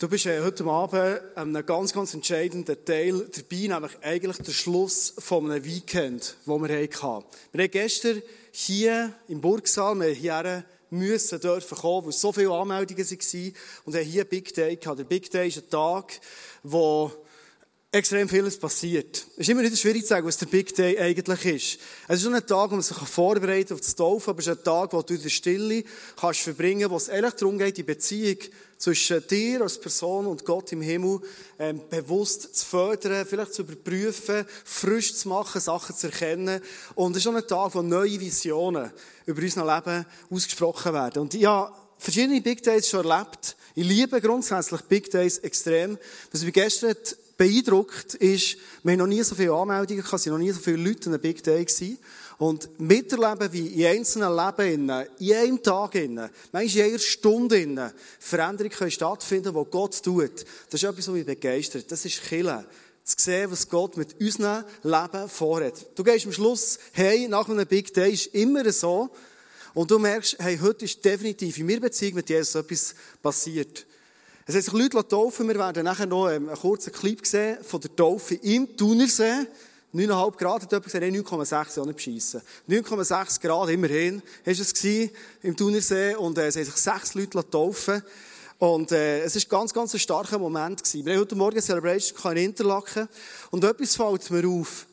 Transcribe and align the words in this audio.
Du 0.00 0.06
bist 0.08 0.26
äh, 0.26 0.40
heute 0.42 0.64
Abend 0.64 1.20
einem 1.34 1.66
ganz, 1.66 1.92
ganz 1.92 2.14
entscheidenden 2.14 2.84
Teil 2.84 3.28
dabei, 3.34 3.66
nämlich 3.66 3.98
eigentlich 4.00 4.36
der 4.36 4.52
Schluss 4.52 5.12
von 5.18 5.50
einem 5.50 5.64
Weekend, 5.64 6.36
das 6.46 6.46
wir 6.46 6.68
hatten. 6.68 7.24
Wir 7.50 7.64
haben 7.64 7.70
gestern 7.72 8.22
hier 8.52 9.12
im 9.26 9.40
Burgsaal, 9.40 9.98
wir 9.98 10.10
hierher 10.10 10.64
müssen 10.90 11.40
dürfen 11.40 11.76
kommen, 11.76 12.06
weil 12.06 12.12
so 12.12 12.32
viele 12.32 12.52
Anmeldungen 12.52 13.10
waren 13.10 13.52
und 13.86 13.96
haben 13.96 14.04
hier 14.04 14.24
Big 14.24 14.54
Day 14.54 14.76
gehabt. 14.76 15.00
Der 15.00 15.04
Big 15.04 15.32
Day 15.32 15.48
ist 15.48 15.58
ein 15.58 15.68
Tag, 15.68 16.20
wo 16.62 17.10
extrem 17.90 18.28
vieles 18.28 18.58
passiert. 18.58 19.26
Es 19.36 19.38
ist 19.38 19.48
immer 19.48 19.62
wieder 19.62 19.74
schwierig 19.74 20.02
zu 20.02 20.08
sagen, 20.08 20.26
was 20.26 20.36
der 20.36 20.44
Big 20.44 20.74
Day 20.74 20.98
eigentlich 20.98 21.44
ist. 21.46 21.80
Es 22.06 22.16
ist 22.16 22.22
schon 22.24 22.34
ein 22.34 22.46
Tag, 22.46 22.70
wo 22.70 22.74
man 22.74 22.82
sich 22.82 22.96
vorbereitet 22.98 23.72
auf 23.72 23.80
das 23.80 23.96
Taufen, 23.96 24.28
aber 24.28 24.40
es 24.40 24.46
ist 24.46 24.58
ein 24.58 24.62
Tag, 24.62 24.92
wo 24.92 25.00
du 25.00 25.14
in 25.14 25.22
der 25.22 25.30
Stille 25.30 25.84
kannst 26.20 26.40
verbringen, 26.40 26.90
wo 26.90 26.96
es 26.96 27.08
ehrlich 27.08 27.32
darum 27.32 27.56
geht, 27.56 27.78
die 27.78 27.82
Beziehung 27.82 28.36
zwischen 28.76 29.26
dir 29.26 29.62
als 29.62 29.80
Person 29.80 30.26
und 30.26 30.44
Gott 30.44 30.70
im 30.72 30.82
Himmel 30.82 31.20
ähm, 31.58 31.80
bewusst 31.88 32.54
zu 32.56 32.66
fördern, 32.66 33.26
vielleicht 33.26 33.54
zu 33.54 33.62
überprüfen, 33.62 34.44
frisch 34.64 35.14
zu 35.14 35.30
machen, 35.30 35.58
Sachen 35.58 35.96
zu 35.96 36.08
erkennen. 36.08 36.60
Und 36.94 37.12
es 37.12 37.18
ist 37.18 37.24
schon 37.24 37.36
ein 37.36 37.46
Tag, 37.46 37.74
wo 37.74 37.80
neue 37.80 38.20
Visionen 38.20 38.92
über 39.24 39.40
unser 39.40 39.64
Leben 39.64 40.04
ausgesprochen 40.30 40.92
werden. 40.92 41.22
Und 41.22 41.34
habe 41.42 41.74
verschiedene 41.96 42.42
Big 42.42 42.62
Days 42.62 42.86
schon 42.86 43.08
erlebt. 43.08 43.56
Ich 43.74 43.86
liebe 43.86 44.20
grundsätzlich 44.20 44.82
Big 44.82 45.10
Days 45.10 45.38
extrem. 45.38 45.96
Was 46.30 46.42
mich 46.42 46.52
gestern 46.52 46.94
beeindruckt 47.38 48.14
ist, 48.14 48.58
wir 48.82 48.92
haben 48.92 48.98
noch 48.98 49.06
nie 49.06 49.22
so 49.22 49.34
viele 49.34 49.54
Anmeldungen 49.54 50.02
gehabt, 50.02 50.20
es 50.20 50.26
waren 50.26 50.38
noch 50.38 50.44
nie 50.44 50.50
so 50.50 50.60
viele 50.60 50.76
Leute 50.76 51.06
an 51.06 51.14
einem 51.14 51.22
Big 51.22 51.42
Day 51.42 51.64
gewesen. 51.64 51.98
Und 52.36 52.78
miterleben, 52.78 53.52
wie 53.52 53.82
in 53.82 53.86
einzelnen 53.86 54.36
Leben, 54.36 55.00
in 55.18 55.34
einem 55.34 55.62
Tag, 55.62 55.94
in 55.94 56.20
jeder 56.52 56.98
Stunde, 56.98 57.94
Veränderungen 58.20 58.90
stattfinden, 58.90 59.54
die 59.54 59.70
Gott 59.70 60.02
tut. 60.02 60.44
Das 60.68 60.82
ist 60.82 60.88
etwas, 60.88 61.08
was 61.08 61.14
mich 61.14 61.26
begeistert. 61.26 61.90
Das 61.90 62.04
ist 62.04 62.22
Killen. 62.22 62.64
Zu 63.04 63.16
sehen, 63.18 63.50
was 63.50 63.68
Gott 63.68 63.96
mit 63.96 64.20
unserem 64.20 64.64
Leben 64.82 65.28
vorhat. 65.28 65.86
Du 65.94 66.04
gehst 66.04 66.26
am 66.26 66.32
Schluss, 66.32 66.78
hey, 66.92 67.26
nach 67.26 67.48
einem 67.48 67.66
Big 67.66 67.94
Day 67.94 68.12
ist 68.12 68.26
immer 68.34 68.70
so. 68.70 69.10
Und 69.74 69.90
du 69.90 69.98
merkst, 69.98 70.36
hey, 70.38 70.58
heute 70.58 70.84
ist 70.84 71.04
definitiv 71.04 71.56
in 71.58 71.66
meiner 71.66 71.80
Beziehung 71.80 72.14
mit 72.14 72.28
Jesus 72.28 72.54
etwas 72.54 72.94
passiert. 73.22 73.86
Es 74.50 74.54
haben 74.54 74.62
sich 74.62 74.72
Leute 74.72 75.06
taufen. 75.06 75.46
Wir 75.46 75.56
werden 75.58 75.84
nachher 75.84 76.06
noch 76.06 76.30
ähm, 76.30 76.48
einen 76.48 76.56
kurzen 76.56 76.90
Clip 76.90 77.20
sehen 77.26 77.62
von 77.62 77.82
der 77.82 77.94
Taufe 77.94 78.34
im 78.36 78.74
Thunersee. 78.78 79.46
9,5 79.94 80.36
Grad 80.38 80.62
hat 80.62 80.72
jemand 80.72 80.84
gesagt, 80.84 81.04
9,6 81.04 81.80
auch 81.82 81.84
nicht 81.84 81.96
beschissen. 81.96 82.40
9,6 82.66 83.42
Grad, 83.42 83.68
immerhin, 83.68 84.22
ist 84.46 84.60
es 84.60 84.72
gewesen, 84.72 85.10
im 85.42 85.54
Thunersee. 85.54 86.14
Und, 86.14 86.38
äh, 86.38 86.46
es 86.46 86.56
haben 86.56 86.64
sich 86.64 86.76
sechs 86.76 87.12
Leute 87.12 87.50
taufen 87.50 88.02
Und, 88.58 88.90
äh, 88.90 89.20
es 89.20 89.36
ist 89.36 89.50
ganz, 89.50 89.74
ganz 89.74 89.92
ein 89.92 90.00
starker 90.00 90.38
Moment 90.38 90.82
gewesen. 90.82 91.04
Wir 91.04 91.12
haben 91.12 91.20
heute 91.20 91.36
Morgen 91.36 91.60
Celebration 91.60 92.32
in 92.38 92.44
Interlaken. 92.44 93.06
Und 93.50 93.64
etwas 93.64 93.96
fällt 93.96 94.30
mir 94.30 94.48
auf. 94.48 94.86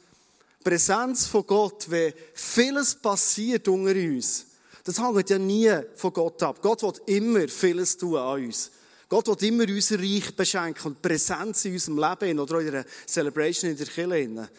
Präsenz 0.66 1.28
von 1.28 1.48
Gott, 1.48 1.90
wenn 1.90 2.12
vieles 2.34 2.94
passiert 2.94 3.70
unter 3.70 3.96
uns, 3.96 4.48
das 4.84 5.02
hängt 5.02 5.30
ja 5.30 5.40
nie 5.40 5.72
von 5.96 6.12
Gott 6.12 6.44
ab. 6.44 6.58
Gott 6.62 6.84
will 6.84 6.92
immer 7.06 7.48
vieles 7.48 7.96
tun 7.96 8.18
an 8.18 8.44
uns. 8.44 8.70
Gott 9.08 9.28
will 9.28 9.48
immer 9.48 9.70
unser 9.70 10.00
Reich 10.00 10.36
beschenken 10.36 10.88
und 10.88 11.02
Präsenz 11.02 11.66
in 11.66 11.74
unserem 11.74 11.98
Leben 12.00 12.40
oder 12.40 12.60
in 12.60 12.70
einer 12.70 12.86
Celebration 13.08 13.72
in 13.72 13.78
der 13.78 13.88
Kirche. 13.88 14.50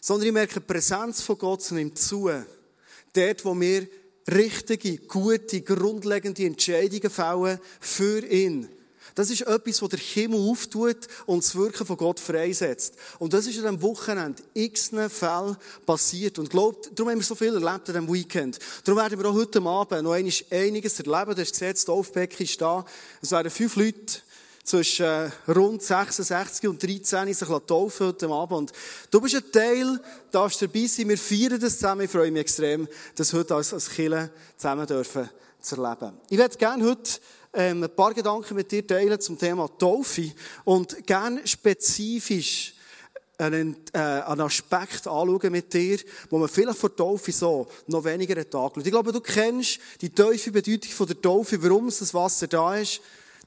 Sondern 0.00 0.26
ich 0.26 0.32
merke, 0.32 0.60
die 0.60 0.66
Präsenz 0.66 1.20
von 1.20 1.38
Gott 1.38 1.70
nimmt 1.72 1.98
zu. 1.98 2.30
Dort, 3.12 3.44
wo 3.44 3.58
wir 3.60 3.86
richtige, 4.30 4.98
gute, 4.98 5.60
grundlegende 5.62 6.44
Entscheidungen 6.44 7.10
fällen 7.10 7.58
für 7.80 8.24
ihn. 8.26 8.68
Das 9.14 9.30
ist 9.30 9.42
etwas, 9.42 9.82
was 9.82 9.88
der 9.88 9.98
Himmel 9.98 10.40
auftut 10.40 11.08
und 11.26 11.44
das 11.44 11.54
Wirken 11.54 11.86
von 11.86 11.96
Gott 11.96 12.20
freisetzt. 12.20 12.94
Und 13.18 13.32
das 13.32 13.46
ist 13.46 13.58
an 13.58 13.64
diesem 13.64 13.82
Wochenende 13.82 14.42
x 14.54 14.90
Fällen 15.08 15.56
passiert. 15.84 16.38
Und 16.38 16.50
glaubt, 16.50 16.90
darum 16.94 17.10
haben 17.10 17.18
wir 17.18 17.24
so 17.24 17.34
viel 17.34 17.54
erlebt 17.54 17.66
an 17.66 17.84
diesem 17.84 18.12
Weekend. 18.12 18.58
Darum 18.84 19.00
werden 19.00 19.18
wir 19.18 19.28
auch 19.28 19.34
heute 19.34 19.60
Abend 19.62 20.02
noch 20.02 20.12
einiges 20.12 20.42
erleben. 20.50 21.34
Du 21.34 21.40
hast 21.40 21.52
gesehen, 21.52 21.72
das 21.72 21.84
Taufbecken 21.84 22.44
ist 22.44 22.60
da. 22.60 22.84
Es 23.20 23.30
werden 23.30 23.50
fünf 23.50 23.76
Leute 23.76 24.20
zwischen 24.64 25.06
äh, 25.06 25.30
rund 25.48 25.82
66 25.82 26.68
und 26.68 26.82
13 26.82 27.34
sich 27.34 27.48
taufen 27.66 28.06
heute 28.06 28.28
Abend. 28.28 28.52
Und 28.58 28.72
du 29.10 29.20
bist 29.20 29.34
ein 29.34 29.50
Teil, 29.50 30.00
darfst 30.30 30.62
dabei 30.62 30.86
sein. 30.86 31.08
Wir 31.08 31.18
feiern 31.18 31.60
das 31.60 31.74
zusammen. 31.74 32.02
Ich 32.02 32.10
freue 32.10 32.30
mich 32.30 32.42
extrem, 32.42 32.88
das 33.16 33.32
heute 33.32 33.56
als, 33.56 33.74
als 33.74 33.90
Kille 33.90 34.30
zusammen 34.56 34.86
dürfen 34.86 35.28
zu 35.62 35.76
erleben. 35.76 36.12
Ich 36.28 36.38
werde 36.38 36.56
gerne 36.56 36.84
heute 36.84 37.20
ähm, 37.52 37.82
ein 37.82 37.94
paar 37.94 38.14
Gedanken 38.14 38.54
mit 38.54 38.70
dir 38.70 38.86
teilen 38.86 39.20
zum 39.20 39.38
Thema 39.38 39.68
Taufe 39.78 40.32
und 40.64 41.06
gerne 41.06 41.46
spezifisch 41.46 42.74
einen, 43.38 43.76
äh, 43.92 43.98
einen 43.98 44.40
Aspekt 44.42 45.06
anschauen 45.06 45.52
mit 45.52 45.72
dir, 45.72 45.98
wo 46.30 46.38
man 46.38 46.48
vielleicht 46.48 46.78
vor 46.78 46.94
Taufe 46.94 47.32
so 47.32 47.66
noch 47.86 48.04
weniger 48.04 48.48
Tag 48.48 48.76
Ich 48.76 48.84
glaube, 48.84 49.12
du 49.12 49.20
kennst 49.20 49.80
die 50.00 50.10
tiefe 50.10 50.52
Bedeutung 50.52 50.92
von 50.92 51.06
der 51.06 51.20
Taufe, 51.20 51.62
warum 51.62 51.86
das 51.86 52.14
Wasser 52.14 52.46
da 52.46 52.76
ist 52.76 53.00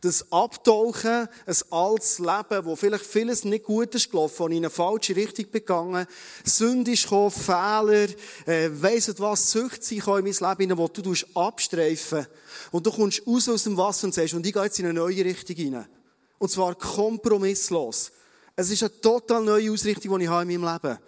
das 0.06 0.32
Abtauchen, 0.32 1.28
ein 1.46 1.56
altes 1.72 2.20
Leben, 2.20 2.66
wo 2.66 2.76
vielleicht 2.76 3.06
vieles 3.06 3.44
nicht 3.44 3.66
gut 3.66 3.94
ist 3.96 4.12
gelaufen, 4.12 4.40
wo 4.40 4.48
in 4.48 4.58
eine 4.58 4.70
falsche 4.70 5.16
Richtung 5.16 5.50
begangen, 5.52 6.06
Sünde 6.44 6.92
ist 6.92 7.04
gekommen, 7.04 7.32
Fehler, 7.32 8.08
äh, 8.46 8.70
weiss 8.72 9.12
was, 9.18 9.52
Sucht 9.52 9.84
sein 9.84 9.98
in 9.98 10.06
mein 10.06 10.58
Leben, 10.58 10.78
wo 10.78 10.88
du 10.88 11.14
abstreifen 11.34 12.28
und 12.72 12.86
du 12.86 12.92
kommst 12.92 13.26
raus 13.26 13.50
aus 13.50 13.64
dem 13.64 13.78
Wasser 13.78 14.06
und 14.06 14.14
sagst, 14.14 14.34
und 14.36 14.46
ich 14.46 14.54
gehe 14.54 14.64
jetzt 14.64 14.80
in 14.80 14.86
eine 14.86 14.94
neue 14.94 15.26
Richtung 15.26 15.56
hinein. 15.56 15.88
Und 16.38 16.52
zwar 16.52 16.76
kompromisslos. 16.76 18.12
Es 18.56 18.70
ist 18.70 18.84
eine 18.84 19.02
total 19.02 19.44
neue 19.44 19.72
Ausrichtung, 19.72 20.20
die 20.20 20.26
ich 20.26 20.30
habe 20.30 20.54
in 20.54 20.62
meinem 20.62 20.74
Leben. 20.74 21.00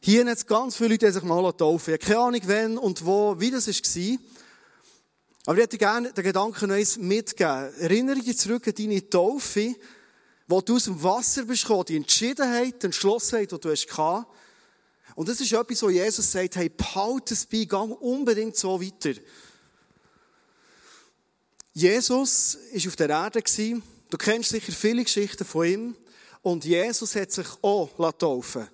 Hier 0.00 0.24
hat 0.24 0.36
es 0.36 0.46
ganz 0.46 0.76
viele 0.76 0.90
Leute, 0.90 1.06
die 1.06 1.12
sich 1.12 1.22
mal 1.22 1.52
taufen. 1.52 1.94
Ich 1.94 2.00
keine 2.00 2.18
Ahnung, 2.18 2.40
wann 2.46 2.78
und 2.78 3.04
wo, 3.04 3.38
wie 3.38 3.50
das 3.50 3.68
war. 3.68 4.18
Aber 5.44 5.56
ich 5.56 5.64
hätte 5.64 5.78
gerne 5.78 6.12
den 6.12 6.24
Gedanken 6.24 6.68
noch 6.68 6.96
mitgeben. 6.98 7.74
Erinnere 7.78 8.20
dich 8.20 8.38
zurück 8.38 8.68
an 8.68 8.74
deine 8.76 9.08
Taufe, 9.08 9.74
wo 10.46 10.60
du 10.60 10.76
aus 10.76 10.84
dem 10.84 11.02
Wasser 11.02 11.44
bist 11.44 11.62
gekommen, 11.62 11.84
die 11.86 11.96
Entschiedenheit, 11.96 12.80
die 12.80 12.86
Entschlossenheit, 12.86 13.50
die 13.50 13.58
du 13.58 13.70
hast 13.70 13.88
gehabt. 13.88 14.26
Und 15.14 15.28
das 15.28 15.40
ist 15.40 15.52
etwas, 15.52 15.82
wo 15.82 15.90
Jesus 15.90 16.30
sagt, 16.30 16.56
hey, 16.56 16.68
behalte 16.68 17.34
es 17.34 17.44
bei, 17.44 17.64
geh 17.64 17.76
unbedingt 17.76 18.56
so 18.56 18.80
weiter. 18.80 19.18
Jesus 21.72 22.58
war 22.72 22.88
auf 22.88 22.96
der 22.96 23.10
Erde. 23.10 23.42
Du 24.10 24.18
kennst 24.18 24.50
sicher 24.50 24.72
viele 24.72 25.02
Geschichten 25.02 25.44
von 25.44 25.66
ihm. 25.66 25.96
Und 26.42 26.64
Jesus 26.64 27.16
hat 27.16 27.32
sich 27.32 27.46
auch 27.62 28.12
taufen 28.12 28.68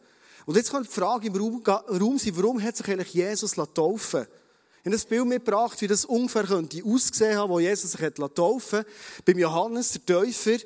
Und 0.47 0.57
jetzt 0.57 0.71
kommt 0.71 0.87
die 0.87 0.93
Frage 0.93 1.29
im 1.29 1.37
Raum 1.37 2.19
sein, 2.19 2.37
warum 2.37 2.63
hat 2.63 2.77
sich 2.77 2.89
eigentlich 2.89 3.15
Jesus 3.15 3.53
taufen 3.53 4.21
lassen? 4.21 4.48
Habe 4.93 5.03
ein 5.03 5.09
Bild 5.09 5.27
mitgebracht, 5.27 5.81
wie 5.81 5.87
das 5.87 6.05
ungefähr 6.05 6.45
könnte 6.45 6.83
aussehen 6.85 7.37
haben, 7.37 7.51
wo 7.51 7.61
Jesus 7.61 7.93
sich 7.93 8.01
taufen 8.35 8.85
beim 9.25 9.39
Johannes, 9.39 9.93
der 9.93 10.07
Täufer. 10.07 10.59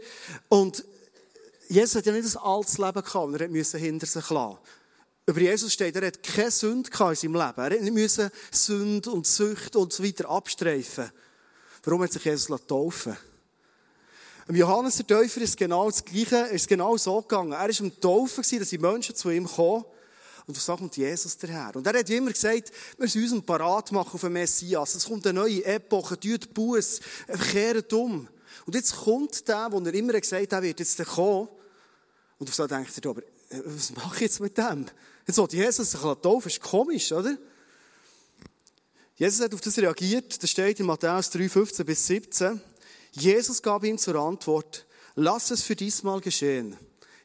Und 0.49 0.85
Jesus 1.69 1.97
hat 1.97 2.07
ja 2.07 2.13
nicht 2.13 2.37
ein 2.37 2.43
altes 2.43 2.79
Leben 2.79 3.03
gehabt, 3.03 3.41
er 3.41 3.49
musste 3.49 3.79
hinter 3.79 4.07
sich 4.07 4.31
lassen. 4.31 4.59
Über 5.25 5.41
Jesus 5.41 5.73
steht, 5.73 5.97
er 5.97 6.07
hat 6.07 6.23
keine 6.23 6.51
Sünde 6.51 6.91
in 6.91 7.15
seinem 7.15 7.35
Leben. 7.35 7.35
Er 7.35 7.71
hat 7.71 7.81
nicht 7.81 8.21
Sünde 8.51 9.11
und 9.11 9.27
Sucht 9.27 9.77
und 9.77 9.93
so 9.93 10.05
weiter 10.05 10.29
abstreifen. 10.29 11.11
Warum 11.85 12.03
hat 12.03 12.13
sich 12.13 12.25
Jesus 12.25 12.61
taufen 12.67 13.17
Im 14.49 14.57
Johannes 14.57 14.97
der 14.97 15.07
Täufer 15.07 15.41
ist 15.41 15.57
genau 15.57 15.91
das 15.91 16.05
Gleiche, 16.05 16.37
ist 16.49 16.69
genau 16.69 16.97
so 16.97 17.23
gegangen. 17.23 17.53
Er 17.53 17.61
war 17.61 17.81
im 17.81 18.01
Taufen, 18.01 18.45
dass 18.59 18.69
die 18.69 18.79
Menschen 18.79 19.15
zu 19.15 19.31
ihm 19.31 19.47
kommen. 19.47 19.85
Und 20.47 20.57
so 20.57 20.77
kommt 20.77 20.97
Jesus 20.97 21.37
daher. 21.39 21.75
Und 21.77 21.87
er 21.87 21.99
hat 21.99 22.11
immer 22.11 22.33
gesagt, 22.33 22.73
wir 22.97 23.05
müssen 23.05 23.23
uns 23.23 23.47
parat 23.47 23.93
machen 23.93 24.15
auf 24.15 24.21
den 24.21 24.33
Messias. 24.33 24.95
Es 24.95 25.07
kommt 25.07 25.27
eine 25.27 25.41
neue 25.41 25.65
Epoche, 25.65 26.19
tut 26.19 26.53
Buß, 26.53 27.01
kehrt 27.51 27.93
um. 27.93 28.29
Und 28.67 28.75
jetzt 28.75 28.97
kommt 28.97 29.47
der, 29.49 29.69
wo 29.71 29.81
er 29.81 29.95
immer 29.95 30.13
gesagt 30.21 30.43
hat, 30.43 30.53
er 30.53 30.63
wird 30.63 30.81
jetzt 30.81 31.05
kommen. 31.05 31.49
Und 32.39 32.49
auf 32.49 32.55
so 32.55 32.67
denkt 32.67 32.93
er, 33.05 33.11
aber 33.11 33.23
äh, 33.23 33.63
was 33.65 33.95
mache 33.95 34.17
ich 34.17 34.21
jetzt 34.23 34.41
mit 34.41 34.59
dem? 34.59 34.87
Jetzt 35.27 35.37
sollte 35.37 35.57
Jesus 35.57 35.93
sich 35.93 36.01
taufen, 36.01 36.49
ist 36.49 36.61
komisch, 36.61 37.13
oder? 37.13 37.37
Jesus 39.15 39.45
hat 39.45 39.55
auf 39.55 39.61
das 39.61 39.79
reagiert, 39.79 40.43
das 40.43 40.51
steht 40.51 40.81
in 40.81 40.87
Matthäus 40.87 41.31
3, 41.31 41.49
15 41.49 41.87
bis 41.87 42.07
17. 42.07 42.61
Jesus 43.13 43.63
gab 43.63 43.85
ihm 43.85 43.99
zur 43.99 44.17
Antwort, 44.17 44.87
lass 45.15 45.51
es 45.53 45.63
für 45.63 45.77
diesmal 45.77 46.21
geschehen. 46.21 46.77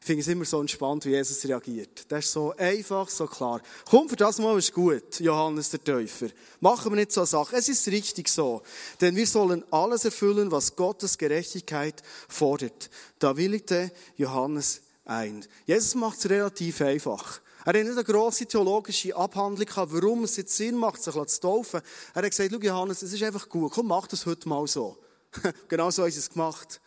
Ich 0.08 0.10
finde 0.10 0.22
es 0.22 0.28
immer 0.30 0.46
so 0.46 0.62
entspannt, 0.62 1.04
wie 1.04 1.10
Jesus 1.10 1.44
reagiert. 1.44 2.06
Das 2.08 2.24
ist 2.24 2.32
so 2.32 2.54
einfach, 2.56 3.10
so 3.10 3.26
klar. 3.26 3.62
Komm, 3.90 4.08
für 4.08 4.16
das 4.16 4.40
Mal 4.40 4.58
ist 4.58 4.74
gut, 4.74 5.20
Johannes 5.20 5.70
der 5.72 5.84
Täufer. 5.84 6.28
Machen 6.62 6.94
wir 6.94 6.96
nicht 6.96 7.12
so 7.12 7.20
eine 7.20 7.28
Sache. 7.28 7.58
Es 7.58 7.68
ist 7.68 7.86
richtig 7.90 8.30
so. 8.30 8.62
Denn 9.02 9.18
wir 9.18 9.28
sollen 9.28 9.66
alles 9.70 10.06
erfüllen, 10.06 10.50
was 10.50 10.78
Gottes 10.78 11.18
Gerechtigkeit 11.18 12.02
fordert. 12.30 12.90
Da 13.20 13.36
willigte 13.36 13.92
Johannes 14.16 14.80
ein. 15.04 15.46
Jesus 15.66 15.94
macht 15.96 16.20
es 16.20 16.30
relativ 16.30 16.80
einfach. 16.80 17.42
Er 17.66 17.74
hat 17.74 17.76
nicht 17.76 17.92
eine 17.92 18.06
grosse 18.06 18.46
theologische 18.46 19.14
Abhandlung 19.14 19.68
gehabt, 19.68 19.92
warum 19.92 20.24
es 20.24 20.38
jetzt 20.38 20.56
Sinn 20.56 20.76
macht, 20.76 21.04
sich 21.04 21.14
zu 21.14 21.42
taufen. 21.42 21.82
Er 22.14 22.24
hat 22.24 22.30
gesagt, 22.30 22.64
Johannes, 22.64 23.02
es 23.02 23.12
ist 23.12 23.24
einfach 23.24 23.50
gut. 23.50 23.74
Komm, 23.74 23.88
mach 23.88 24.08
das 24.08 24.26
heute 24.26 24.48
mal 24.48 24.66
so. 24.68 24.98
genau 25.68 25.92
so 25.92 26.08
sie 26.08 26.18
es 26.18 26.30
gemacht. 26.30 26.80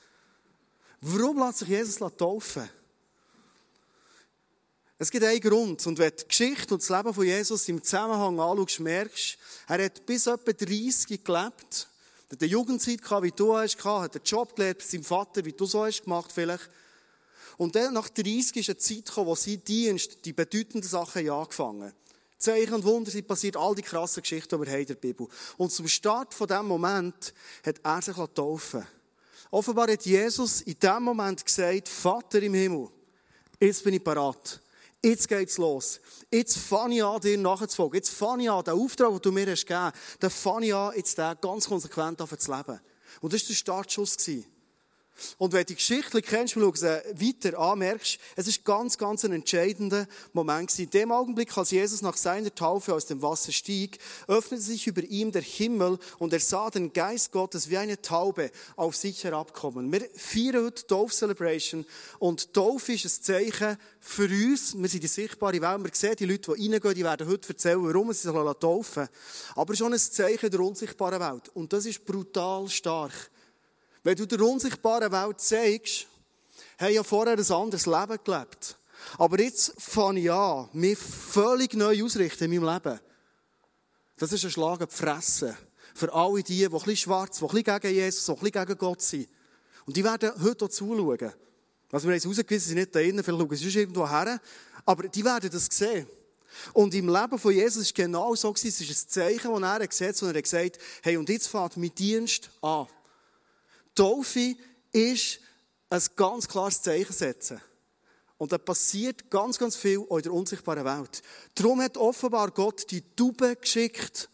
Warum 1.02 1.38
lässt 1.38 1.58
sich 1.58 1.68
Jesus 1.68 1.98
taufen? 2.16 2.79
Es 5.02 5.10
gibt 5.10 5.24
einen 5.24 5.40
Grund. 5.40 5.86
Und 5.86 5.98
wenn 5.98 6.10
du 6.10 6.16
die 6.16 6.28
Geschichte 6.28 6.74
und 6.74 6.82
das 6.82 6.90
Leben 6.90 7.14
von 7.14 7.24
Jesus 7.24 7.66
im 7.70 7.82
Zusammenhang 7.82 8.38
anschaust, 8.38 8.80
merkst 8.80 9.38
er 9.66 9.84
hat 9.86 10.04
bis 10.04 10.26
etwa 10.26 10.52
30 10.52 11.24
gelebt. 11.24 11.88
Er 12.28 12.32
hat 12.32 12.42
eine 12.42 12.50
Jugendzeit 12.50 13.00
gehabt, 13.00 13.22
wie 13.22 13.30
du 13.30 13.56
hast 13.56 13.78
gehabt, 13.78 14.02
hat 14.04 14.16
einen 14.16 14.24
Job 14.26 14.54
gelernt 14.54 14.82
seinem 14.82 15.04
Vater, 15.04 15.42
wie 15.42 15.54
du 15.54 15.64
so 15.64 15.86
hast 15.86 16.04
gemacht 16.04 16.30
vielleicht. 16.30 16.68
Und 17.56 17.76
dann 17.76 17.94
nach 17.94 18.10
30 18.10 18.56
ist 18.56 18.68
eine 18.68 18.76
Zeit 18.76 19.06
gekommen, 19.06 19.28
wo 19.28 19.34
sein 19.34 19.64
Dienst, 19.64 20.22
die 20.22 20.34
bedeutenden 20.34 20.88
Sachen 20.88 21.30
angefangen 21.30 21.94
Zeichen 22.36 22.74
und 22.74 22.84
Wunder 22.84 23.10
sind 23.10 23.26
passiert, 23.26 23.56
all 23.56 23.74
die 23.74 23.82
krassen 23.82 24.22
Geschichten, 24.22 24.54
die 24.54 24.66
wir 24.66 24.72
haben 24.72 24.80
in 24.80 24.86
der 24.86 24.94
Bibel. 24.96 25.28
Und 25.56 25.72
zum 25.72 25.88
Start 25.88 26.34
von 26.34 26.46
diesem 26.46 26.66
Moment 26.66 27.32
hat 27.64 27.76
er 27.82 28.02
sich 28.02 28.16
taufen 28.34 28.86
Offenbar 29.50 29.90
hat 29.90 30.04
Jesus 30.04 30.60
in 30.60 30.78
diesem 30.78 31.02
Moment 31.02 31.42
gesagt, 31.42 31.88
Vater 31.88 32.42
im 32.42 32.52
Himmel, 32.52 32.88
jetzt 33.58 33.82
bin 33.82 33.94
ich 33.94 34.04
parat. 34.04 34.60
Jetzt 35.02 35.28
geht's 35.28 35.56
los. 35.56 36.00
Jetzt 36.30 36.58
fange 36.58 36.96
ich 36.96 37.04
an, 37.04 37.20
dir 37.20 37.38
nachzufolgen. 37.38 37.96
Jetzt 37.96 38.10
fange 38.10 38.42
ich 38.42 38.50
an, 38.50 38.64
den 38.64 38.74
Auftrag, 38.74 39.10
den 39.10 39.22
du 39.22 39.32
mir 39.32 39.50
hast 39.50 39.66
gegeben, 39.66 39.92
den 40.20 40.30
fange 40.30 40.66
ich 40.66 40.74
an, 40.74 40.92
jetzt 40.94 41.16
den 41.16 41.34
ganz 41.40 41.68
konsequent 41.68 42.18
zu 42.18 42.50
leben. 42.50 42.80
Und 43.22 43.32
das 43.32 43.42
war 43.42 43.48
der 43.48 43.54
Startschuss. 43.54 44.16
Und 45.38 45.52
wenn 45.52 45.60
du 45.60 45.66
die 45.66 45.74
Geschichte 45.76 46.22
kennst, 46.22 46.56
und 46.56 46.78
sie 46.78 46.86
weiter 46.86 47.58
anmerkst, 47.58 48.18
es 48.36 48.46
ist 48.46 48.64
ganz, 48.64 48.98
ganz 48.98 49.24
ein 49.24 49.32
entscheidender 49.32 50.06
Moment 50.32 50.78
In 50.78 50.90
dem 50.90 51.12
Augenblick, 51.12 51.56
als 51.56 51.70
Jesus 51.70 52.02
nach 52.02 52.16
seiner 52.16 52.54
Taufe 52.54 52.94
aus 52.94 53.06
dem 53.06 53.22
Wasser 53.22 53.52
stieg, 53.52 53.98
öffnete 54.26 54.62
sich 54.62 54.86
über 54.86 55.02
ihm 55.02 55.32
der 55.32 55.42
Himmel 55.42 55.98
und 56.18 56.32
er 56.32 56.40
sah 56.40 56.70
den 56.70 56.92
Geist 56.92 57.32
Gottes 57.32 57.70
wie 57.70 57.76
eine 57.76 58.00
Taube 58.00 58.50
auf 58.76 58.96
sich 58.96 59.24
herabkommen. 59.24 59.92
Wir 59.92 60.08
feiern 60.14 60.64
heute 60.64 60.86
Taufe 60.86 61.14
Celebration 61.14 61.84
und 62.18 62.52
Taufe 62.52 62.92
ist 62.92 63.04
ein 63.04 63.22
Zeichen 63.22 63.76
für 64.00 64.28
uns. 64.28 64.74
Wir 64.76 64.88
sind 64.88 65.02
die 65.02 65.08
sichtbare 65.08 65.60
Welt. 65.60 65.84
Wir 65.84 65.90
sehen 65.92 66.16
die 66.18 66.26
Leute, 66.26 66.54
die 66.54 66.66
reingehen, 66.70 66.94
die 66.94 67.04
werden 67.04 67.28
heute 67.28 67.48
erzählen, 67.48 67.82
warum 67.84 68.12
sie 68.12 68.28
sich 68.28 68.54
taufen 68.60 69.08
Aber 69.54 69.76
schon 69.76 69.92
ein 69.92 69.98
Zeichen 69.98 70.50
der 70.50 70.60
unsichtbaren 70.60 71.20
Welt. 71.20 71.50
Und 71.54 71.72
das 71.72 71.86
ist 71.86 72.04
brutal 72.04 72.68
stark. 72.68 73.12
Wenn 74.02 74.16
du 74.16 74.26
der 74.26 74.40
unsichtbaren 74.40 75.12
Welt 75.12 75.40
zeigst, 75.40 76.06
habe 76.78 76.90
ich 76.90 76.96
ja 76.96 77.02
vorher 77.02 77.36
ein 77.36 77.52
anderes 77.52 77.86
Leben 77.86 78.18
gelebt. 78.24 78.78
Aber 79.18 79.40
jetzt 79.40 79.74
fange 79.78 80.20
ich 80.20 80.30
an, 80.30 80.68
mich 80.72 80.98
völlig 80.98 81.74
neu 81.74 82.04
ausrichten 82.04 82.44
in 82.44 82.62
meinem 82.62 82.74
Leben. 82.74 83.00
Das 84.18 84.32
ist 84.32 84.44
ein 84.44 84.50
Schlag 84.50 84.82
auf 84.82 84.90
Fressen. 84.90 85.56
Für 85.94 86.12
alle 86.12 86.42
die, 86.42 86.58
die 86.58 86.64
ein 86.64 86.70
bisschen 86.70 86.96
schwarz, 86.96 87.38
die 87.38 87.44
ein 87.44 87.48
bisschen 87.48 87.80
gegen 87.80 87.94
Jesus, 87.94 88.24
die 88.24 88.32
ein 88.32 88.38
bisschen 88.38 88.66
gegen 88.66 88.78
Gott 88.78 89.02
sind. 89.02 89.28
Und 89.86 89.96
die 89.96 90.04
werden 90.04 90.32
heute 90.42 90.64
auch 90.64 90.68
zuschauen. 90.68 91.32
Also 91.92 92.06
wir 92.06 92.12
haben 92.12 92.18
es 92.18 92.26
rausgewiesen, 92.26 92.68
sind 92.68 92.78
nicht 92.78 92.94
da 92.94 93.00
drinnen, 93.00 93.24
vielleicht 93.24 93.40
schauen 93.40 93.56
sie 93.56 93.80
irgendwo 93.80 94.08
her. 94.08 94.40
Aber 94.86 95.08
die 95.08 95.24
werden 95.24 95.50
das 95.50 95.66
sehen. 95.66 96.06
Und 96.72 96.94
im 96.94 97.08
Leben 97.08 97.38
von 97.38 97.52
Jesus 97.52 97.84
es 97.84 97.94
genau 97.94 98.34
so, 98.34 98.52
es 98.52 98.64
ist 98.64 98.80
ein 98.80 99.08
Zeichen, 99.08 99.60
das 99.60 99.80
er 99.80 99.88
gesetzt 99.88 100.22
hat, 100.22 100.28
und 100.28 100.34
er 100.34 100.38
hat 100.38 100.44
gesagt, 100.44 100.78
hey, 101.02 101.16
und 101.16 101.28
jetzt 101.28 101.48
fängt 101.48 101.76
mein 101.76 101.94
Dienst 101.94 102.50
an. 102.60 102.86
Taufe 103.94 104.56
ist 104.92 105.40
ein 105.90 106.02
ganz 106.16 106.48
klares 106.48 106.82
Zeichen 106.82 107.12
setzen. 107.12 107.60
Und 108.38 108.52
da 108.52 108.58
passiert 108.58 109.30
ganz, 109.30 109.58
ganz 109.58 109.76
viel 109.76 110.06
in 110.08 110.22
der 110.22 110.32
unsichtbaren 110.32 110.84
Welt. 110.84 111.22
Darum 111.54 111.82
hat 111.82 111.98
offenbar 111.98 112.50
Gott 112.50 112.90
die 112.90 113.02
Tube 113.14 113.60
geschickt, 113.60 114.30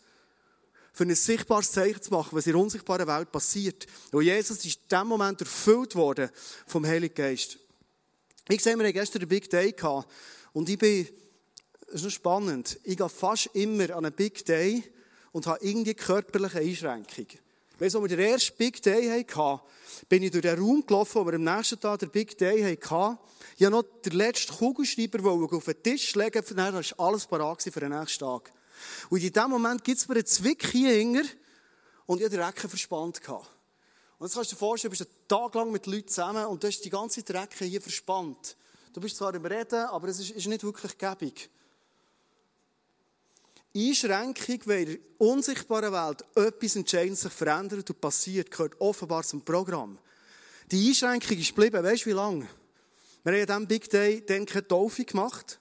für 0.92 1.04
ein 1.04 1.14
sichtbares 1.14 1.72
Zeichen 1.72 2.00
zu 2.00 2.10
machen, 2.10 2.36
was 2.36 2.46
in 2.46 2.52
der 2.52 2.62
unsichtbaren 2.62 3.06
Welt 3.06 3.30
passiert. 3.30 3.86
Und 4.12 4.22
Jesus 4.22 4.64
ist 4.64 4.80
in 4.82 4.88
diesem 4.88 5.08
Moment 5.08 5.40
erfüllt 5.40 5.94
worden 5.94 6.30
vom 6.66 6.86
Heiligen 6.86 7.14
Geist. 7.14 7.58
Ich 8.48 8.62
sehe, 8.62 8.76
wir 8.76 8.84
hatten 8.84 8.94
gestern 8.94 9.22
einen 9.22 9.28
Big 9.28 9.50
Day 9.50 9.72
gehabt. 9.72 10.10
Und 10.52 10.68
ich 10.68 10.78
bin, 10.78 11.08
das 11.86 11.96
ist 11.96 12.04
noch 12.04 12.10
spannend, 12.10 12.78
ich 12.84 12.96
gehe 12.96 13.08
fast 13.08 13.50
immer 13.54 13.90
an 13.90 14.06
einen 14.06 14.14
Big 14.14 14.44
Day 14.44 14.84
und 15.32 15.46
habe 15.46 15.62
irgendwie 15.66 15.94
körperliche 15.94 16.60
Einschränkungen. 16.60 17.45
Wenn 17.78 17.92
wir 17.92 18.08
den 18.08 18.20
ersten 18.20 18.56
Big 18.56 18.80
Day 18.82 19.08
hatten, 19.08 19.60
bin 20.08 20.22
ich 20.22 20.30
durch 20.30 20.42
den 20.42 20.58
Raum 20.58 20.86
gelaufen, 20.86 21.20
wo 21.20 21.26
wir 21.26 21.34
am 21.34 21.44
nächsten 21.44 21.78
Tag 21.78 21.98
den 21.98 22.10
Big 22.10 22.36
Day 22.38 22.62
hatten. 22.62 23.18
Ich 23.56 23.64
habe 23.64 23.76
noch 23.76 23.84
den 24.04 24.12
letzten 24.12 24.54
Kugelschreiber 24.54 25.30
auf 25.30 25.64
den 25.64 25.82
Tisch 25.82 26.14
legen, 26.14 26.42
dann 26.56 26.74
war 26.74 27.06
alles 27.06 27.26
parat 27.26 27.62
für 27.62 27.80
den 27.80 27.98
nächsten 27.98 28.24
Tag. 28.24 28.50
Und 29.10 29.22
in 29.22 29.32
dem 29.32 29.50
Moment 29.50 29.84
gibt 29.84 29.98
es 29.98 30.08
mir 30.08 30.14
einen 30.14 30.26
Zwick 30.26 30.66
hier 30.66 31.24
und 32.06 32.18
ich 32.18 32.24
hatte 32.24 32.36
den 32.36 32.44
Recken 32.44 32.70
verspannt. 32.70 33.20
Und 33.28 34.26
jetzt 34.26 34.34
kannst 34.34 34.52
du 34.52 34.54
dir 34.54 34.58
vorstellen, 34.58 34.92
du 34.92 34.98
bist 34.98 35.10
einen 35.10 35.28
Tag 35.28 35.54
lang 35.54 35.70
mit 35.70 35.86
Leuten 35.86 36.08
zusammen 36.08 36.46
und 36.46 36.62
du 36.62 36.68
hast 36.68 36.80
die 36.80 36.90
ganze 36.90 37.22
Recke 37.28 37.66
hier 37.66 37.82
verspannt. 37.82 38.56
Du 38.94 39.00
bist 39.00 39.16
zwar 39.16 39.34
im 39.34 39.44
Reden, 39.44 39.84
aber 39.86 40.08
es 40.08 40.20
ist, 40.20 40.30
ist 40.30 40.46
nicht 40.46 40.64
wirklich 40.64 40.96
gäbig. 40.96 41.50
Einschränkung, 43.76 44.60
weil 44.64 44.88
in 44.88 44.98
der 44.98 44.98
unsichtbaren 45.18 45.92
Welt 45.92 46.24
etwas 46.34 46.76
entscheidend 46.76 47.18
sich 47.18 47.32
verändert 47.32 47.88
und 47.88 48.00
passiert, 48.00 48.50
gehört 48.50 48.80
offenbar 48.80 49.22
zum 49.24 49.42
Programm. 49.42 49.98
Die 50.70 50.88
Einschränkung 50.88 51.38
ist 51.38 51.54
geblieben, 51.54 51.84
weißt 51.84 52.04
du 52.04 52.10
wie 52.10 52.14
lange? 52.14 52.48
Wir 53.24 53.32
haben 53.32 53.40
an 53.40 53.46
diesem 53.46 53.66
Big 53.66 53.90
Day 53.90 54.24
dann 54.24 54.46
keine 54.46 54.66
Taufe 54.66 55.04
gemacht. 55.04 55.60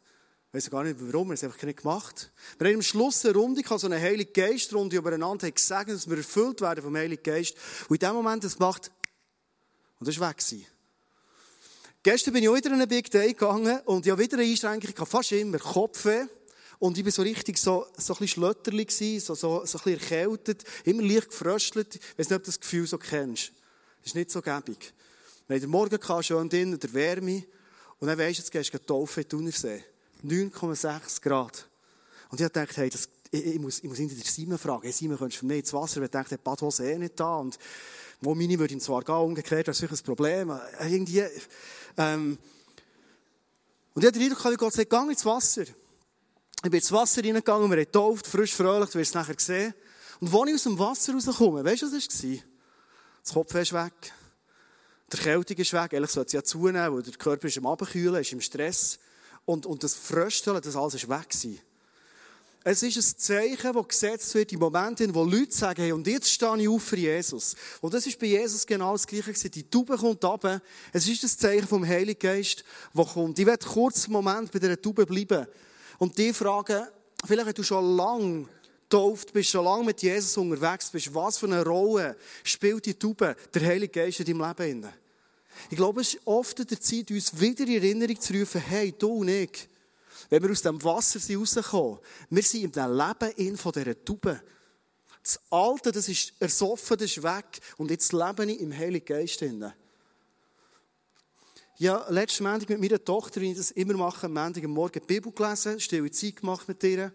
Ich 0.49 0.53
weiß 0.53 0.69
gar 0.69 0.83
nicht 0.83 0.97
warum, 0.99 1.27
wir 1.27 1.31
haben 1.31 1.33
es 1.33 1.43
einfach 1.43 1.61
nicht 1.63 1.81
gemacht. 1.81 2.31
Wir 2.57 2.67
haben 2.67 2.75
am 2.75 2.81
Schluss 2.81 3.25
eine 3.25 3.33
Runde 3.33 3.61
so 3.65 3.87
eine 3.87 3.99
Heilige 3.99 4.31
Geistrunde 4.31 4.95
übereinander, 4.95 5.47
haben 5.47 5.53
gesagt, 5.53 5.89
dass 5.89 6.09
wir 6.09 6.17
erfüllt 6.17 6.61
werden 6.61 6.83
vom 6.83 6.95
Heiligen 6.95 7.23
Geist. 7.23 7.55
Und 7.89 8.01
in 8.01 8.07
dem 8.07 8.15
Moment 8.15 8.43
das 8.43 8.57
gemacht, 8.57 8.91
und 9.99 10.07
das 10.07 10.19
war 10.19 10.29
weg. 10.29 10.37
Gewesen. 10.37 10.65
Gestern 12.03 12.33
bin 12.33 12.43
ich 12.43 12.53
wieder 12.53 12.67
in 12.67 12.73
einen 12.73 12.87
Big 12.87 13.09
Day 13.09 13.29
gegangen 13.29 13.79
und 13.85 14.05
ich 14.05 14.11
habe 14.11 14.21
wieder 14.21 14.37
eine 14.37 14.47
Einschränkung 14.47 14.93
gehabt, 14.93 15.11
fast 15.11 15.31
immer 15.31 15.57
Kopfweh. 15.57 16.25
Und 16.85 16.99
ich 16.99 17.03
war 17.03 17.11
so 17.11 17.23
richtig 17.23 17.57
so, 17.57 17.87
so 17.97 18.13
ein 18.13 18.19
bisschen 18.19 18.27
schlötterlich, 18.27 18.91
so, 19.23 19.33
so, 19.33 19.65
so 19.65 19.79
ein 19.79 19.83
bisschen 19.83 19.99
erkältet, 19.99 20.63
immer 20.83 21.01
leicht 21.01 21.29
gefröstelt. 21.29 21.95
Ich 21.95 22.19
weiß 22.19 22.29
nicht, 22.29 22.37
ob 22.37 22.43
du 22.43 22.49
das 22.49 22.59
Gefühl 22.59 22.85
so 22.85 22.99
kennst. 22.99 23.53
Das 24.01 24.11
ist 24.11 24.15
nicht 24.15 24.29
so 24.29 24.39
gäbig. 24.39 24.93
Haben 25.49 25.59
den 25.61 25.69
Morgen 25.71 25.99
gehabt, 25.99 26.25
schon 26.25 26.47
drinnen, 26.47 26.79
der 26.79 26.93
Wärme. 26.93 27.43
Und 27.97 28.07
dann 28.07 28.19
weisst 28.19 28.37
du, 28.37 28.41
jetzt 28.43 28.51
gehst 28.51 28.71
du 28.71 28.77
Taufe 28.77 29.21
in 29.21 29.29
Thunersee. 29.29 29.83
9,6 30.23 31.21
Grad. 31.23 31.67
Und 32.29 32.39
ich 32.39 32.47
dachte, 32.49 32.75
hey, 32.75 32.91
das, 32.91 33.09
ich, 33.31 33.45
ich, 33.47 33.59
muss, 33.59 33.79
ich 33.79 33.89
muss 33.89 33.97
ihn 33.97 34.07
den 34.07 34.21
Simon 34.21 34.59
fragen. 34.59 34.83
Hey, 34.83 34.91
Simon, 34.91 35.17
könntest 35.17 35.41
du 35.41 35.47
mir 35.47 35.57
ins 35.57 35.73
Wasser? 35.73 36.03
Ich 36.03 36.11
dachte, 36.11 36.29
der 36.29 36.37
Badhose 36.37 36.87
eh 36.87 36.99
nicht 36.99 37.19
da. 37.19 37.37
Und 37.37 37.57
wo 38.21 38.35
meine 38.35 38.59
würde 38.59 38.75
ihm 38.75 38.79
zwar 38.79 39.01
gehen, 39.03 39.15
umgekehrt, 39.15 39.67
das 39.67 39.81
ist 39.81 39.91
ein 39.91 40.05
Problem. 40.05 40.51
Äh, 40.51 40.93
irgendwie, 40.93 41.23
ähm, 41.97 42.37
und 43.95 44.03
ich 44.03 44.07
hatte 44.07 44.19
den 44.19 44.31
Eindruck, 44.31 44.59
Gott 44.59 44.73
sagt, 44.73 44.89
geh 44.91 45.09
ins 45.09 45.25
Wasser. 45.25 45.63
Ich 46.65 46.71
bin 46.71 46.79
ins 46.79 46.91
Wasser 46.91 47.23
reingegangen, 47.23 47.69
wir 47.69 47.77
haben 47.77 47.85
getauft, 47.85 48.25
frisch, 48.25 48.55
fröhlich, 48.55 48.89
du 48.89 48.97
wirst 48.97 49.09
es 49.09 49.13
nachher 49.13 49.35
sehen. 49.37 49.71
Und 50.19 50.33
als 50.33 50.49
ich 50.49 50.55
aus 50.55 50.63
dem 50.63 50.79
Wasser 50.79 51.13
rauskomme, 51.13 51.63
weißt 51.63 51.83
du, 51.83 51.85
was 51.85 52.07
das 52.07 52.23
war? 52.23 52.37
Das 53.23 53.33
Kopf 53.33 53.53
ist 53.53 53.73
weg. 53.73 53.93
Die 55.13 55.17
Erkältung 55.17 55.57
ist 55.57 55.73
weg. 55.73 55.93
Ehrlich 55.93 56.09
sollte 56.09 56.29
es 56.29 56.33
ja 56.33 56.43
zunehmen, 56.43 56.91
weil 56.91 57.03
der 57.03 57.13
Körper 57.13 57.47
ist 57.47 57.57
im 57.57 57.67
Abkühlen, 57.67 58.19
ist 58.19 58.31
im 58.31 58.41
Stress. 58.41 58.97
Und, 59.45 59.67
und 59.67 59.83
das 59.83 59.93
Frösteln, 59.93 60.59
das 60.59 60.75
alles 60.75 60.95
ist 60.95 61.07
weg 61.07 61.29
gewesen. 61.29 61.59
Es 62.63 62.81
ist 62.81 62.97
ein 62.97 63.19
Zeichen, 63.19 63.73
das 63.73 63.87
gesetzt 63.87 64.33
wird 64.33 64.51
in 64.51 64.57
Momenten, 64.57 65.13
wo 65.13 65.23
Leute 65.23 65.53
sagen, 65.53 65.83
hey, 65.83 65.91
und 65.91 66.07
jetzt 66.07 66.31
stehe 66.31 66.57
ich 66.57 66.67
auf 66.67 66.81
für 66.81 66.97
Jesus. 66.97 67.55
Und 67.79 67.93
das 67.93 68.07
ist 68.07 68.17
bei 68.17 68.25
Jesus 68.25 68.65
genau 68.65 68.93
das 68.93 69.05
Gleiche 69.05 69.33
gewesen. 69.33 69.51
Die 69.51 69.69
Taube 69.69 69.97
kommt 69.97 70.25
runter. 70.25 70.59
Es 70.91 71.07
ist 71.07 71.23
das 71.23 71.37
Zeichen 71.37 71.67
vom 71.67 71.85
Heiligen 71.85 72.17
Geist, 72.17 72.63
das 72.91 73.13
kommt. 73.13 73.37
Ich 73.37 73.45
werde 73.45 73.63
kurz 73.63 74.05
einen 74.05 74.13
Moment 74.13 74.51
bei 74.51 74.57
dieser 74.57 74.81
Taube 74.81 75.05
bleiben. 75.05 75.45
Und 75.97 76.17
die 76.17 76.33
fragen, 76.33 76.87
vielleicht 77.25 77.47
wenn 77.47 77.53
du 77.53 77.63
schon 77.63 77.95
lange 77.95 78.47
getauft 78.83 79.33
bist, 79.33 79.49
schon 79.49 79.65
lange 79.65 79.85
mit 79.85 80.01
Jesus 80.01 80.37
unterwegs 80.37 80.89
bist, 80.89 81.13
was 81.13 81.37
für 81.37 81.47
eine 81.47 81.63
Rolle 81.63 82.15
spielt 82.43 82.85
die 82.85 82.93
Taube, 82.93 83.35
der 83.53 83.65
Heilige 83.65 84.01
Geist 84.01 84.19
in 84.19 84.25
deinem 84.25 84.55
Leben? 84.57 84.89
Ich 85.69 85.77
glaube, 85.77 86.01
es 86.01 86.13
ist 86.13 86.21
oft 86.25 86.69
der 86.69 86.79
Zeit, 86.79 87.09
uns 87.11 87.39
wieder 87.39 87.63
in 87.63 87.75
Erinnerung 87.75 88.19
zu 88.19 88.33
rufen, 88.33 88.61
hey, 88.61 88.93
du 88.97 89.07
und 89.07 89.29
ich, 89.29 89.69
wenn 90.29 90.43
wir 90.43 90.51
aus 90.51 90.61
dem 90.61 90.81
Wasser 90.83 91.19
sind 91.19 91.39
rauskommen, 91.39 91.99
wir 92.29 92.43
sind 92.43 92.63
in 92.63 92.71
dem 92.71 92.97
Leben 92.97 93.31
in 93.37 93.57
von 93.57 93.71
dieser 93.71 94.03
Taube. 94.03 94.41
Das 95.23 95.39
Alte, 95.49 95.91
das 95.91 96.07
ist 96.07 96.33
ersoffen, 96.39 96.97
das 96.97 97.17
ist 97.17 97.23
weg. 97.23 97.59
Und 97.77 97.89
jetzt 97.89 98.13
lebe 98.13 98.45
ich 98.45 98.59
im 98.59 98.71
Heiligen 98.71 99.05
Geist. 99.05 99.41
Drin. 99.41 99.71
Ja, 101.77 102.05
letzten 102.07 102.45
Montag 102.45 102.69
mit 102.69 102.79
meiner 102.79 103.03
Tochter, 103.03 103.41
wie 103.41 103.51
ich 103.51 103.57
das 103.57 103.71
immer 103.71 103.95
mache, 103.95 104.27
am 104.27 104.33
Montag 104.33 104.63
am 104.63 104.71
Morgen 104.71 104.93
die 104.93 105.05
Bibel 105.05 105.29
gelesen, 105.33 105.77
stille 105.77 106.09
Zeit 106.09 106.37
gemacht 106.37 106.65
mit 106.69 106.81
ihr. 106.85 107.11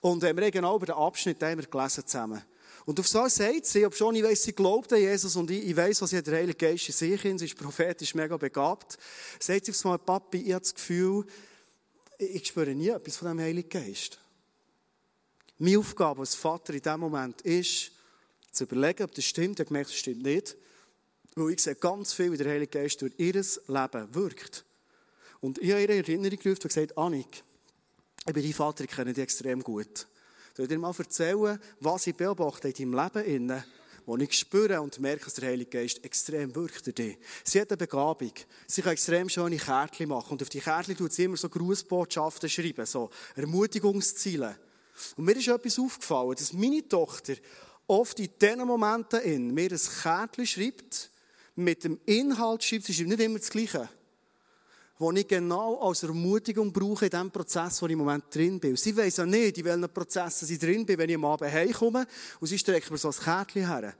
Und 0.00 0.22
äh, 0.22 0.36
wir 0.36 0.44
haben 0.44 0.52
genau 0.52 0.76
über 0.76 0.86
den 0.86 0.94
Abschnitt 0.94 1.42
haben 1.42 1.58
wir 1.58 1.66
gelesen 1.66 2.06
zusammen. 2.06 2.40
Und 2.84 3.00
auf 3.00 3.08
so 3.08 3.26
sagt 3.26 3.66
sie, 3.66 3.84
ob 3.84 3.92
schon 3.96 4.14
ich 4.14 4.22
weiss, 4.22 4.44
sie 4.44 4.52
glaubt 4.52 4.92
an 4.92 5.00
Jesus 5.00 5.34
und 5.34 5.50
ich, 5.50 5.66
ich 5.66 5.76
weiss, 5.76 6.00
was 6.00 6.10
der 6.10 6.22
Heilige 6.32 6.54
Geist 6.54 6.86
in 6.86 6.94
sich 6.94 7.24
in, 7.24 7.38
sie 7.38 7.46
ist 7.46 7.58
prophetisch 7.58 8.14
mega 8.14 8.36
begabt, 8.36 8.98
sagt 9.40 9.64
sie 9.64 9.72
aufs 9.72 9.82
Mal, 9.82 9.98
Papi, 9.98 10.42
ich 10.42 10.52
habe 10.52 10.62
das 10.62 10.76
Gefühl, 10.76 11.26
ich, 12.16 12.36
ich 12.36 12.46
spüre 12.46 12.72
nie 12.72 12.90
etwas 12.90 13.16
von 13.16 13.26
dem 13.26 13.40
Heiligen 13.40 13.68
Geist. 13.68 14.20
Meine 15.58 15.80
Aufgabe 15.80 16.20
als 16.20 16.36
Vater 16.36 16.72
in 16.72 16.82
diesem 16.82 17.00
Moment 17.00 17.40
ist, 17.40 17.90
zu 18.52 18.62
überlegen, 18.62 19.02
ob 19.02 19.12
das 19.12 19.24
stimmt. 19.24 19.58
Ich 19.58 19.64
habe 19.64 19.68
gemerkt, 19.70 19.90
das 19.90 19.96
stimmt 19.96 20.22
nicht. 20.22 20.56
Weil 21.36 21.50
ich 21.50 21.60
sehe 21.60 21.74
ganz 21.74 22.12
viel, 22.12 22.32
wie 22.32 22.36
der 22.36 22.50
Heilige 22.50 22.78
Geist 22.78 23.02
durch 23.02 23.12
ihr 23.18 23.34
Leben 23.34 24.14
wirkt. 24.14 24.64
Und 25.40 25.58
ich 25.58 25.70
habe 25.72 25.82
ihre 25.82 25.96
Erinnerung 25.96 26.38
gerufen 26.38 26.62
und 26.62 26.68
gesagt, 26.68 26.96
Annik, 26.96 27.42
ich 28.26 28.32
bin 28.32 28.42
dein 28.42 28.52
Vater, 28.52 28.84
ich 28.84 28.90
kenne 28.90 29.12
dich 29.12 29.22
extrem 29.22 29.62
gut. 29.62 30.06
Soll 30.56 30.64
ich 30.64 30.68
dir 30.68 30.78
mal 30.78 30.94
erzählen, 30.96 31.60
was 31.80 32.06
ich 32.06 32.14
beobachte 32.14 32.68
in 32.68 32.92
deinem 32.92 33.12
Leben, 33.14 33.64
wo 34.06 34.16
ich 34.16 34.38
spüre 34.38 34.80
und 34.80 35.00
merke, 35.00 35.24
dass 35.24 35.34
der 35.34 35.48
Heilige 35.48 35.70
Geist 35.70 36.04
extrem 36.04 36.54
wirkt 36.54 36.86
in 36.86 36.94
dir. 36.94 37.16
Sie 37.42 37.60
hat 37.60 37.70
eine 37.70 37.76
Begabung. 37.76 38.32
Sie 38.66 38.82
kann 38.82 38.92
extrem 38.92 39.28
schöne 39.28 39.56
Kärtchen 39.56 40.08
machen. 40.08 40.32
Und 40.32 40.42
auf 40.42 40.48
die 40.48 40.60
Kärtchen 40.60 40.96
tut 40.96 41.12
sie 41.12 41.24
immer 41.24 41.36
so 41.36 41.48
Grußbotschaften 41.48 42.48
schreiben, 42.48 42.86
so 42.86 43.10
Ermutigungsziele. 43.34 44.56
Und 45.16 45.24
mir 45.24 45.36
ist 45.36 45.48
etwas 45.48 45.78
aufgefallen, 45.78 46.36
dass 46.36 46.52
meine 46.52 46.86
Tochter 46.86 47.34
oft 47.86 48.18
in 48.20 48.30
diesen 48.40 48.66
Momenten 48.66 49.20
in 49.22 49.52
mir 49.52 49.72
ein 49.72 49.80
Kärtchen 50.02 50.46
schreibt, 50.46 51.10
mit 51.56 51.84
dem 51.84 52.00
Inhalt 52.06 52.64
schreibt, 52.64 52.84
sie 52.84 52.94
schreibt 52.94 53.08
nicht 53.08 53.20
immer 53.20 53.38
das 53.38 53.50
Gleiche, 53.50 53.88
wo 54.98 55.10
ich 55.12 55.26
genau 55.26 55.80
als 55.80 56.02
Ermutigung 56.02 56.72
brauche 56.72 57.06
in 57.06 57.10
dem 57.10 57.30
Prozess, 57.30 57.80
wo 57.82 57.86
ich 57.86 57.92
im 57.92 57.98
Moment 57.98 58.24
drin 58.34 58.60
bin. 58.60 58.70
Und 58.70 58.78
sie 58.78 58.96
weiss 58.96 59.16
ja 59.16 59.26
nicht, 59.26 59.58
in 59.58 59.64
welchen 59.64 59.88
Prozessen 59.88 60.50
ich 60.50 60.58
drin 60.58 60.86
bin, 60.86 60.98
wenn 60.98 61.10
ich 61.10 61.16
am 61.16 61.24
Abend 61.24 61.52
heimkomme 61.52 62.06
und 62.40 62.46
sie 62.46 62.58
streckt 62.58 62.90
mir 62.90 62.98
so 62.98 63.08
ein 63.08 63.14
Kärtchen 63.14 63.66
her. 63.66 63.94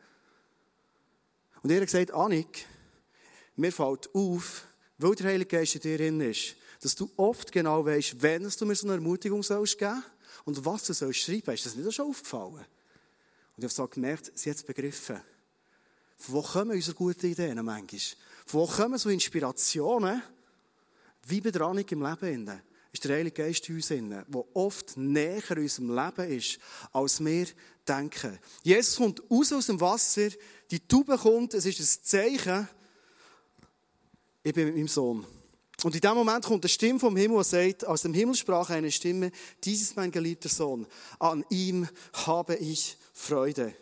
Und 1.62 1.70
ihr 1.70 1.80
hat 1.80 1.86
gesagt, 1.86 2.12
Annik, 2.12 2.66
mir 3.56 3.72
fällt 3.72 4.14
auf, 4.14 4.66
weil 4.98 5.14
der 5.14 5.26
Heilige 5.26 5.56
Geist 5.56 5.74
in 5.76 5.80
dir 5.80 5.98
drin 5.98 6.20
ist, 6.20 6.56
dass 6.80 6.94
du 6.94 7.10
oft 7.16 7.50
genau 7.50 7.84
weißt, 7.84 8.20
wenn 8.20 8.42
du 8.42 8.66
mir 8.66 8.74
so 8.74 8.86
eine 8.86 8.96
Ermutigung 8.96 9.42
sollst 9.42 9.78
geben 9.78 10.02
und 10.44 10.64
was 10.64 10.84
du 10.84 10.92
sollst 10.92 11.20
schreiben. 11.20 11.54
Ist 11.54 11.66
das 11.66 11.74
nicht 11.74 11.94
schon 11.94 12.10
aufgefallen? 12.10 12.64
Und 13.56 13.58
ich 13.58 13.64
habe 13.64 13.72
so 13.72 13.86
gemerkt, 13.86 14.32
sie 14.34 14.50
hat 14.50 14.56
es 14.56 14.62
begriffen. 14.62 15.20
Von 16.24 16.36
wo 16.36 16.42
kommen 16.42 16.70
unsere 16.70 16.96
guten 16.96 17.26
Ideen 17.26 17.62
manchmal? 17.62 18.00
Von 18.46 18.60
wo 18.60 18.66
kommen 18.66 18.96
so 18.96 19.10
Inspirationen? 19.10 20.22
Wie 21.26 21.42
Annik 21.60 21.92
im 21.92 22.02
Leben 22.02 22.62
ist 22.90 23.04
der 23.04 23.16
Heilige 23.16 23.42
Geist 23.42 23.68
in 23.68 23.76
uns 23.76 23.88
der 23.88 24.24
oft 24.54 24.96
näher 24.96 25.42
unserem 25.50 25.94
Leben 25.94 26.32
ist, 26.32 26.58
als 26.92 27.22
wir 27.22 27.46
denken. 27.86 28.38
Jesus 28.62 28.96
kommt 28.96 29.22
raus 29.30 29.52
aus 29.52 29.66
dem 29.66 29.78
Wasser, 29.78 30.30
die 30.70 30.80
Tube 30.80 31.14
kommt, 31.18 31.52
es 31.52 31.66
ist 31.66 31.80
ein 31.80 32.02
Zeichen, 32.04 32.68
ich 34.42 34.54
bin 34.54 34.64
mit 34.66 34.76
meinem 34.76 34.88
Sohn. 34.88 35.26
Und 35.82 35.94
in 35.94 36.00
dem 36.00 36.14
Moment 36.14 36.46
kommt 36.46 36.64
eine 36.64 36.70
Stimme 36.70 37.00
vom 37.00 37.16
Himmel 37.16 37.36
und 37.36 37.46
sagt, 37.46 37.86
aus 37.86 38.00
dem 38.00 38.14
Himmel 38.14 38.34
sprach 38.34 38.70
eine 38.70 38.90
Stimme, 38.90 39.30
dies 39.62 39.82
ist 39.82 39.96
mein 39.96 40.10
geliebter 40.10 40.48
Sohn, 40.48 40.86
an 41.18 41.44
ihm 41.50 41.86
habe 42.14 42.54
ich 42.56 42.96
Freude. 43.12 43.74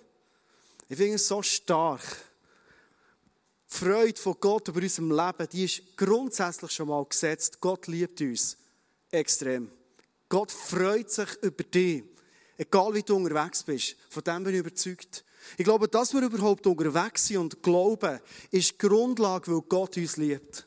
Ich 0.89 0.97
finde 0.97 1.15
es 1.15 1.29
so 1.29 1.41
stark. 1.41 2.32
Die 3.73 3.79
Freude 3.79 4.21
von 4.21 4.37
Gott 4.39 4.69
über 4.69 4.83
unserem 4.83 5.11
Leben, 5.11 5.49
die 5.51 5.65
ist 5.65 5.97
grundsätzlich 5.97 6.73
schon 6.73 6.89
mal 6.89 7.05
gesetzt. 7.07 7.59
Gott 7.59 7.87
liebt 7.87 8.21
uns 8.21 8.59
extrem. 9.11 9.71
Gott 10.29 10.53
freut 10.53 11.11
sich 11.11 11.29
über 11.41 11.65
dich. 11.65 12.05
Egal 12.59 12.93
wie 12.93 13.03
du 13.03 13.17
unterwegs 13.17 13.63
bist. 13.63 13.97
Von 14.11 14.25
dem 14.25 14.45
bin 14.45 14.55
ich 14.55 14.61
überzeugt. 14.61 15.25
Ich 15.57 15.65
glaube, 15.65 15.89
dass 15.89 16.13
wir 16.13 16.21
überhaupt 16.21 16.67
unterwegs 16.67 17.27
sind 17.27 17.39
und 17.39 17.63
glauben, 17.63 18.21
ist 18.51 18.73
die 18.73 18.79
Grundlage, 18.79 19.51
weil 19.51 19.63
Gott 19.63 19.97
uns 19.97 20.19
liebt. 20.19 20.67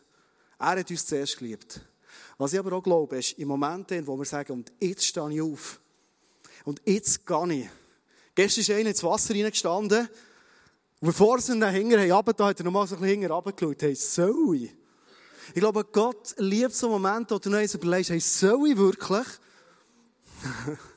Er 0.58 0.68
hat 0.68 0.90
uns 0.90 1.06
zuerst 1.06 1.38
geliebt. 1.38 1.82
Was 2.40 2.54
ich 2.54 2.60
aber 2.60 2.74
auch 2.74 2.84
glaube, 2.84 3.18
ist, 3.18 3.34
in 3.34 3.48
Momenten, 3.48 4.06
wo 4.08 4.18
wir 4.18 4.26
sagen, 4.26 4.54
und 4.54 4.74
jetzt 4.80 5.06
stehe 5.06 5.32
ich 5.32 5.42
auf. 5.42 5.80
Und 6.64 6.82
jetzt 6.86 7.26
gehe 7.26 7.54
ich. 7.54 7.70
Gestern 8.34 8.62
ist 8.62 8.70
einer 8.72 8.90
ins 8.90 9.04
Wasser 9.04 9.36
reingestanden. 9.36 10.10
Und 11.06 11.12
bevor 11.12 11.40
sie 11.40 11.54
ihn 11.54 11.64
hinten 11.64 12.12
haben, 12.12 12.34
hat 12.40 12.60
er 12.60 12.66
nochmal 12.66 12.88
so 12.88 12.96
ein 12.96 13.02
bisschen 13.02 13.20
hinten 13.22 13.32
runtergeschaut. 13.32 13.80
Hey, 13.80 13.94
soll 13.94 14.56
ich? 14.56 14.74
Ich 15.54 15.62
glaube, 15.62 15.84
Gott 15.84 16.34
liebt 16.40 16.74
so 16.74 16.90
Momente, 16.90 17.36
wo 17.36 17.38
du 17.38 17.52
noch 17.52 17.60
überlegst, 17.76 18.10
hey, 18.10 18.20
soll 18.20 18.70
ich 18.70 18.76
wirklich? 18.76 19.28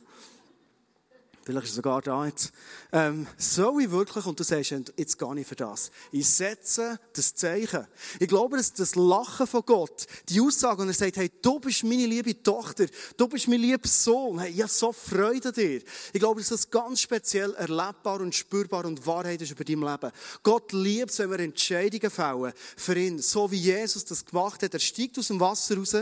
Vielleicht 1.49 1.65
ist 1.69 1.73
er 1.73 1.77
sogar 1.77 2.03
da 2.03 2.27
jetzt. 2.27 2.53
Ähm, 2.93 3.27
soll 3.39 3.81
ich 3.81 3.91
wirklich, 3.91 4.27
und 4.27 4.39
du 4.39 4.45
sagst, 4.45 4.71
jetzt 4.71 5.19
gehe 5.19 5.41
ich 5.41 5.47
für 5.47 5.57
das. 5.57 5.91
Ich 6.13 6.29
setze 6.29 7.01
das 7.15 7.35
Zeichen. 7.35 7.87
Ich 8.21 8.29
glaube, 8.29 8.59
dass 8.59 8.75
das 8.75 8.97
Lachen 8.97 9.47
von 9.47 9.63
Gott, 9.65 10.07
die 10.29 10.43
Aussage, 10.43 10.83
und 10.83 10.89
er 10.89 10.95
sagt, 10.95 11.17
hey, 11.17 11.31
du 11.41 11.59
bist 11.59 11.85
meine 11.85 12.05
liebe 12.05 12.43
Tochter, 12.43 12.85
du 13.17 13.29
bist 13.29 13.49
mein 13.49 13.61
lieber 13.61 13.89
Sohn, 13.89 14.41
hey, 14.41 14.51
ich 14.51 14.61
habe 14.61 14.71
so 14.71 14.93
Freude 14.93 15.49
an 15.49 15.55
dir. 15.55 15.81
Ich 16.13 16.21
glaube, 16.21 16.43
dass 16.43 16.51
das 16.51 16.69
ganz 16.69 17.01
speziell 17.01 17.55
erlebbar 17.55 18.21
und 18.21 18.35
spürbar 18.35 18.85
und 18.85 19.07
Wahrheit 19.07 19.41
ist 19.41 19.53
über 19.53 19.65
dein 19.65 19.81
Leben. 19.81 20.13
Gott 20.43 20.71
liebt 20.75 21.13
es, 21.13 21.19
wenn 21.19 21.31
wir 21.31 21.39
Entscheidungen 21.39 22.11
fällen 22.11 22.53
für 22.77 22.95
ihn, 22.95 23.21
so 23.21 23.51
wie 23.51 23.57
Jesus 23.57 24.05
das 24.05 24.23
gemacht 24.23 24.63
hat. 24.63 24.75
Er 24.75 24.81
steigt 24.81 25.19
aus 25.19 25.29
dem 25.29 25.41
Wasser 25.41 25.79
raus, 25.79 25.97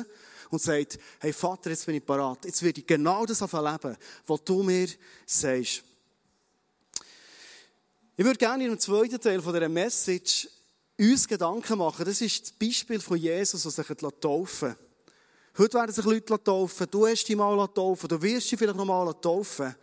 und 0.50 0.60
sagt, 0.60 0.98
hey 1.20 1.32
Vater, 1.32 1.70
jetzt 1.70 1.86
bin 1.86 1.96
ich 1.96 2.04
parat. 2.04 2.44
Jetzt 2.44 2.62
werde 2.62 2.80
ich 2.80 2.86
genau 2.86 3.24
das 3.26 3.40
erleben, 3.40 3.96
was 4.26 4.44
du 4.44 4.62
mir 4.62 4.88
sagst. 5.24 5.82
Ich 8.16 8.24
würde 8.24 8.38
gerne 8.38 8.64
in 8.64 8.70
dem 8.70 8.78
zweiten 8.78 9.20
Teil 9.20 9.42
von 9.42 9.52
dieser 9.52 9.68
Message 9.68 10.48
uns 10.98 11.28
Gedanken 11.28 11.78
machen. 11.78 12.04
Das 12.04 12.20
ist 12.20 12.42
das 12.42 12.52
Beispiel 12.52 13.00
von 13.00 13.18
Jesus, 13.18 13.62
der 13.62 13.70
sich 13.70 13.86
taufen 14.20 14.68
lässt. 14.68 14.80
Heute 15.58 15.78
werden 15.78 15.92
sich 15.92 16.04
Leute 16.04 16.42
taufen. 16.42 16.86
Du 16.90 17.06
hast 17.06 17.24
dich 17.24 17.36
mal 17.36 17.66
taufen. 17.68 18.08
Du 18.08 18.20
wirst 18.20 18.50
dich 18.50 18.58
vielleicht 18.58 18.76
noch 18.76 18.84
mal 18.84 19.12
taufen. 19.14 19.74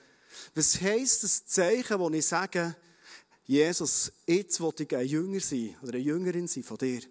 Was 0.53 0.79
heisst 0.79 1.23
das 1.23 1.45
Zeichen, 1.45 1.99
wo 1.99 2.09
ich 2.09 2.25
sage, 2.25 2.75
Jesus, 3.45 4.11
jetzt 4.25 4.61
will 4.61 4.73
ich 4.77 4.95
ein 4.95 5.07
Jünger 5.07 5.39
sein 5.39 5.75
oder 5.81 5.93
eine 5.93 6.03
Jüngerin 6.03 6.47
sein 6.47 6.63
von 6.63 6.77
dir? 6.77 7.01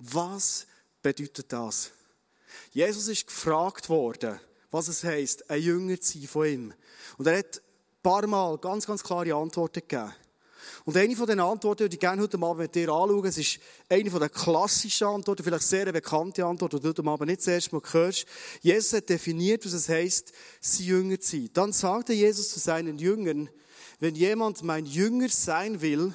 Was 0.00 0.66
bedeutet 1.02 1.52
das? 1.52 1.90
Jesus 2.72 3.08
ist 3.08 3.26
gefragt 3.26 3.88
worden, 3.88 4.40
was 4.70 4.88
es 4.88 5.04
heisst, 5.04 5.50
ein 5.50 5.62
Jünger 5.62 6.00
zu 6.00 6.18
sein 6.18 6.28
von 6.28 6.46
ihm. 6.46 6.74
Und 7.18 7.26
er 7.26 7.38
hat 7.38 7.56
ein 7.56 8.02
paar 8.02 8.26
Mal 8.26 8.58
ganz, 8.58 8.86
ganz 8.86 9.02
klare 9.02 9.34
Antworten 9.34 9.80
gegeben. 9.80 10.12
Und 10.84 10.96
eine 10.96 11.16
von 11.16 11.26
den 11.26 11.40
Antworten, 11.40 11.88
die 11.88 11.96
ich 11.96 12.00
gerne 12.00 12.22
heute 12.22 12.38
Abend 12.38 12.58
mit 12.58 12.74
dir 12.74 12.88
anschauen, 12.88 13.24
es 13.24 13.38
ist 13.38 13.58
eine 13.88 14.10
von 14.10 14.20
den 14.20 14.30
klassischen 14.30 15.06
Antworten, 15.06 15.42
vielleicht 15.42 15.64
sehr 15.64 15.90
bekannte 15.92 16.44
Antwort, 16.44 16.74
die 16.74 16.80
du 16.80 16.88
heute 16.88 17.04
Abend 17.04 17.28
nicht 17.28 17.42
zuerst 17.42 17.72
mal 17.72 17.82
hörst. 17.90 18.26
Jesus 18.60 18.92
hat 18.92 19.08
definiert, 19.08 19.64
was 19.64 19.72
es 19.72 19.88
heisst, 19.88 20.32
sein 20.60 20.86
Jünger 20.86 21.20
zu 21.20 21.36
sein. 21.36 21.50
Dann 21.52 21.72
sagte 21.72 22.12
Jesus 22.12 22.50
zu 22.50 22.60
seinen 22.60 22.98
Jüngern, 22.98 23.48
wenn 23.98 24.14
jemand 24.14 24.62
mein 24.62 24.86
Jünger 24.86 25.28
sein 25.28 25.80
will, 25.80 26.14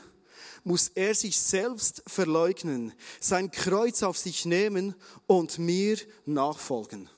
muss 0.63 0.89
er 0.89 1.15
sich 1.15 1.39
selbst 1.39 2.03
verleugnen, 2.07 2.93
sein 3.19 3.51
Kreuz 3.51 4.03
auf 4.03 4.17
sich 4.17 4.45
nehmen 4.45 4.95
und 5.27 5.59
mir 5.59 5.97
nachfolgen. 6.25 7.09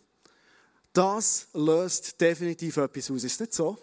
Das 0.93 1.47
löst 1.53 2.21
definitiv 2.21 2.77
etwas 2.77 3.09
aus. 3.09 3.23
Ist 3.23 3.39
nicht 3.39 3.53
so? 3.53 3.77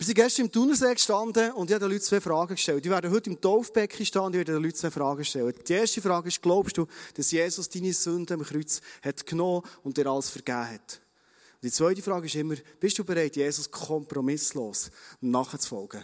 Wir 0.00 0.06
sind 0.06 0.14
gestern 0.14 0.46
im 0.46 0.52
Thunersee 0.52 0.94
gestanden 0.94 1.52
und 1.52 1.68
ich 1.68 1.74
habe 1.74 1.84
den 1.84 1.92
Leuten 1.92 2.04
zwei 2.04 2.22
Fragen 2.22 2.54
gestellt. 2.54 2.82
Die 2.82 2.88
werden 2.88 3.10
heute 3.10 3.28
im 3.28 3.38
Taufbecken 3.38 4.06
stehen 4.06 4.22
und 4.22 4.32
ich 4.32 4.38
werde 4.38 4.54
den 4.54 4.62
Leuten 4.62 4.74
zwei 4.74 4.90
Fragen 4.90 5.22
stellen. 5.24 5.54
Die 5.68 5.72
erste 5.74 6.00
Frage 6.00 6.28
ist, 6.28 6.40
glaubst 6.40 6.78
du, 6.78 6.86
dass 7.14 7.30
Jesus 7.30 7.68
deine 7.68 7.92
Sünden 7.92 8.40
am 8.40 8.46
Kreuz 8.46 8.80
hat 9.02 9.26
genommen 9.26 9.62
und 9.82 9.98
dir 9.98 10.06
alles 10.06 10.30
vergeben 10.30 10.70
hat? 10.70 11.02
Und 11.54 11.64
die 11.64 11.70
zweite 11.70 12.00
Frage 12.00 12.26
ist 12.26 12.34
immer, 12.34 12.54
bist 12.80 12.98
du 12.98 13.04
bereit, 13.04 13.36
Jesus 13.36 13.70
kompromisslos 13.70 14.90
nachzufolgen? 15.20 16.02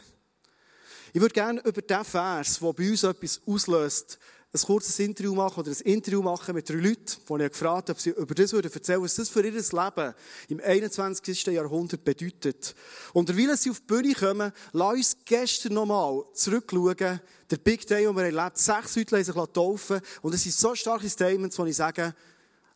Ich 1.16 1.23
würde 1.23 1.32
gerne 1.32 1.62
über 1.64 1.80
den 1.80 2.04
Vers, 2.04 2.58
der 2.58 2.73
bei 2.75 2.90
uns 2.90 3.02
etwas 3.02 3.40
auslöst, 3.46 4.18
ein 4.52 4.61
kurzes 4.61 4.99
Interview 4.99 5.35
machen 5.35 5.61
oder 5.61 5.70
ein 5.70 5.80
Interview 5.90 6.20
machen 6.20 6.54
mit 6.54 6.68
drei 6.68 6.75
Leuten, 6.75 7.06
die 7.06 7.42
ich 7.42 7.52
gefragt 7.52 7.88
habe, 7.88 7.92
ob 7.92 8.00
sie 8.00 8.11
über 8.11 8.35
das 8.35 8.52
erzählen 8.52 9.00
würden, 9.00 9.04
was 9.04 9.14
das 9.14 9.30
für 9.30 9.40
ihr 9.40 9.50
Leben 9.50 10.14
im 10.49 10.61
21. 10.61 11.46
Jahrhundert 11.46 12.04
bedeutet. 12.04 12.75
Und 13.14 13.35
weil 13.35 13.56
sie 13.56 13.70
auf 13.70 13.80
die 13.80 13.87
Bühne 13.87 14.12
kommen, 14.12 14.52
lass 14.73 14.94
uns 14.94 15.16
gestern 15.25 15.73
nochmal 15.73 16.23
zurückschauen, 16.35 17.20
der 17.50 17.56
Big 17.64 17.87
Day, 17.87 18.04
den 18.04 18.14
wir 18.14 18.25
erlebt 18.25 18.58
Sechs 18.58 18.94
Leute 18.94 19.16
lassen 19.16 19.32
sich 19.32 19.52
taufen 19.54 20.00
und 20.20 20.35
es 20.35 20.42
sind 20.42 20.54
so 20.54 20.75
starke 20.75 21.08
Statements, 21.08 21.58
wo 21.58 21.64
ich 21.64 21.76
sage, 21.76 22.14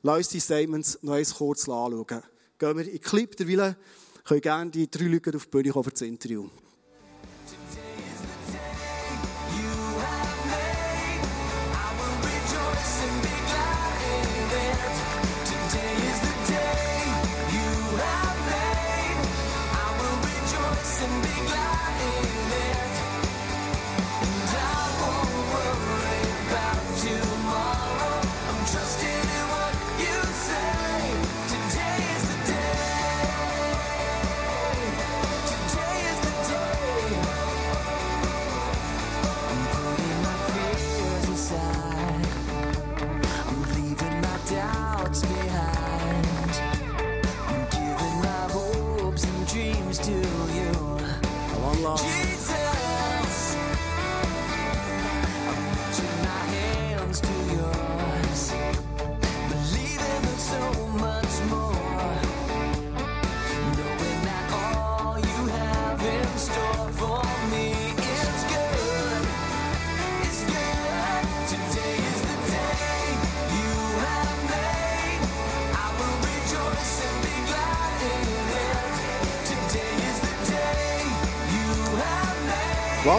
lass 0.01 0.17
uns 0.17 0.29
die 0.29 0.41
Statements 0.41 0.99
noch 1.03 1.13
einmal 1.13 1.31
kurz 1.31 1.69
anschauen. 1.69 2.23
Gehen 2.59 2.79
wir 2.79 2.87
in 2.87 2.93
den 2.93 3.01
Clip, 3.03 3.37
derweil 3.37 3.77
können 4.25 4.41
gerne 4.41 4.71
die 4.71 4.91
drei 4.91 5.05
Leute 5.05 5.37
auf 5.37 5.45
die 5.45 5.51
Bühne 5.51 5.73
kommen 5.73 5.85
für 5.85 5.91
das 5.91 6.01
Interview. 6.01 6.49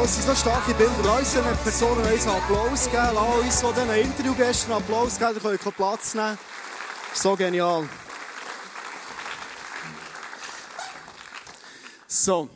Es 0.04 0.16
sind 0.16 0.26
so 0.26 0.34
starke 0.34 0.74
Bilder. 0.74 0.94
Lass 1.04 1.36
uns 1.36 1.46
den 1.46 1.58
Personen 1.58 2.04
einen 2.04 2.28
Applaus 2.28 2.86
geben. 2.86 3.10
Lass 3.14 3.44
uns 3.44 3.60
so 3.60 3.72
diesen 3.72 3.90
Interviewgästen 3.92 4.74
einen 4.74 4.82
Applaus 4.82 5.20
geben. 5.20 5.40
Ihr 5.44 5.58
könnt 5.60 5.76
Platz 5.76 6.16
nehmen. 6.16 6.40
So 7.14 7.36
genial. 7.36 7.88
So. 12.08 12.50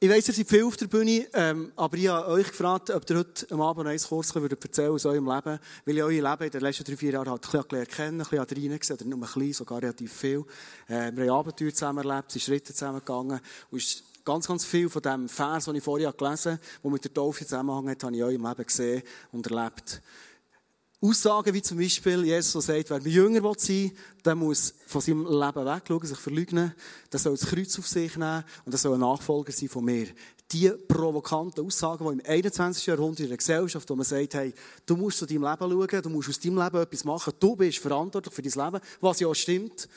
Ich 0.00 0.08
weiss, 0.08 0.26
ihr 0.28 0.34
seid 0.34 0.48
viel 0.48 0.64
auf 0.64 0.76
der 0.78 0.86
Bühne, 0.86 1.26
ähm, 1.34 1.72
aber 1.76 1.96
ich 1.96 2.08
habe 2.08 2.28
euch 2.28 2.48
gefragt, 2.48 2.90
ob 2.90 3.10
ihr 3.10 3.18
heute 3.18 3.46
am 3.50 3.60
Abend 3.60 3.86
eins 3.86 4.08
kurz 4.08 4.34
erzählen 4.34 4.92
aus 4.92 5.04
eurem 5.04 5.26
Leben, 5.26 5.58
weil 5.84 5.96
ich 5.96 6.02
euer 6.02 6.30
Leben 6.30 6.44
in 6.44 6.50
den 6.50 6.60
letzten 6.60 6.84
drei, 6.84 6.96
vier 6.96 7.12
Jahren 7.12 7.30
halt 7.30 7.44
ein 7.46 7.62
bisschen 7.62 7.86
kennen, 7.88 8.20
ein 8.20 8.26
bisschen 8.28 8.70
reingesehen, 8.70 8.98
oder 9.00 9.08
nur 9.08 9.18
ein 9.18 9.20
bisschen, 9.20 9.52
sogar 9.52 9.82
relativ 9.82 10.12
viel. 10.12 10.44
Äh, 10.86 11.12
wir 11.14 11.24
haben 11.24 11.40
Abenteuer 11.40 11.72
zusammen 11.72 12.08
erlebt, 12.08 12.30
sind 12.30 12.42
Schritte 12.42 12.74
zusammen 12.74 13.00
gegangen 13.00 13.40
und 13.70 14.04
ganz, 14.26 14.46
ganz 14.46 14.64
viel 14.64 14.90
von 14.90 15.00
dem 15.00 15.28
Vers, 15.28 15.64
den 15.64 15.76
ich 15.76 15.84
vorher 15.84 16.12
gelesen 16.12 16.52
habe, 16.52 16.60
der 16.82 16.90
mit 16.90 17.04
der 17.04 17.14
Taufe 17.14 17.46
zusammenhängt, 17.46 18.02
habe 18.02 18.12
ich 18.12 18.20
in 18.20 18.26
eurem 18.26 18.46
Leben 18.46 18.66
gesehen 18.66 19.02
und 19.32 19.46
erlebt. 19.46 20.02
Aussagen 21.00 21.54
wie 21.54 21.62
zum 21.62 21.78
Beispiel, 21.78 22.24
Jesus 22.24 22.66
sagt, 22.66 22.90
wer 22.90 22.98
Jünger 22.98 23.52
sein 23.56 23.68
will, 23.68 23.92
der 24.24 24.34
muss 24.34 24.74
von 24.86 25.00
seinem 25.00 25.24
Leben 25.24 25.64
wegschauen, 25.64 26.06
sich 26.06 26.18
verleugnen, 26.18 26.74
der 27.12 27.20
soll 27.20 27.36
das 27.36 27.48
Kreuz 27.48 27.78
auf 27.78 27.86
sich 27.86 28.16
nehmen 28.16 28.44
und 28.64 28.72
der 28.72 28.78
soll 28.78 28.94
ein 28.94 29.00
Nachfolger 29.00 29.52
sein 29.52 29.68
von 29.68 29.84
mir. 29.84 30.08
Die 30.50 30.70
provokanten 30.70 31.64
Aussagen, 31.64 32.06
die 32.06 32.12
im 32.14 32.26
21. 32.26 32.86
Jahrhundert 32.86 33.20
in 33.20 33.28
der 33.28 33.36
Gesellschaft, 33.36 33.88
wo 33.90 33.94
man 33.94 34.04
sagt, 34.04 34.34
hey, 34.34 34.54
du 34.86 34.96
musst 34.96 35.18
zu 35.18 35.26
deinem 35.26 35.42
Leben 35.42 35.70
schauen, 35.70 36.02
du 36.02 36.10
musst 36.10 36.28
aus 36.30 36.40
deinem 36.40 36.62
Leben 36.62 36.82
etwas 36.82 37.04
machen, 37.04 37.32
du 37.38 37.56
bist 37.56 37.78
verantwortlich 37.78 38.34
für 38.34 38.42
dein 38.42 38.64
Leben, 38.64 38.84
was 39.00 39.20
ja 39.20 39.34
stimmt, 39.34 39.88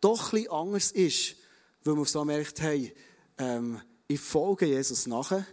doch 0.00 0.32
ein 0.32 0.40
bisschen 0.40 0.52
anders 0.52 0.90
ist, 0.90 1.36
weil 1.84 1.94
man 1.94 2.04
so 2.04 2.24
merkt, 2.24 2.60
hey, 2.60 2.92
ähm, 3.38 3.80
ich 4.06 4.20
folge 4.20 4.66
Jesus 4.66 5.06
nachher 5.06 5.46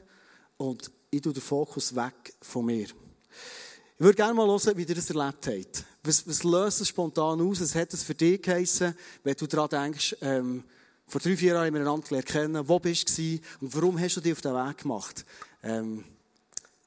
und 0.58 0.92
ich 1.12 1.22
tue 1.22 1.34
den 1.34 1.42
Fokus 1.42 1.96
weg 1.96 2.34
von 2.42 2.66
mir. 2.66 2.88
Ich 2.88 4.06
würde 4.06 4.16
gerne 4.16 4.34
mal 4.34 4.48
hören, 4.48 4.78
wie 4.78 4.84
ihr 4.84 4.96
das 4.96 5.10
erlebt 5.10 5.48
habt. 5.48 5.86
Was, 6.04 6.28
was 6.28 6.44
löst 6.44 6.82
es 6.82 6.88
spontan 6.88 7.42
aus? 7.42 7.62
Was 7.62 7.76
hat 7.76 7.94
es 7.94 8.04
für 8.04 8.16
dich 8.16 8.42
geheissen, 8.42 8.96
wenn 9.24 9.36
du 9.36 9.46
daran 9.46 9.70
denkst, 9.70 10.16
ähm, 10.22 10.64
vor 11.10 11.20
drei, 11.20 11.36
vier 11.36 11.54
Jahren 11.54 11.66
haben 11.66 11.74
wir 11.74 11.82
einander 11.82 12.22
kennen, 12.22 12.68
wo 12.68 12.80
bist 12.80 13.18
du 13.18 13.40
und 13.62 13.76
warum 13.76 14.00
hast 14.00 14.16
du 14.16 14.22
dich 14.22 14.32
auf 14.32 14.42
den 14.42 14.54
Weg 14.54 14.78
gemacht, 14.78 15.26
ähm, 15.64 16.06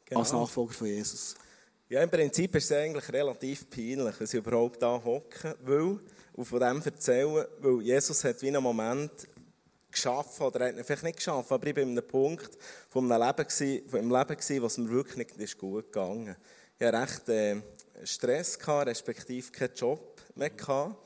genau. 0.04 0.20
als 0.20 0.32
Nachfolger 0.32 0.72
von 0.72 0.86
Jesus? 0.86 1.34
Ja, 1.88 2.02
im 2.02 2.08
Prinzip 2.08 2.54
ist 2.54 2.70
es 2.70 2.72
eigentlich 2.72 3.12
relativ 3.12 3.68
peinlich, 3.68 4.16
dass 4.16 4.32
ich 4.32 4.38
überhaupt 4.38 4.80
da 4.80 5.02
hocke, 5.04 5.56
weil, 5.64 5.98
und 6.32 6.44
von 6.44 6.60
dem 6.60 6.80
erzählen, 6.80 7.44
weil 7.60 7.82
Jesus 7.82 8.24
hat 8.24 8.40
wie 8.40 8.48
einen 8.48 8.62
Moment 8.62 9.10
geschaffen, 9.92 10.46
oder 10.46 10.60
er 10.60 10.68
hat 10.68 10.76
ihn 10.76 10.84
vielleicht 10.84 11.04
nicht 11.04 11.16
geschaffen, 11.16 11.54
aber 11.54 11.66
ich 11.66 11.76
war 11.76 11.82
an 11.82 11.90
einem 11.90 12.06
Punkt 12.06 12.50
von 12.88 13.10
einem 13.10 13.22
Leben, 13.22 13.88
von 13.88 13.98
einem 14.00 14.10
Leben 14.10 14.36
gewesen, 14.36 14.62
was 14.62 14.78
mir 14.78 14.90
wirklich 14.90 15.36
nicht 15.36 15.58
gut 15.58 15.92
gegangen 15.92 16.28
ist 16.28 16.36
ich 16.82 16.88
hatte 16.88 17.00
recht 17.00 17.28
äh, 17.28 17.62
Stress, 18.04 18.58
gehabt, 18.58 18.88
respektive 18.88 19.52
keinen 19.52 19.74
Job 19.74 20.20
mehr. 20.34 20.50
Gehabt. 20.50 20.96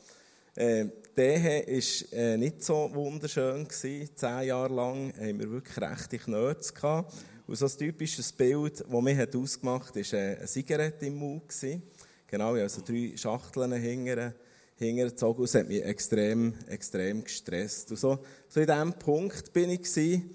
Äh, 0.55 0.87
Ehe 1.19 1.67
war 1.67 2.19
äh, 2.19 2.37
nicht 2.39 2.65
so 2.65 2.91
wunderschön. 2.95 3.69
Gewesen. 3.69 4.09
Zehn 4.15 4.43
Jahre 4.45 4.73
lang 4.73 5.13
haben 5.19 5.39
wir 5.39 5.51
wirklich 5.51 5.77
rechte 5.77 6.31
Nerds. 6.31 6.73
Gehabt. 6.73 7.13
Und 7.47 7.57
so 7.57 7.67
ein 7.67 7.77
typisches 7.77 8.33
Bild, 8.33 8.81
das 8.81 9.03
mich 9.03 9.19
hat 9.19 9.37
ausgemacht 9.37 9.95
hat, 9.95 9.97
war 9.97 10.19
äh, 10.19 10.37
eine 10.37 10.47
Zigarette 10.47 11.07
im 11.07 11.17
Mund. 11.17 11.47
Gewesen. 11.47 11.83
Genau, 12.27 12.57
ich 12.57 12.63
also 12.63 12.81
drei 12.81 13.13
Schachteln 13.15 13.73
hingern, 13.75 14.35
hingezogen. 14.77 15.41
Und 15.41 15.45
es 15.45 15.55
hat 15.55 15.69
mich 15.69 15.83
extrem, 15.83 16.55
extrem 16.69 17.25
gestresst. 17.25 17.91
Und 17.91 17.99
so, 17.99 18.19
so 18.49 18.61
in 18.61 18.67
diesem 18.67 18.93
Punkt 18.95 19.53
bin 19.53 19.71
ich. 19.71 19.83
Gewesen. 19.83 20.31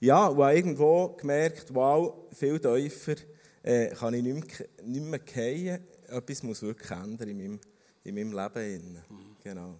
Ja, 0.00 0.26
und 0.26 0.42
habe 0.42 0.56
irgendwo 0.56 1.08
gemerkt, 1.10 1.72
wow, 1.72 2.26
viel 2.32 2.58
tiefer 2.58 3.14
äh, 3.62 3.94
kann 3.94 4.14
ich 4.14 4.22
nicht 4.22 4.34
mehr, 4.34 4.68
nicht 4.84 5.04
mehr 5.04 5.20
fallen. 5.24 5.86
Etwas 6.08 6.42
muss 6.42 6.62
wirklich 6.62 6.90
ändern 6.90 7.28
in 7.28 7.36
meinem, 7.36 7.60
in 8.02 8.14
meinem 8.14 8.32
Leben. 8.32 8.94
Mhm. 9.08 9.36
Genau. 9.42 9.78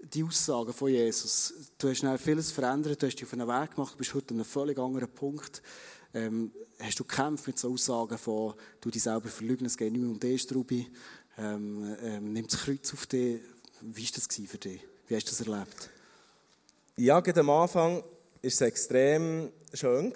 Die 0.00 0.22
Aussagen 0.22 0.72
von 0.72 0.88
Jesus, 0.88 1.52
du 1.76 1.88
hast 1.88 1.98
schnell 1.98 2.18
vieles 2.18 2.52
verändert, 2.52 3.02
du 3.02 3.06
hast 3.06 3.16
dich 3.16 3.24
auf 3.24 3.32
einen 3.32 3.48
Weg 3.48 3.74
gemacht, 3.74 3.94
du 3.94 3.98
bist 3.98 4.14
heute 4.14 4.32
an 4.32 4.36
einem 4.36 4.44
völlig 4.44 4.78
anderen 4.78 5.08
Punkt. 5.08 5.60
Ähm, 6.14 6.52
hast 6.78 7.00
du 7.00 7.04
gekämpft 7.04 7.46
mit 7.48 7.58
so 7.58 7.72
Aussagen 7.72 8.16
von, 8.16 8.54
du 8.80 8.90
dich 8.90 9.02
selber 9.02 9.28
verlügen, 9.28 9.66
es 9.66 9.76
geht 9.76 9.92
nicht 9.92 10.00
mehr 10.00 10.10
um 10.10 10.20
dich, 10.20 10.42
Strubi, 10.42 10.86
ähm, 11.38 11.96
ähm, 12.02 12.32
nimm 12.32 12.46
das 12.46 12.60
Kreuz 12.60 12.92
auf 12.92 13.06
dich. 13.06 13.40
Wie 13.80 14.02
war 14.02 14.10
das 14.14 14.26
für 14.50 14.58
dich? 14.58 14.80
Wie 15.06 15.14
hast 15.14 15.26
du 15.26 15.30
das 15.30 15.46
erlebt? 15.46 15.90
Ja, 16.96 17.20
gerade 17.20 17.40
am 17.40 17.50
Anfang 17.50 17.98
war 17.98 18.04
es 18.42 18.60
extrem 18.60 19.50
schön, 19.72 20.12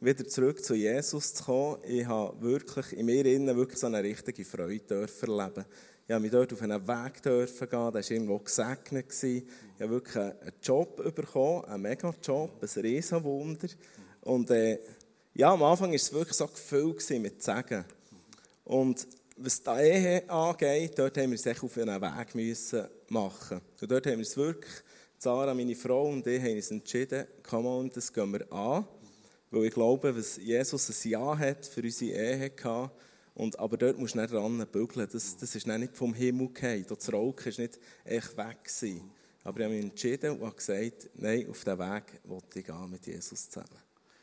wieder 0.00 0.26
zurück 0.26 0.64
zu 0.64 0.74
Jesus 0.74 1.34
zu 1.34 1.44
kommen. 1.44 1.78
Ich 1.86 2.04
habe 2.04 2.40
wirklich 2.42 2.92
in 2.94 3.06
mir 3.06 3.24
innen 3.26 3.56
wirklich 3.56 3.78
so 3.78 3.86
eine 3.86 4.02
richtige 4.02 4.44
Freude 4.44 5.08
erleben. 5.20 5.64
Ich 6.08 6.12
habe 6.12 6.22
mich 6.22 6.30
dort 6.32 6.52
auf 6.52 6.62
einen 6.62 6.86
Weg 6.86 7.22
gehen, 7.22 7.48
der 7.60 7.72
war 7.72 8.10
irgendwo 8.10 8.38
gesegnet. 8.38 9.22
Ich 9.22 9.44
habe 9.80 9.90
wirklich 9.90 10.16
einen 10.16 10.52
Job 10.62 10.96
bekommen, 11.14 11.64
einen 11.64 11.82
Mega-Job, 11.82 12.60
ein 12.60 12.80
Riesenwunder. 12.80 13.68
Und 14.22 14.50
äh, 14.50 14.80
ja, 15.34 15.52
am 15.52 15.62
Anfang 15.62 15.90
war 15.90 15.96
es 15.96 16.12
wirklich 16.12 16.36
so 16.36 16.46
gefüllt 16.46 17.08
mit 17.20 17.42
Segen. 17.42 17.84
Und 18.64 19.06
was 19.36 19.62
die 19.62 19.70
Ehe 19.70 20.30
angeht, 20.30 20.98
dort 20.98 21.18
haben 21.18 21.30
wir 21.30 21.38
es 21.38 21.62
auf 21.62 21.76
einen 21.78 22.00
Weg 22.00 22.34
müssen 22.34 22.86
machen. 23.08 23.60
Und 23.80 23.90
dort 23.90 24.06
haben 24.06 24.16
wir 24.16 24.22
es 24.22 24.36
wirklich, 24.36 24.72
Sarah, 25.18 25.54
meine 25.54 25.74
Frau 25.74 26.08
und 26.08 26.26
ich, 26.26 26.40
haben 26.42 26.56
uns 26.56 26.70
entschieden, 26.70 27.26
komm 27.42 27.66
on, 27.66 27.90
das 27.90 28.12
gehen 28.12 28.32
wir 28.32 28.50
an. 28.52 28.86
Weil 29.50 29.64
ich 29.64 29.74
glaube, 29.74 30.12
dass 30.12 30.36
Jesus 30.38 30.88
ein 30.88 31.10
Ja 31.10 31.38
hat 31.38 31.66
für 31.66 31.82
unsere 31.82 32.18
Ehe 32.18 32.50
gehabt, 32.50 32.98
und, 33.34 33.58
aber 33.58 33.76
dort 33.76 33.98
musst 33.98 34.14
du 34.14 34.20
nicht 34.20 34.32
dran 34.32 34.66
bügeln. 34.72 35.06
Das, 35.12 35.36
das 35.36 35.54
ist 35.54 35.66
nicht 35.66 35.94
vom 35.94 36.14
Himmel 36.14 36.48
gefallen. 36.54 36.86
Das 36.88 37.12
Rauchen 37.12 37.48
ist 37.48 37.58
nicht 37.58 37.78
echt 38.04 38.34
weg 38.34 38.64
gewesen. 38.64 39.10
Aber 39.44 39.60
ich 39.60 39.64
habe 39.66 39.74
mich 39.74 39.84
entschieden 39.84 40.30
und 40.30 40.46
habe 40.46 40.56
gesagt, 40.56 41.10
nein, 41.16 41.46
auf 41.50 41.62
diesen 41.62 41.78
Weg 41.78 42.04
wollte 42.24 42.58
ich 42.58 42.64
gehen 42.64 42.90
mit 42.90 43.06
Jesus 43.06 43.50
zusammen. 43.50 43.78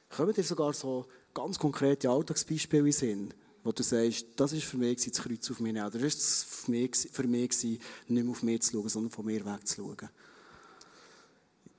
Kommen 0.09 0.33
dir 0.33 0.43
sogar 0.43 0.73
so 0.73 1.05
ganz 1.31 1.59
konkrete 1.59 2.09
Alltagsbeispiele 2.09 2.89
in 3.01 3.33
wo 3.63 3.71
du 3.71 3.83
sagst, 3.83 4.25
das 4.35 4.53
war 4.53 4.59
für 4.59 4.77
mich 4.77 5.05
das 5.05 5.21
Kreuz 5.21 5.49
auf 5.49 5.59
mich 5.59 5.73
oder 5.73 5.99
ist 5.99 6.19
es 6.19 6.43
für 6.43 6.71
mich, 6.71 6.95
für 7.11 7.23
mich 7.23 7.63
nicht 7.63 7.81
mehr 8.07 8.29
auf 8.29 8.43
mich 8.43 8.61
zu 8.61 8.73
schauen, 8.73 8.89
sondern 8.89 9.11
von 9.11 9.25
mir 9.25 9.45
wegzuschauen? 9.45 10.09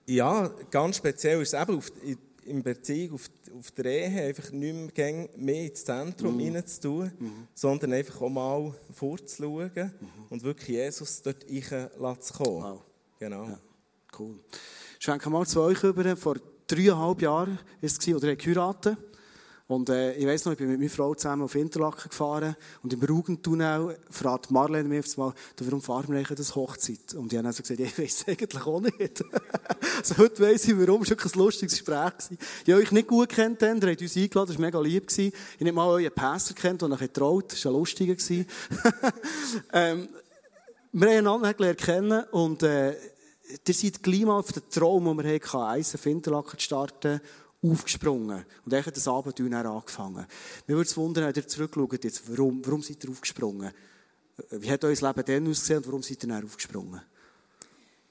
Ja, 0.07 0.49
ganz 0.71 0.97
speziell 0.97 1.41
ist 1.41 1.55
es 1.55 1.61
eben 1.61 1.77
auf, 1.77 1.93
in 2.45 2.63
Beziehung 2.63 3.15
auf, 3.15 3.31
auf 3.59 3.71
der 3.71 3.85
Ehe 3.87 4.23
einfach 4.29 4.51
nicht 4.51 4.97
mehr, 4.97 5.29
mehr 5.37 5.67
ins 5.67 5.85
Zentrum 5.85 6.37
mhm. 6.37 6.63
tun, 6.81 7.13
mhm. 7.19 7.49
sondern 7.55 7.93
einfach 7.93 8.21
auch 8.21 8.29
mal 8.29 8.75
vorzuschauen 8.93 9.71
mhm. 9.75 10.09
und 10.31 10.43
wirklich 10.43 10.69
Jesus 10.69 11.23
dort 11.23 11.45
reinlassen 11.45 12.23
zu 12.23 12.35
kommen. 12.35 12.63
Wow. 12.63 12.83
Genau. 13.19 13.45
Ja, 13.45 13.59
cool. 14.19 14.39
Schwenken 14.99 15.33
mal 15.33 15.47
zu 15.47 15.61
euch 15.61 15.83
über. 15.83 16.17
Vor 16.17 16.37
dreieinhalb 16.67 17.23
Jahren 17.23 17.59
ist 17.81 18.07
es, 18.07 18.15
oder 18.15 18.29
er 18.29 18.37
geheiratet. 18.37 18.99
Und 19.67 19.89
äh, 19.89 20.13
ich 20.15 20.27
weiss 20.27 20.45
noch, 20.45 20.53
ich 20.53 20.59
bin 20.59 20.69
mit 20.69 20.79
meiner 20.79 20.91
Frau 20.91 21.15
zusammen 21.15 21.43
auf 21.43 21.55
Interlaken 21.55 22.11
gefahren 22.11 22.55
und 22.83 22.93
im 22.93 23.03
Rugentunnel 23.03 23.97
fragt 24.11 24.51
Marlene 24.51 24.87
mich 24.87 25.17
mal, 25.17 25.33
warum 25.59 25.81
fahren 25.81 26.09
wir 26.09 26.17
eigentlich 26.17 26.37
das 26.37 26.55
Hochzeit? 26.55 27.15
Und 27.15 27.33
ich 27.33 27.39
habe 27.39 27.45
dann 27.45 27.53
so 27.55 27.63
gesagt, 27.63 27.81
ich 27.81 27.99
weiss 27.99 28.29
eigentlich 28.29 28.67
auch 28.67 28.81
nicht. 28.81 29.25
also 29.99 30.19
heute 30.19 30.43
weiss 30.43 30.69
ich, 30.69 30.79
warum. 30.79 31.03
Es 31.03 31.11
war 31.11 31.17
ein 31.17 31.39
lustiges 31.39 31.79
Gespräch. 31.79 32.13
Gewesen. 32.13 32.39
Ich 32.67 32.73
habe 32.73 32.83
euch 32.83 32.93
nicht 32.93 33.09
gut 33.09 33.31
kennt, 33.31 33.63
ihr 33.63 33.71
habt 33.71 34.03
uns 34.03 34.17
eingeladen, 34.17 34.49
das 34.49 34.59
war 34.59 34.67
mega 34.67 34.81
lieb. 34.81 35.09
Gewesen. 35.09 35.33
Ich 35.33 35.55
habe 35.55 35.65
nicht 35.65 35.75
mal 35.75 35.89
euren 35.89 36.13
Pastor 36.13 36.55
kennt, 36.55 36.83
der 36.83 36.91
euch 36.91 36.99
getraut, 36.99 37.53
das 37.53 37.65
war 37.65 37.73
ein 37.73 37.79
lustiger. 37.79 38.15
ähm, 39.73 40.09
wir 40.93 41.09
haben 41.09 41.19
einander 41.19 41.55
gelernt 41.55 41.79
kennen 41.79 42.25
und 42.33 42.63
äh, 42.63 42.91
ihr 42.91 43.75
seid 43.75 44.03
gleich 44.03 44.25
mal 44.25 44.39
auf 44.39 44.53
den 44.53 44.63
Traum, 44.69 45.07
den 45.07 45.25
wir 45.25 45.35
hatten, 45.35 45.57
Eisen 45.57 45.99
auf 45.99 46.05
Interlaken 46.05 46.59
zu 46.59 46.65
starten 46.65 47.21
aufgesprungen. 47.71 48.45
Und 48.65 48.73
dann 48.73 48.85
hat 48.85 48.97
das 48.97 49.09
Abenteuer 49.09 49.49
dann 49.49 49.67
angefangen. 49.67 50.27
Mir 50.67 50.77
würde 50.77 50.89
es 50.89 50.97
wundern, 50.97 51.27
wenn 51.27 51.35
ihr 51.35 51.49
zurückschaut, 51.49 52.05
jetzt, 52.05 52.23
warum, 52.31 52.65
warum 52.65 52.83
seid 52.83 53.03
ihr 53.05 53.11
aufgesprungen? 53.11 53.73
Wie 54.51 54.71
hat 54.71 54.85
euer 54.85 54.91
Leben 54.95 55.25
dann 55.25 55.49
ausgesehen 55.49 55.79
und 55.79 55.87
warum 55.87 56.03
seid 56.03 56.23
ihr 56.23 56.29
dann 56.29 56.45
aufgesprungen? 56.45 57.01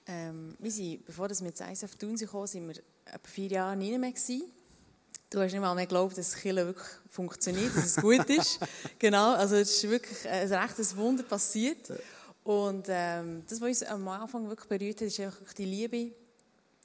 Ähm, 0.06 0.56
wir 0.60 0.72
sind, 0.72 1.06
bevor 1.06 1.30
wir 1.30 1.44
mit 1.44 1.62
Eis 1.62 1.84
auf 1.84 1.96
Thun 1.96 2.18
kamen, 2.18 2.48
sind 2.48 2.68
wir 2.68 2.76
etwa 3.06 3.28
vier 3.28 3.48
Jahre 3.50 3.76
nicht 3.76 3.98
mehr 3.98 4.12
gewesen. 4.12 4.44
Du 5.30 5.39
hast 5.39 5.52
nicht 5.52 5.62
mal 5.62 5.74
mehr 5.74 5.86
geglaubt, 5.86 6.18
dass 6.18 6.36
Kille 6.36 6.66
wirklich 6.66 6.88
funktioniert, 7.10 7.76
dass 7.76 7.86
es 7.86 7.96
gut 7.96 8.30
ist. 8.30 8.60
genau, 9.00 9.34
also 9.34 9.56
es 9.56 9.72
ist 9.72 9.89
wirklich 9.89 10.28
ein 10.30 10.52
rechtes 10.54 10.96
Wunder 10.96 11.24
passiert. 11.24 11.92
Und 12.44 12.86
ähm, 12.89 13.44
das, 13.48 13.60
was 13.60 13.68
uns 13.68 13.84
am 13.84 14.08
Anfang 14.10 14.48
wirklich 14.48 14.68
berührt 14.68 15.02
hat, 15.02 15.08
ist 15.08 15.20
einfach 15.20 15.54
die 15.54 15.66
Liebe 15.66 16.12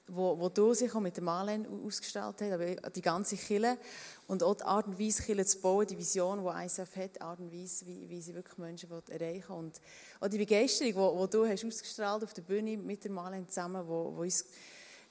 wo, 0.09 0.39
wo 0.39 0.49
du 0.49 0.75
sich 0.75 0.95
auch 0.95 1.01
mit 1.01 1.17
dem 1.17 1.25
Marlen 1.25 1.67
ausgestellt 1.85 2.37
hast, 2.41 2.53
aber 2.53 2.67
die 2.91 3.03
ganze 3.03 3.37
Kille 3.37 3.79
und 4.27 4.43
auch 4.43 4.55
die 4.55 4.65
Art 4.65 4.87
und 4.87 4.99
Weise, 4.99 5.23
Kille 5.23 5.45
zu 5.45 5.61
bauen, 5.61 5.87
die 5.87 5.99
Vision, 5.99 6.43
die 6.43 6.65
ISF 6.65 6.97
hat, 6.97 7.17
die 7.17 7.21
Art 7.21 7.41
und 7.41 7.53
Weise, 7.53 7.87
wie, 7.87 8.09
wie 8.09 8.21
sie 8.21 8.35
wirklich 8.35 8.59
Menschen 8.59 8.91
erreichen 8.91 9.49
will. 9.49 9.57
Und 9.57 9.81
auch 10.21 10.29
die 10.29 10.39
Begeisterung, 10.39 11.19
die, 11.19 11.23
die 11.25 11.31
du 11.31 11.47
hast 11.47 11.65
ausgestrahlt 11.65 12.25
auf 12.25 12.35
der 12.35 12.43
Bühne 12.43 12.77
mit 12.77 13.05
dem 13.05 13.13
Marlen 13.13 13.49
zusammen, 13.49 13.87
wo, 13.87 14.13
wo 14.17 14.23
uns 14.23 14.45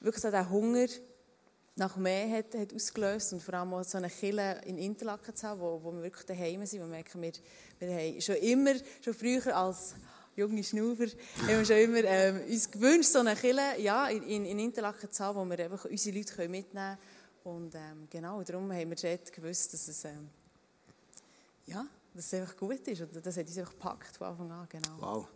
wirklich 0.00 0.22
so 0.22 0.30
der 0.30 0.48
Hunger 0.48 0.86
nach 1.78 1.96
mehr 1.96 2.28
hat, 2.38 2.54
hat 2.54 2.74
ausgelöst 2.74 3.32
und 3.32 3.42
vor 3.42 3.54
allem 3.54 3.72
auch 3.72 3.84
so 3.84 3.98
eine 3.98 4.10
Kille 4.10 4.60
in 4.66 4.78
Interlaken 4.78 5.34
zu 5.34 5.46
haben, 5.46 5.60
wo, 5.60 5.80
wo 5.82 5.92
wir 5.92 6.02
wirklich 6.02 6.26
daheim 6.26 6.66
sind. 6.66 6.80
Wir 6.80 6.86
merken, 6.86 7.22
wir, 7.22 7.32
wir 7.78 7.94
haben 7.94 8.20
schon 8.20 8.34
immer, 8.36 8.74
schon 9.02 9.14
früher 9.14 9.56
als 9.56 9.94
junge 10.38 10.62
Schnaufer, 10.62 11.06
haben 11.06 11.48
wir 11.48 11.64
schon 11.64 11.76
immer 11.76 12.04
ähm, 12.04 12.40
uns 12.48 12.70
gewünscht, 12.70 13.10
so 13.10 13.18
eine 13.18 13.34
Kille 13.34 13.80
ja, 13.80 14.08
in, 14.08 14.46
in 14.46 14.58
Interlaken 14.58 15.10
zu 15.10 15.24
haben, 15.24 15.38
wo 15.38 15.44
wir 15.44 15.64
einfach 15.64 15.84
unsere 15.84 16.16
Leute 16.16 16.48
mitnehmen 16.48 16.64
können. 16.72 16.98
Und 17.42 17.74
ähm, 17.74 18.06
genau, 18.08 18.42
darum 18.42 18.72
haben 18.72 18.90
wir 18.90 18.96
dort 18.96 19.32
gewusst, 19.32 19.72
dass 19.72 19.88
es, 19.88 20.04
ähm, 20.04 20.28
ja, 21.66 21.84
dass 22.14 22.26
es 22.26 22.34
einfach 22.34 22.56
gut 22.56 22.86
ist. 22.86 23.00
Und 23.00 23.26
das 23.26 23.36
hat 23.36 23.46
uns 23.46 23.58
einfach 23.58 23.72
gepackt 23.72 24.16
von 24.16 24.26
Anfang 24.28 24.50
an. 24.52 24.68
Genau. 24.70 24.96
Wow. 25.00 25.28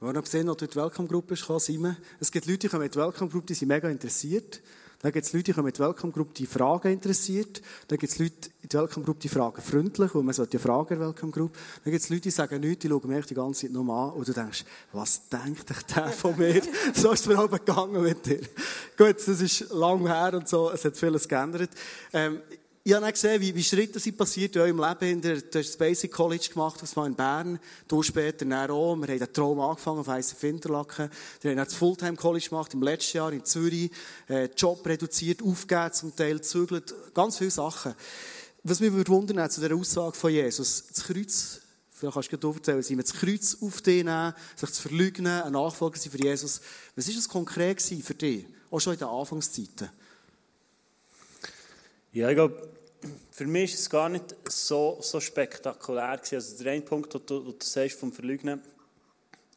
Wir 0.00 0.08
haben 0.08 0.16
noch 0.16 0.24
gesehen, 0.24 0.48
als 0.48 0.58
du 0.58 0.64
in 0.66 0.70
die 0.70 0.76
Welcome-Gruppe 0.76 1.36
Simon. 1.60 1.96
Es 2.20 2.30
gibt 2.30 2.46
Leute, 2.46 2.58
die 2.58 2.68
kommen 2.68 2.84
in 2.84 2.90
die 2.90 2.98
Welcome-Gruppe, 2.98 3.46
die 3.46 3.54
sind 3.54 3.68
mega 3.68 3.88
interessiert. 3.88 4.60
Dann 5.00 5.12
gibt 5.12 5.26
es 5.26 5.32
Leute, 5.32 5.44
die 5.44 5.52
kommen 5.52 5.68
in 5.68 5.74
die 5.74 5.80
Welcome-Gruppe, 5.80 6.32
die 6.34 6.46
Fragen 6.46 6.92
interessiert. 6.92 7.60
Dann 7.88 7.98
gibt 7.98 8.12
es 8.12 8.18
Leute 8.18 8.50
in 8.62 8.68
die 8.68 8.76
Welcome-Gruppe, 8.76 9.20
die 9.20 9.28
fragen 9.28 9.60
freundlich, 9.60 10.14
weil 10.14 10.22
man 10.22 10.34
sollte 10.34 10.56
ja 10.56 10.62
fragen 10.62 10.94
in 10.94 11.00
der 11.00 11.08
Welcome-Gruppe. 11.08 11.58
Dann 11.84 11.90
gibt 11.90 12.02
es 12.02 12.10
Leute, 12.10 12.22
die 12.22 12.30
sagen 12.30 12.60
nichts, 12.60 12.82
die 12.82 12.88
schauen 12.88 13.08
mich 13.08 13.26
die 13.26 13.34
ganze 13.34 13.62
Zeit 13.62 13.72
noch 13.72 13.88
an 13.88 14.12
und 14.12 14.26
du 14.26 14.32
denkst, 14.32 14.64
was 14.92 15.28
denkt 15.28 15.66
der 15.94 16.08
von 16.08 16.36
mir? 16.38 16.62
so 16.94 17.12
ist 17.12 17.20
es 17.20 17.26
mir 17.26 17.38
aber 17.38 17.58
gegangen 17.58 18.02
mit 18.02 18.24
dir. 18.24 18.40
Gut, 18.96 19.16
das 19.16 19.28
ist 19.40 19.70
lang 19.72 20.06
her 20.06 20.34
und 20.34 20.48
so, 20.48 20.70
es 20.70 20.84
hat 20.84 20.96
vieles 20.96 21.28
geändert. 21.28 21.70
Ähm, 22.12 22.40
ich 22.86 22.92
habe 22.92 23.10
gesehen, 23.10 23.40
wie, 23.40 23.54
wie 23.54 23.64
Schritte 23.64 23.98
sind 23.98 24.18
passiert 24.18 24.56
in 24.56 24.60
eurem 24.60 24.78
Leben. 24.78 25.22
Du 25.22 25.32
hast 25.32 25.54
das 25.54 25.76
Basic 25.78 26.12
College 26.12 26.50
gemacht, 26.52 26.82
das 26.82 26.94
war 26.94 27.06
in 27.06 27.14
Bern. 27.14 27.58
Du 27.88 28.02
später 28.02 28.44
dann 28.44 28.70
auch. 28.70 28.94
Wir 28.96 29.08
haben 29.08 29.18
den 29.18 29.32
Traum 29.32 29.58
angefangen 29.58 30.00
auf 30.00 30.08
Heissen 30.08 30.36
Finterlaken. 30.36 31.08
Wir 31.40 31.52
haben 31.52 31.56
das 31.64 31.72
Fulltime 31.72 32.14
College 32.14 32.46
gemacht 32.50 32.74
im 32.74 32.82
letzten 32.82 33.16
Jahr 33.16 33.32
in 33.32 33.42
Zürich. 33.42 33.90
Äh, 34.28 34.50
Job 34.54 34.86
reduziert, 34.86 35.42
aufgegeben, 35.42 35.94
zum 35.94 36.14
Teil 36.14 36.42
zügelt. 36.42 36.94
Ganz 37.14 37.38
viele 37.38 37.50
Sachen. 37.50 37.94
Was 38.64 38.80
mich 38.80 38.92
würde 38.92 39.10
wundern 39.10 39.50
zu 39.50 39.62
dieser 39.62 39.74
Aussage 39.74 40.14
von 40.14 40.30
Jesus. 40.30 40.84
Das 40.86 41.04
Kreuz, 41.04 41.60
vielleicht 41.90 42.14
kannst 42.28 42.44
du 42.44 42.52
erzählen, 42.52 42.82
sie 42.82 42.96
das 42.96 43.14
Kreuz 43.14 43.56
auf 43.62 43.80
dich 43.80 44.04
nehmen, 44.04 44.34
sich 44.56 44.70
zu 44.72 44.82
verleugnen, 44.82 45.42
ein 45.42 45.52
Nachfolger 45.52 45.96
sein 45.96 46.12
für 46.12 46.22
Jesus. 46.22 46.60
Was 46.96 47.08
war 47.08 47.14
das 47.14 47.28
konkret 47.30 47.80
für 47.80 48.14
dich? 48.14 48.44
Auch 48.70 48.80
schon 48.80 48.92
in 48.92 48.98
den 48.98 49.08
Anfangszeiten. 49.08 49.88
Ja, 52.14 52.28
ich 52.28 52.36
glaube, 52.36 52.68
für 53.32 53.44
mich 53.44 53.72
war 53.72 53.74
es 53.74 53.90
gar 53.90 54.08
nicht 54.08 54.36
so, 54.48 54.98
so 55.00 55.18
spektakulär. 55.18 56.16
Gewesen. 56.16 56.36
Also 56.36 56.62
der 56.62 56.74
eine 56.74 56.82
Punkt, 56.82 57.12
den 57.12 57.26
du, 57.26 57.40
du 57.40 57.56
sagst 57.58 57.98
vom 57.98 58.12
Verleugnen, 58.12 58.62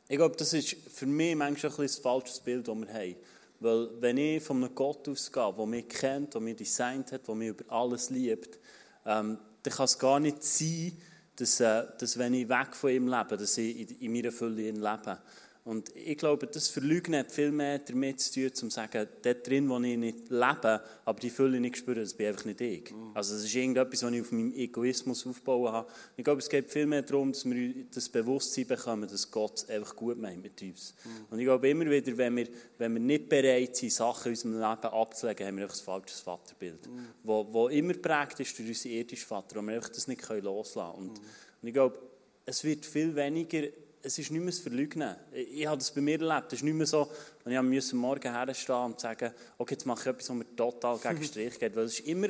ich 0.08 0.17
glaube, 0.17 0.36
das 0.36 0.54
ist 0.54 0.76
für 0.91 1.06
mich 1.06 1.36
manchmal 1.36 1.72
ein, 1.72 1.82
ein 1.82 2.02
falsches 2.02 2.39
Bild, 2.39 2.67
das 2.67 2.76
wir 2.76 2.91
haben. 2.91 3.15
Weil 3.60 3.89
wenn 4.02 4.17
ich 4.17 4.41
von 4.41 4.63
einem 4.63 4.74
Gott 4.74 5.08
ausgehe, 5.08 5.54
der 5.56 5.65
mich 5.67 5.88
kennt, 5.88 6.34
der 6.34 6.41
mich 6.41 6.56
designt 6.56 7.12
hat, 7.12 7.28
der 7.28 7.36
mich 7.36 7.50
über 7.50 7.72
alles 7.72 8.10
liebt, 8.10 8.58
ähm, 9.06 9.38
dann 9.62 9.74
kann 9.74 9.86
es 9.86 10.00
gar 10.00 10.20
nicht 10.20 10.43
sein, 10.43 10.98
dass, 11.36 11.60
äh, 11.60 11.84
dass 12.00 12.17
wenn 12.17 12.34
ich 12.34 12.50
weg 12.50 12.76
von 12.76 12.89
ihm 12.89 13.08
lebe, 13.08 13.38
dass 13.38 13.56
ich 13.60 13.82
in, 13.82 14.00
in 14.00 14.12
meiner 14.12 14.32
Fülle 14.32 14.72
lebe. 14.72 15.20
Und 15.67 15.93
ich 15.97 16.17
glaube, 16.17 16.47
das 16.47 16.69
Verlügen 16.69 17.13
hat 17.13 17.30
viel 17.30 17.51
mehr 17.51 17.80
damit 17.80 18.21
zu 18.21 18.34
tun, 18.34 18.53
zu 18.53 18.69
sagen, 18.69 19.06
dort 19.21 19.45
drin, 19.45 19.67
wo 19.67 19.77
ich 19.82 19.97
nicht 19.97 20.30
lebe, 20.30 20.82
aber 21.03 21.19
die 21.19 21.30
Fülle 21.30 21.60
nicht 21.60 21.75
spüre, 21.75 21.99
das 21.99 22.13
bin 22.13 22.27
einfach 22.27 22.45
nicht 22.45 22.62
ich. 22.62 22.93
Also 23.13 23.36
es 23.36 23.43
ist 23.43 23.53
irgendetwas, 23.53 24.01
was 24.01 24.13
ich 24.13 24.21
auf 24.21 24.32
meinem 24.32 24.53
Egoismus 24.53 25.27
aufbauen 25.27 25.73
habe. 25.73 25.91
Ich 26.15 26.23
glaube, 26.23 26.39
es 26.39 26.47
geht 26.47 26.71
viel 26.71 26.86
mehr 26.86 27.01
darum, 27.01 27.34
dass 27.34 27.43
wir 27.43 27.73
das 27.93 28.08
Bewusstsein 28.08 28.65
bekommen, 28.65 29.10
dass 29.10 29.30
Gott 29.30 29.58
es 29.58 29.69
einfach 29.69 29.93
gut 29.93 30.17
meint 30.17 30.41
mit 30.41 30.62
uns. 30.62 30.95
Und 31.30 31.38
ich 31.38 31.43
glaube 31.43 31.67
immer 31.67 31.89
wieder, 31.89 32.17
wenn 32.17 32.38
wir, 32.38 32.47
wenn 32.77 32.93
wir 32.93 33.01
nicht 33.01 33.27
bereit 33.27 33.75
sind, 33.75 33.91
Sachen 33.91 34.27
in 34.27 34.32
unserem 34.32 34.53
Leben 34.53 34.93
abzulegen, 34.93 35.47
haben 35.47 35.58
wir 35.58 35.63
einfach 35.65 35.80
ein 35.80 35.84
falsches 35.84 36.21
Vaterbild, 36.21 36.88
mhm. 36.88 37.08
wo, 37.25 37.45
wo 37.51 37.67
immer 37.67 37.93
prägt 37.93 38.39
ist 38.39 38.58
durch 38.58 38.69
unseren 38.69 38.91
irdischen 38.93 39.27
Vater, 39.27 39.58
wo 39.58 39.62
wir 39.63 39.75
einfach 39.75 39.89
das 39.89 40.08
nicht 40.08 40.25
loslassen 40.30 40.95
können. 40.95 41.10
Und, 41.10 41.19
und 41.19 41.67
ich 41.67 41.73
glaube, 41.73 41.99
es 42.45 42.63
wird 42.63 42.86
viel 42.86 43.13
weniger 43.13 43.63
es 44.02 44.18
ist 44.18 44.32
nicht 44.32 44.40
mehr 44.40 44.52
das 44.52 44.60
Verleugnen. 44.60 45.16
Ich, 45.32 45.62
ich 45.62 45.68
habe 45.68 45.78
das 45.78 45.92
bei 45.92 46.02
mir 46.02 46.20
erlebt. 46.20 46.54
Es 46.54 46.60
ist 46.60 46.64
nicht 46.64 46.74
mehr 46.74 46.86
so, 46.86 47.10
wenn 47.44 47.54
ich 47.54 47.60
am 47.60 48.00
Morgen 48.00 48.32
herstehen 48.32 48.76
und 48.76 49.00
sagen, 49.00 49.32
okay, 49.58 49.74
jetzt 49.74 49.86
mache 49.86 50.02
ich 50.02 50.08
etwas, 50.08 50.30
was 50.30 50.36
mir 50.36 50.56
total 50.56 50.98
gegen 50.98 51.24
Strich 51.26 51.60
geht. 51.60 51.76
Weil 51.76 51.86
es 51.86 52.00
ist 52.00 52.08
immer, 52.08 52.30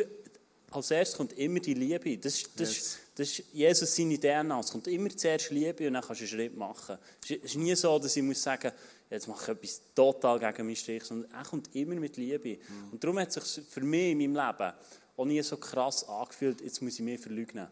als 0.71 0.91
erstes 0.91 1.17
kommt 1.17 1.33
immer 1.33 1.59
die 1.59 1.73
Liebe. 1.73 2.17
Das, 2.17 2.43
das, 2.55 2.75
yes. 2.75 2.99
das 3.15 3.29
ist 3.29 3.43
Jesus 3.53 3.95
seine 3.95 4.19
DNA. 4.19 4.59
Es 4.59 4.71
kommt 4.71 4.87
immer 4.87 5.09
zuerst 5.09 5.49
Liebe 5.51 5.87
und 5.87 5.93
dann 5.93 6.03
kannst 6.03 6.21
du 6.21 6.25
einen 6.25 6.33
Schritt 6.33 6.57
machen. 6.57 6.97
Es 7.23 7.31
ist 7.31 7.55
nie 7.55 7.75
so, 7.75 7.97
dass 7.99 8.15
ich 8.15 8.23
muss 8.23 8.41
sagen, 8.41 8.71
jetzt 9.09 9.27
mache 9.27 9.51
ich 9.51 9.57
etwas 9.57 9.81
total 9.95 10.39
gegen 10.39 10.65
meinen 10.65 10.75
Strich, 10.75 11.03
sondern 11.03 11.31
er 11.31 11.43
kommt 11.43 11.73
immer 11.75 11.95
mit 11.95 12.17
Liebe. 12.17 12.57
Mhm. 12.57 12.91
Und 12.91 13.03
darum 13.03 13.19
hat 13.19 13.35
es 13.35 13.53
sich 13.53 13.63
für 13.65 13.81
mich 13.81 14.11
in 14.11 14.17
meinem 14.17 14.35
Leben 14.35 14.73
auch 15.17 15.25
nie 15.25 15.41
so 15.41 15.57
krass 15.57 16.07
angefühlt, 16.07 16.61
jetzt 16.61 16.81
muss 16.81 16.93
ich 16.93 17.01
mich 17.01 17.19
verleugnen. 17.19 17.67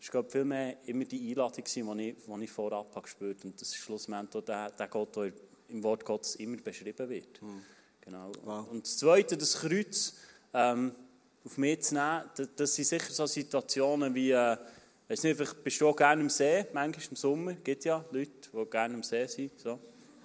Es 0.00 0.12
war 0.12 0.24
vielmehr 0.24 0.76
immer 0.86 1.04
die 1.04 1.30
Einladung, 1.30 1.64
die 1.64 2.08
ich, 2.08 2.16
die 2.16 2.44
ich 2.44 2.50
vorab 2.50 3.02
gespürt 3.02 3.38
habe. 3.38 3.48
Und 3.48 3.60
das 3.60 3.68
ist 3.68 3.76
schlussendlich 3.76 4.44
der, 4.44 4.70
der 4.70 4.88
Gott, 4.88 5.16
der 5.16 5.32
im 5.68 5.82
Wort 5.82 6.04
Gottes 6.04 6.36
immer 6.36 6.58
beschrieben 6.58 7.08
wird. 7.08 7.42
Mhm. 7.42 7.62
Genau. 8.00 8.30
Wow. 8.44 8.68
Und 8.70 8.86
das 8.86 8.98
Zweite, 8.98 9.36
das 9.36 9.58
Kreuz 9.58 10.14
ähm, 10.54 10.94
auf 11.44 11.58
mich 11.58 11.82
zu 11.82 11.94
nehmen, 11.94 12.22
das, 12.36 12.48
das 12.54 12.74
sind 12.74 12.84
sicher 12.84 13.10
so 13.10 13.26
Situationen 13.26 14.14
wie, 14.14 14.30
äh, 14.30 14.56
weiß 15.08 15.24
nicht, 15.24 15.36
vielleicht 15.36 15.64
bist 15.64 15.80
du 15.80 15.88
auch 15.88 15.96
gerne 15.96 16.22
im 16.22 16.30
See, 16.30 16.66
manchmal 16.72 17.06
im 17.10 17.16
Sommer, 17.16 17.52
es 17.52 17.64
gibt 17.64 17.84
ja 17.84 18.04
Leute, 18.10 18.30
die 18.52 18.70
gerne 18.70 18.94
im 18.94 19.02
See 19.02 19.26
sind. 19.26 19.58
So. 19.58 19.78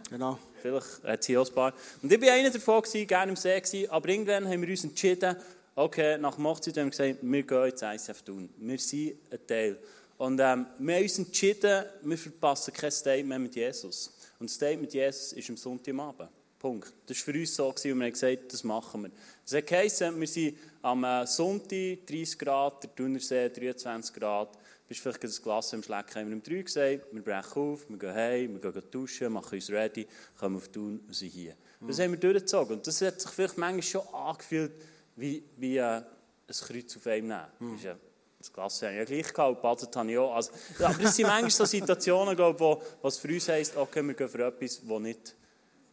Genau. 0.10 0.38
Vielleicht 0.62 1.04
hat 1.04 1.20
es 1.22 1.26
hier 1.26 1.42
auch 1.42 1.48
ein 1.48 1.56
paar. 1.56 1.74
Und 2.02 2.12
ich 2.12 2.22
war 2.22 2.34
einer 2.34 2.50
davon, 2.50 2.84
gerne 3.08 3.32
im 3.32 3.36
See, 3.36 3.60
gewesen, 3.60 3.90
aber 3.90 4.10
irgendwann 4.10 4.48
haben 4.48 4.62
wir 4.62 4.70
uns 4.70 4.84
entschieden, 4.84 5.36
okay, 5.76 6.18
nach 6.18 6.36
dem 6.36 6.48
Hochzeit 6.48 6.78
haben 6.78 6.88
wir 6.88 6.92
gesagt, 6.92 7.20
wir 7.22 7.44
gehen 7.44 7.66
jetzt 7.66 7.82
ICF 7.84 8.22
tun. 8.22 8.50
Wir 8.58 8.78
sind 8.78 9.16
ein 9.32 9.48
Teil. 9.48 9.78
Und 10.18 10.40
ähm, 10.40 10.68
wir 10.78 10.96
haben 10.96 11.04
uns 11.04 11.18
entschieden, 11.18 11.86
wir 12.04 12.18
verpassen 12.18 12.74
kein 12.74 12.92
Statement 12.92 13.44
mit 13.44 13.56
Jesus. 13.56 14.14
Und 14.40 14.50
das 14.50 14.56
Statement 14.56 14.82
mit 14.82 14.94
Jesus 14.94 15.34
ist 15.34 15.50
am 15.50 15.58
Sonntagabend. 15.58 16.30
Punkt. 16.62 16.94
Das 17.08 17.18
war 17.18 17.34
für 17.34 17.40
uns 17.40 17.56
so, 17.56 17.70
und 17.70 17.84
wir 17.84 17.92
haben 17.92 18.12
gesagt, 18.12 18.54
das 18.54 18.64
machen 18.64 19.02
wir. 19.02 19.12
Das 19.50 19.66
geheißen, 19.66 20.20
wir 20.20 20.28
sind 20.28 20.58
am 20.84 21.04
äh, 21.04 21.26
Sonntag 21.26 22.06
30 22.06 22.38
Grad, 22.38 22.84
der 22.84 22.96
Thunersee 22.96 23.50
23 23.50 24.14
Grad. 24.14 24.60
Bist 24.88 25.00
vielleicht 25.00 25.24
ein 25.24 25.44
Glas 25.44 25.74
im 25.74 25.82
Schlecken, 25.82 26.16
haben 26.16 26.28
wir 26.28 26.36
um 26.36 26.44
3 26.44 26.62
gesagt, 26.62 27.08
wir 27.12 27.22
brechen 27.24 27.62
auf, 27.62 27.90
wir 27.90 27.98
gehen 27.98 28.14
heim, 28.14 28.62
wir 28.62 28.72
gehen 28.72 28.84
duschen, 28.92 29.34
machen 29.34 29.56
uns 29.56 29.72
ready, 29.72 30.06
kommen 30.38 30.58
auf 30.58 30.68
Thun 30.68 31.00
und 31.08 31.16
sind 31.16 31.30
hier. 31.30 31.56
Das 31.88 31.98
haben 32.00 32.12
wir 32.12 32.20
durchgezogen. 32.20 32.78
Und 32.78 32.86
das 32.86 33.02
hat 33.02 33.20
sich 33.20 33.32
vielleicht 33.32 33.58
manchmal 33.58 33.82
schon 33.82 34.08
angefühlt, 34.14 34.74
wie, 35.22 35.44
wie 35.58 35.78
äh, 35.78 35.84
ein 35.84 36.04
Kreuz 36.48 36.98
auf 36.98 37.08
einem 37.08 37.28
nehmen. 37.28 37.46
Hm. 37.60 37.76
Ist 37.76 37.84
ja, 37.84 37.96
das 38.38 38.52
Klasse 38.52 38.88
habe 38.88 38.96
ich 38.96 39.00
ja 39.00 39.06
gleich 39.06 39.34
gehabt, 39.34 39.62
badet 39.62 39.96
habe 39.96 40.12
ich 40.12 40.18
auch. 40.18 40.36
Also, 40.36 40.52
aber 40.80 41.04
es 41.04 41.16
sind 41.16 41.28
manchmal 41.28 41.52
so 41.52 41.66
Situationen, 41.66 42.36
glaube 42.36 42.60
wo, 42.60 42.82
was 43.02 43.18
für 43.18 43.28
uns 43.30 43.48
heisst, 43.48 43.78
okay, 43.78 44.02
wir 44.02 44.16
gehen 44.16 44.28
für 44.28 44.48
etwas, 44.48 44.82
das 44.82 45.00
nicht, 45.00 45.36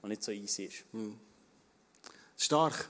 nicht 0.05 0.23
so 0.23 0.33
easy 0.33 0.65
ist. 0.65 0.85
Hm. 0.93 1.19
Stark. 2.37 2.89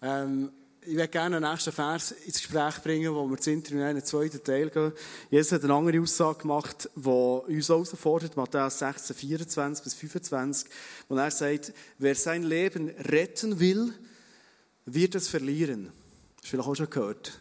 Ähm, 0.00 0.52
ich 0.86 0.94
möchte 0.94 1.12
gerne 1.12 1.40
den 1.40 1.50
nächsten 1.50 1.72
Vers 1.72 2.12
ins 2.12 2.42
Gespräch 2.42 2.82
bringen, 2.82 3.14
wo 3.14 3.26
wir 3.26 3.36
das 3.36 3.46
Interview 3.46 3.78
in 3.78 3.84
einen 3.84 4.04
zweiten 4.04 4.42
Teil 4.44 4.68
gehen. 4.68 4.92
Jesus 5.30 5.52
hat 5.52 5.64
eine 5.64 5.72
andere 5.72 6.00
Aussage 6.00 6.40
gemacht, 6.40 6.90
die 6.94 7.08
uns 7.08 7.68
herausfordert, 7.68 8.36
Matthäus 8.36 8.78
16, 8.80 9.16
24 9.16 9.82
bis 9.82 9.94
25, 9.94 10.70
wo 11.08 11.16
er 11.16 11.30
sagt, 11.30 11.72
wer 11.98 12.14
sein 12.14 12.42
Leben 12.42 12.90
retten 12.90 13.60
will, 13.60 13.94
wird 14.86 15.14
es 15.14 15.28
verlieren. 15.28 15.90
Das 16.40 16.50
vielleicht 16.50 16.68
auch 16.68 16.74
schon 16.74 16.90
gehört. 16.90 17.40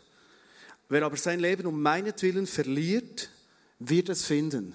Wer 0.89 1.03
aber 1.03 1.17
sein 1.17 1.39
Leben 1.39 1.65
um 1.65 1.81
meinetwillen 1.81 2.47
verliert, 2.47 3.29
wird 3.79 4.09
es 4.09 4.25
finden. 4.25 4.73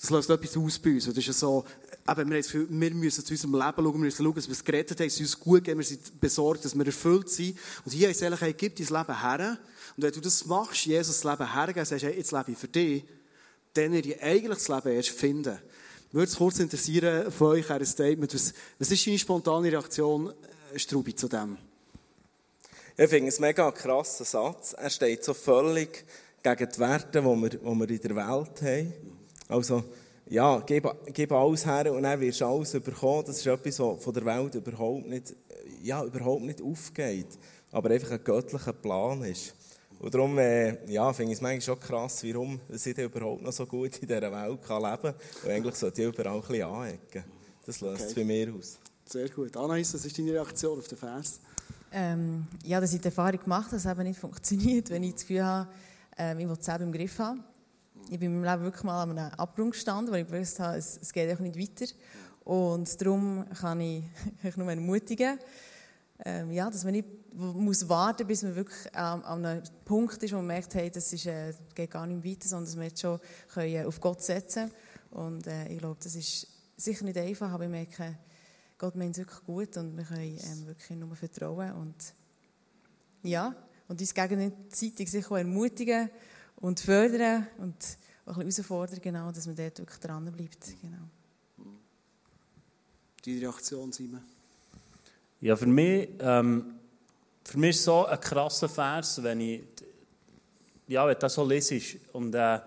Das 0.00 0.10
löst 0.10 0.30
etwas 0.30 0.56
aus 0.56 0.78
bei 0.78 0.90
uns. 0.90 1.06
das 1.06 1.16
ist 1.16 1.38
so, 1.38 1.64
eben, 2.08 2.30
wir, 2.30 2.44
viel, 2.44 2.66
wir 2.70 2.94
müssen 2.94 3.24
zu 3.24 3.32
unserem 3.32 3.54
Leben 3.54 3.74
schauen, 3.76 3.92
wir 3.94 3.98
müssen 3.98 4.24
schauen, 4.24 4.34
dass 4.34 4.46
wir 4.46 4.52
es 4.52 4.64
gerettet 4.64 5.00
haben, 5.00 5.06
dass 5.06 5.14
es 5.14 5.20
uns 5.20 5.40
gut 5.40 5.64
geht, 5.64 5.76
wir 5.76 5.84
sind 5.84 6.20
besorgt, 6.20 6.64
dass 6.64 6.76
wir 6.76 6.86
erfüllt 6.86 7.28
sind. 7.28 7.58
Und 7.84 7.92
hier 7.92 8.08
ist 8.08 8.22
es 8.22 8.22
eigentlich, 8.22 8.56
gib 8.56 8.76
dein 8.76 8.86
Leben 8.86 9.20
her. 9.20 9.58
Und 9.96 10.02
wenn 10.04 10.12
du 10.12 10.20
das 10.20 10.46
machst, 10.46 10.86
Jesus 10.86 11.20
das 11.20 11.24
Leben 11.24 11.52
hergeben, 11.52 11.84
sagst, 11.84 12.04
hey, 12.04 12.16
jetzt 12.16 12.30
lebe 12.30 12.52
ich 12.52 12.58
für 12.58 12.68
dich, 12.68 13.04
dann 13.74 13.92
werde 13.92 14.08
ich 14.08 14.22
eigentlich 14.22 14.58
das 14.58 14.68
Leben 14.68 14.96
erst 14.96 15.10
finden. 15.10 15.58
Würde 16.12 16.30
es 16.30 16.36
kurz 16.36 16.58
interessieren 16.60 17.30
von 17.32 17.48
euch, 17.48 17.68
ein 17.68 17.84
Statement. 17.84 18.32
Was, 18.32 18.54
was 18.78 18.90
ist 18.90 19.06
deine 19.06 19.18
spontane 19.18 19.72
Reaktion 19.72 20.32
Strubi 20.76 21.14
zu 21.14 21.28
dem? 21.28 21.56
Ich 22.96 23.08
finde 23.08 23.28
es 23.28 23.38
mega 23.38 23.70
krasser 23.70 24.24
Satz. 24.24 24.72
Er 24.72 24.90
steht 24.90 25.22
so 25.22 25.32
völlig 25.32 26.04
gegen 26.42 26.68
die 26.68 26.78
Werte, 26.78 27.20
die 27.20 27.26
wir, 27.26 27.48
die 27.50 27.64
wir 27.64 27.90
in 27.90 28.00
der 28.00 28.16
Welt 28.16 28.62
haben. 28.62 28.92
Also, 29.48 29.84
ja, 30.26 30.60
gib, 30.66 30.86
gib 31.12 31.32
alles 31.32 31.64
her 31.64 31.92
und 31.92 32.02
dann 32.02 32.20
wirst 32.20 32.40
du 32.40 32.46
alles 32.46 32.72
bekommen. 32.72 33.24
Das 33.26 33.38
ist 33.38 33.46
etwas, 33.46 33.78
was 33.78 34.02
von 34.02 34.12
der 34.12 34.24
Welt 34.24 34.54
überhaupt 34.56 35.06
nicht, 35.06 35.34
ja, 35.82 36.04
überhaupt 36.04 36.42
nicht 36.42 36.60
aufgeht. 36.60 37.28
Aber 37.70 37.90
einfach 37.90 38.10
ein 38.10 38.24
göttlicher 38.24 38.72
Plan 38.72 39.22
ist. 39.24 39.54
Und 40.00 40.14
darum 40.14 40.38
äh, 40.38 40.90
ja, 40.90 41.12
finde 41.12 41.32
ich 41.32 41.38
es 41.38 41.42
manchmal 41.42 41.60
schon 41.60 41.80
krass, 41.80 42.22
warum 42.24 42.60
ich 42.68 42.98
überhaupt 42.98 43.42
noch 43.42 43.52
so 43.52 43.66
gut 43.66 43.96
in 43.98 44.06
dieser 44.06 44.32
Welt 44.32 44.62
kann 44.66 44.82
leben 44.82 45.02
kann. 45.02 45.14
Und 45.44 45.50
eigentlich 45.50 45.74
sollte 45.74 46.02
ich 46.02 46.08
überall 46.08 46.36
ein 46.36 46.40
bisschen 46.40 46.62
anecken. 46.62 47.24
Das 47.66 47.80
löst 47.80 48.02
okay. 48.02 48.08
es 48.08 48.14
bei 48.14 48.24
mir 48.24 48.54
aus. 48.54 48.78
Sehr 49.10 49.30
gut. 49.30 49.56
Anais, 49.56 49.94
was 49.94 50.04
ist 50.04 50.18
deine 50.18 50.32
Reaktion 50.32 50.78
auf 50.78 50.86
den 50.86 50.98
Vers? 50.98 51.40
Ähm, 51.90 52.46
ja, 52.62 52.78
dass 52.78 52.92
ich 52.92 53.00
die 53.00 53.06
Erfahrung 53.06 53.40
gemacht 53.40 53.72
dass 53.72 53.86
es 53.86 53.90
eben 53.90 54.02
nicht 54.02 54.20
funktioniert, 54.20 54.90
wenn 54.90 55.02
ich 55.02 55.14
das 55.14 55.22
Gefühl 55.22 55.44
habe, 55.46 55.70
ähm, 56.18 56.40
ich 56.40 56.46
will 56.46 56.56
es 56.58 56.66
selber 56.66 56.84
im 56.84 56.92
Griff 56.92 57.18
haben. 57.18 57.42
Ich 58.10 58.18
bin 58.18 58.34
in 58.34 58.42
meinem 58.42 58.52
Leben 58.52 58.64
wirklich 58.64 58.84
mal 58.84 59.02
an 59.02 59.18
einem 59.18 59.32
Abgrund 59.32 59.72
gestanden, 59.72 60.12
weil 60.12 60.24
ich 60.24 60.30
gewusst 60.30 60.60
habe, 60.60 60.76
es, 60.76 60.98
es 61.00 61.10
geht 61.10 61.34
auch 61.34 61.40
nicht 61.40 61.58
weiter. 61.58 61.90
Und 62.44 63.00
darum 63.00 63.46
kann 63.58 63.80
ich 63.80 64.04
euch 64.44 64.58
nur 64.58 64.68
ermutigen, 64.68 65.38
ähm, 66.26 66.52
ja, 66.52 66.68
dass 66.68 66.84
man 66.84 66.92
nicht 66.92 67.08
muss 67.32 67.88
warten 67.88 68.26
bis 68.26 68.42
man 68.42 68.56
wirklich 68.56 68.88
ähm, 68.92 69.22
an 69.24 69.46
einem 69.46 69.62
Punkt 69.86 70.22
ist, 70.22 70.32
wo 70.32 70.36
man 70.36 70.48
merkt, 70.48 70.74
hey, 70.74 70.90
das 70.90 71.10
ist, 71.14 71.24
äh, 71.24 71.54
geht 71.74 71.90
gar 71.90 72.06
nicht 72.06 72.22
weiter, 72.22 72.46
sondern 72.46 72.66
dass 72.66 72.76
wir 72.76 72.84
jetzt 72.84 73.00
schon 73.00 73.18
können, 73.54 73.86
auf 73.86 74.00
Gott 74.02 74.20
setzen 74.20 74.70
können. 75.10 75.28
Und 75.28 75.46
äh, 75.46 75.68
ich 75.68 75.78
glaube, 75.78 75.96
das 76.02 76.14
ist 76.14 76.46
sicher 76.76 77.06
nicht 77.06 77.16
einfach, 77.16 77.50
aber 77.50 77.64
ich 77.64 77.70
merke, 77.70 78.18
Gott 78.78 78.94
meint 78.94 79.16
es 79.16 79.18
wirklich 79.18 79.44
gut 79.44 79.76
und 79.76 79.96
wir 79.96 80.04
können 80.04 80.38
ähm, 80.40 80.66
wirklich 80.66 80.90
nur 80.90 81.14
vertrauen. 81.16 81.72
Und 81.72 81.96
ja, 83.24 83.54
und 83.88 84.00
uns 84.00 84.14
gegenseitig 84.14 85.10
sicher 85.10 85.32
auch 85.32 85.36
ermutigen 85.36 86.08
und 86.56 86.78
fördern 86.78 87.48
und 87.58 87.74
auch 88.24 88.36
ein 88.36 88.46
bisschen 88.46 88.64
herausfordern, 88.64 89.00
genau, 89.00 89.32
dass 89.32 89.46
man 89.46 89.56
dort 89.56 89.78
wirklich 89.78 89.98
dran 89.98 90.30
bleibt. 90.30 90.74
Genau. 90.80 91.08
Deine 93.24 93.40
Reaktion, 93.40 93.90
Simon? 93.90 94.22
Ja, 95.40 95.56
für 95.56 95.66
mich, 95.66 96.08
ähm, 96.20 96.74
für 97.44 97.58
mich 97.58 97.70
ist 97.70 97.84
so 97.84 98.06
ein 98.06 98.20
krasser 98.20 98.68
Vers, 98.68 99.22
wenn 99.22 99.40
ich, 99.40 99.62
ja, 100.86 101.06
wenn 101.06 101.18
das 101.18 101.34
so 101.34 101.44
lese 101.44 101.80
und 102.12 102.34
äh, 102.34 102.60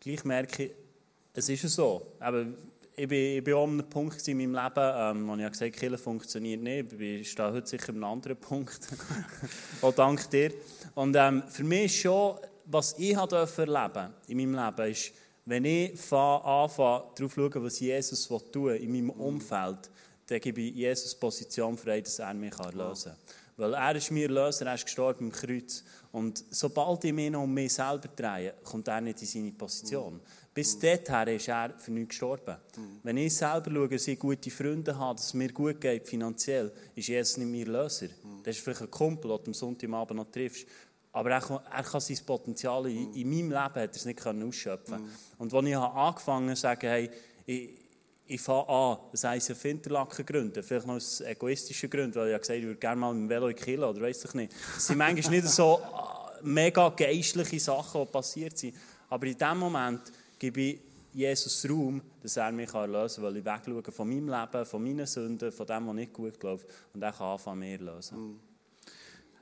gleich 0.00 0.24
merke 0.24 0.64
ich, 0.64 0.72
es 1.34 1.48
ist 1.48 1.68
so. 1.68 2.14
Aber 2.18 2.46
ich 3.00 3.08
bin, 3.08 3.38
ich 3.38 3.44
bin 3.44 3.54
auch 3.54 3.64
an 3.64 3.70
einem 3.70 3.88
Punkt 3.88 4.28
in 4.28 4.36
meinem 4.36 4.54
Leben, 4.54 4.72
ähm, 4.76 5.28
wo 5.28 5.34
ich 5.34 5.50
gesagt 5.50 5.60
habe, 5.60 5.70
Kirche 5.70 5.98
funktioniert 5.98 6.60
nicht. 6.62 6.92
Ich 6.92 7.30
stehe 7.30 7.50
heute 7.50 7.66
sicher 7.66 7.88
an 7.90 7.94
einem 7.96 8.04
anderen 8.04 8.36
Punkt. 8.36 8.80
auch 9.82 9.94
dank 9.94 10.28
dir. 10.28 10.52
Und 10.94 11.16
ähm, 11.16 11.42
für 11.48 11.64
mich 11.64 11.86
ist 11.86 12.02
schon, 12.02 12.36
was 12.66 12.98
ich 12.98 13.14
erleben 13.14 13.30
durfte 13.30 14.10
in 14.28 14.36
meinem 14.36 14.54
Leben, 14.54 14.90
ist, 14.90 15.12
wenn 15.46 15.64
ich 15.64 16.12
anfange, 16.12 17.04
darauf 17.14 17.14
zu 17.16 17.28
schauen, 17.30 17.64
was 17.64 17.80
Jesus 17.80 18.28
tun 18.28 18.64
will, 18.64 18.76
in 18.76 18.92
meinem 18.92 19.10
Umfeld, 19.10 19.90
dann 20.26 20.40
gebe 20.40 20.60
ich 20.60 20.74
Jesus 20.74 21.14
Position 21.14 21.78
frei, 21.78 22.02
dass 22.02 22.18
er 22.18 22.34
mich 22.34 22.52
lösen 22.74 23.12
kann. 23.12 23.39
Weil 23.60 23.74
er 23.74 23.94
ist 23.94 24.10
mir 24.10 24.28
Löser, 24.28 24.66
er 24.66 24.74
ist 24.74 24.86
gestorben 24.86 25.26
im 25.26 25.32
Kreuz. 25.32 25.84
Und 26.12 26.42
sobald 26.50 27.04
ich 27.04 27.12
mich 27.12 27.30
noch 27.30 27.42
um 27.42 27.52
mich 27.52 27.74
selber 27.74 28.08
drehe, 28.08 28.54
kommt 28.64 28.88
er 28.88 29.00
nicht 29.00 29.20
in 29.20 29.28
seine 29.28 29.52
Position. 29.52 30.20
Bis 30.54 30.78
dorthin 30.78 31.36
ist 31.36 31.48
er 31.48 31.78
für 31.78 31.90
mich 31.90 32.08
gestorben. 32.08 32.56
Wenn 33.02 33.18
ich 33.18 33.36
selber 33.36 33.70
schaue, 33.70 33.88
dass 33.88 34.08
ich 34.08 34.18
gute 34.18 34.50
Freunde 34.50 34.96
habe, 34.96 35.16
dass 35.16 35.26
es 35.26 35.34
mir 35.34 35.52
gut 35.52 35.80
geht 35.80 36.08
finanziell, 36.08 36.72
ist 36.94 37.08
Jesus 37.08 37.36
nicht 37.36 37.50
mein 37.50 37.72
Löser. 37.72 38.08
Das 38.42 38.56
ist 38.56 38.64
vielleicht 38.64 38.80
ein 38.80 38.90
Kumpel, 38.90 39.30
den 39.30 39.44
du 39.44 39.50
am 39.50 39.54
Sonntagabend 39.54 40.16
noch 40.16 40.30
triffst. 40.30 40.66
Aber 41.12 41.30
er 41.30 41.40
kann, 41.40 41.60
er 41.70 41.82
kann 41.82 42.00
sein 42.00 42.18
Potenzial 42.24 42.86
in, 42.86 43.12
in 43.14 43.28
meinem 43.28 43.50
Leben 43.50 43.54
hat 43.54 43.76
er 43.76 43.90
es 43.90 44.04
nicht 44.04 44.26
ausschöpfen. 44.26 45.00
Und 45.38 45.52
als 45.52 45.66
ich 45.66 45.76
angefangen 45.76 46.46
habe 46.46 46.54
zu 46.54 46.60
sagen, 46.62 46.86
hey, 46.86 47.10
ich, 47.46 47.79
ich 48.30 48.40
fange 48.40 48.68
an, 48.68 48.98
das 49.10 49.24
heisst, 49.24 49.50
auf 49.50 49.64
Interlaken 49.64 50.24
gründen, 50.24 50.62
vielleicht 50.62 50.86
noch 50.86 50.94
aus 50.94 51.20
egoistischen 51.20 51.90
Gründen, 51.90 52.14
weil 52.14 52.32
ich 52.32 52.38
gesagt 52.38 52.50
habe, 52.50 52.58
ich 52.58 52.66
würde 52.66 52.78
gerne 52.78 53.00
mal 53.00 53.12
mit 53.12 53.22
dem 53.22 53.28
Velo 53.28 53.48
in 53.48 53.56
Kiel 53.56 53.82
oder 53.82 54.00
weiss 54.00 54.24
ich 54.24 54.34
nicht. 54.34 54.52
Es 54.76 54.86
sind 54.86 54.98
manchmal 54.98 55.34
nicht 55.34 55.48
so 55.48 55.80
äh, 55.80 56.44
mega 56.46 56.88
geistliche 56.90 57.58
Sachen, 57.58 58.02
die 58.02 58.10
passiert 58.10 58.56
sind. 58.56 58.76
Aber 59.08 59.26
in 59.26 59.36
dem 59.36 59.58
Moment 59.58 60.00
gebe 60.38 60.60
ich 60.60 60.80
Jesus 61.12 61.68
Raum, 61.68 62.00
dass 62.22 62.36
er 62.36 62.52
mich 62.52 62.72
erlösen 62.72 63.22
kann, 63.22 63.34
weil 63.34 63.36
ich 63.38 63.44
wegschaue 63.44 63.92
von 63.92 64.08
meinem 64.08 64.28
Leben, 64.28 64.64
von 64.64 64.84
meinen 64.84 65.06
Sünden, 65.06 65.50
von 65.50 65.66
dem, 65.66 65.86
was 65.88 65.94
nicht 65.94 66.12
gut 66.12 66.40
läuft. 66.42 66.66
Und 66.94 67.02
er 67.02 67.12
kann 67.12 67.26
anfangen, 67.26 67.78
zu 67.78 67.84
lösen. 67.84 68.18
Mhm. 68.18 68.40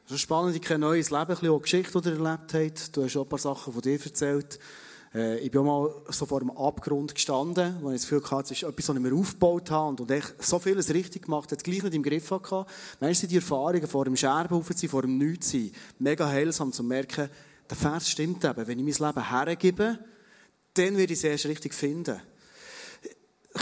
Das 0.05 0.14
ist 0.14 0.22
spannend, 0.22 0.57
ich 0.57 0.62
kenne 0.62 0.87
neues 0.87 1.11
Leben, 1.11 1.20
ein 1.20 1.27
bisschen 1.27 1.51
auch 1.51 1.61
Geschichte, 1.61 2.01
die 2.01 2.09
ihr 2.09 2.14
erlebt 2.14 2.55
habt. 2.55 2.96
Du 2.96 3.05
hast 3.05 3.14
auch 3.18 3.24
ein 3.24 3.29
paar 3.29 3.38
Sachen 3.38 3.70
von 3.74 3.83
dir 3.83 4.03
erzählt. 4.03 4.59
Äh, 5.14 5.38
ich 5.38 5.51
bin 5.51 5.61
auch 5.62 5.64
mal 5.64 6.12
so 6.12 6.27
vor 6.27 6.40
einem 6.40 6.51
Abgrund 6.51 7.14
gestanden, 7.14 7.77
wo 7.81 7.90
ich 7.90 8.01
das 8.01 8.09
Gefühl 8.09 8.31
hatte, 8.31 8.53
es 8.53 8.62
ist 8.62 8.62
etwas, 8.62 8.88
was 8.88 8.97
ich 8.97 9.03
mir 9.03 9.14
aufgebaut 9.14 9.71
habe 9.71 9.88
und, 9.88 10.01
und 10.01 10.35
so 10.38 10.59
vieles 10.59 10.92
richtig 10.92 11.23
gemacht 11.25 11.51
habe, 11.51 11.62
gleich 11.62 11.83
nicht 11.83 11.94
im 11.94 12.03
Griff 12.03 12.31
hatte. 12.31 12.66
Manchmal 13.01 13.14
sind 13.14 13.33
die 13.33 13.37
Erfahrungen 13.37 13.87
vor 13.87 14.05
dem 14.05 14.16
Scherbenhaufen 14.16 14.77
sein, 14.77 14.90
vor 14.90 15.03
dem 15.03 15.18
Nichts 15.18 15.51
sein, 15.51 15.71
mega 15.99 16.27
heilsam 16.27 16.73
zu 16.73 16.83
merken, 16.83 17.29
der 17.68 17.77
Vers 17.77 18.09
stimmt 18.09 18.44
eben. 18.44 18.66
Wenn 18.66 18.79
ich 18.79 18.99
mein 18.99 19.09
Leben 19.09 19.29
hergebe, 19.29 19.99
dann 20.75 20.97
werde 20.97 21.12
ich 21.12 21.18
es 21.18 21.25
erst 21.25 21.47
richtig 21.47 21.75
finden. 21.75 22.21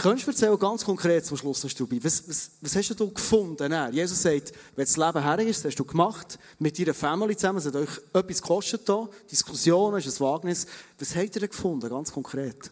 Könntest 0.01 0.27
du 0.27 0.31
erzählen, 0.31 0.59
ganz 0.59 0.85
konkret 0.85 1.25
zum 1.25 1.37
Schluss, 1.37 1.69
Strubi, 1.69 2.03
was, 2.03 2.27
was, 2.27 2.51
was 2.61 2.75
hast 2.75 2.99
du 2.99 3.11
gefunden? 3.11 3.69
Dann? 3.69 3.93
Jesus 3.93 4.21
sagt, 4.21 4.53
wenn 4.75 4.85
das 4.85 4.97
Leben 4.97 5.23
her 5.23 5.39
ist, 5.39 5.59
das 5.59 5.71
hast 5.71 5.79
du 5.79 5.85
gemacht, 5.85 6.37
mit 6.59 6.77
deiner 6.77 6.93
Family 6.93 7.35
zusammen, 7.35 7.59
es 7.59 7.65
hat 7.65 7.75
euch 7.75 8.01
etwas 8.13 8.41
gekostet 8.41 8.81
hier, 8.85 9.09
Diskussionen, 9.31 9.97
ist 9.97 10.07
ein 10.07 10.25
Wagnis. 10.25 10.67
Was 10.99 11.15
habt 11.15 11.35
ihr 11.35 11.47
gefunden, 11.47 11.89
ganz 11.89 12.11
konkret? 12.11 12.71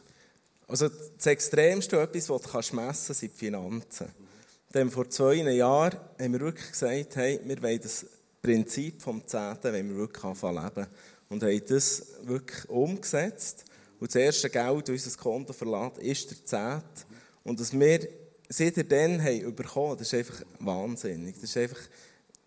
Also 0.67 0.89
das 0.89 1.25
Extremste, 1.25 1.99
etwas, 1.99 2.29
was 2.29 2.41
du 2.41 2.49
kannst 2.49 2.73
messen 2.73 3.13
sind 3.13 3.33
die 3.33 3.37
Finanzen. 3.37 4.07
Denn 4.73 4.89
vor 4.89 5.09
zwei 5.09 5.35
Jahren 5.35 5.97
haben 6.19 6.33
wir 6.33 6.39
wirklich 6.41 6.71
gesagt, 6.71 7.15
hey, 7.15 7.39
wir 7.43 7.61
wollen 7.61 7.79
das 7.81 8.05
Prinzip 8.41 9.01
vom 9.01 9.25
Zehnten 9.25 9.73
wollen 9.73 9.89
wir 9.89 9.95
wirklich 9.95 10.23
anfangen 10.23 10.63
leben. 10.63 10.87
Und 11.29 11.43
haben 11.43 11.61
das 11.67 12.05
wirklich 12.23 12.69
umgesetzt. 12.69 13.65
Und 13.99 14.13
das 14.13 14.15
erste 14.15 14.49
Geld, 14.49 14.87
das 14.87 15.05
unser 15.05 15.17
Konto 15.17 15.53
verlässt, 15.53 15.97
ist 15.99 16.29
der 16.29 16.45
Zehnt. 16.45 17.04
Und 17.45 17.57
dass 17.61 17.71
wir 17.71 18.05
seit 18.49 18.91
dann 18.91 19.23
haben 19.23 19.55
bekommen, 19.55 19.97
das 19.97 20.11
ist 20.11 20.15
einfach 20.15 20.41
wahnsinnig. 20.59 21.35
Das, 21.35 21.51
ist 21.51 21.57
einfach, 21.57 21.79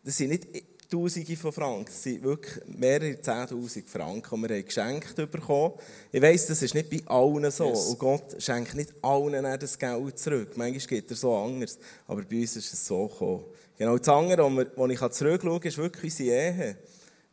das 0.04 0.16
sind 0.18 0.28
nicht 0.28 0.46
Tausende 0.90 1.36
von 1.36 1.52
Franken, 1.52 1.84
das 1.84 2.02
sind 2.02 2.22
wirklich 2.22 2.64
mehrere 2.66 3.20
Zehntausend 3.20 3.90
Franken, 3.90 4.42
die 4.42 4.48
wir 4.48 4.56
haben 4.56 4.64
geschenkt 4.64 5.16
bekommen. 5.16 5.74
Ich 6.10 6.22
weiss, 6.22 6.46
das 6.46 6.62
ist 6.62 6.74
nicht 6.74 6.88
bei 6.88 7.02
allen 7.04 7.50
so. 7.50 7.68
Yes. 7.68 7.86
Und 7.88 7.98
Gott 7.98 8.42
schenkt 8.42 8.74
nicht 8.74 8.94
allen 9.02 9.42
das 9.60 9.78
Geld 9.78 10.18
zurück. 10.18 10.56
Manchmal 10.56 10.86
geht 10.86 11.10
er 11.10 11.16
so 11.16 11.36
anders. 11.36 11.78
Aber 12.06 12.22
bei 12.22 12.40
uns 12.40 12.56
ist 12.56 12.72
es 12.72 12.86
so 12.86 13.06
gekommen. 13.06 13.44
Genau 13.76 13.98
das 13.98 14.08
andere, 14.08 14.66
wo 14.76 14.86
ich 14.86 14.98
zurückschaue, 14.98 15.60
ist 15.62 15.76
wirklich 15.76 16.04
unsere 16.04 16.30
Ehe 16.30 16.76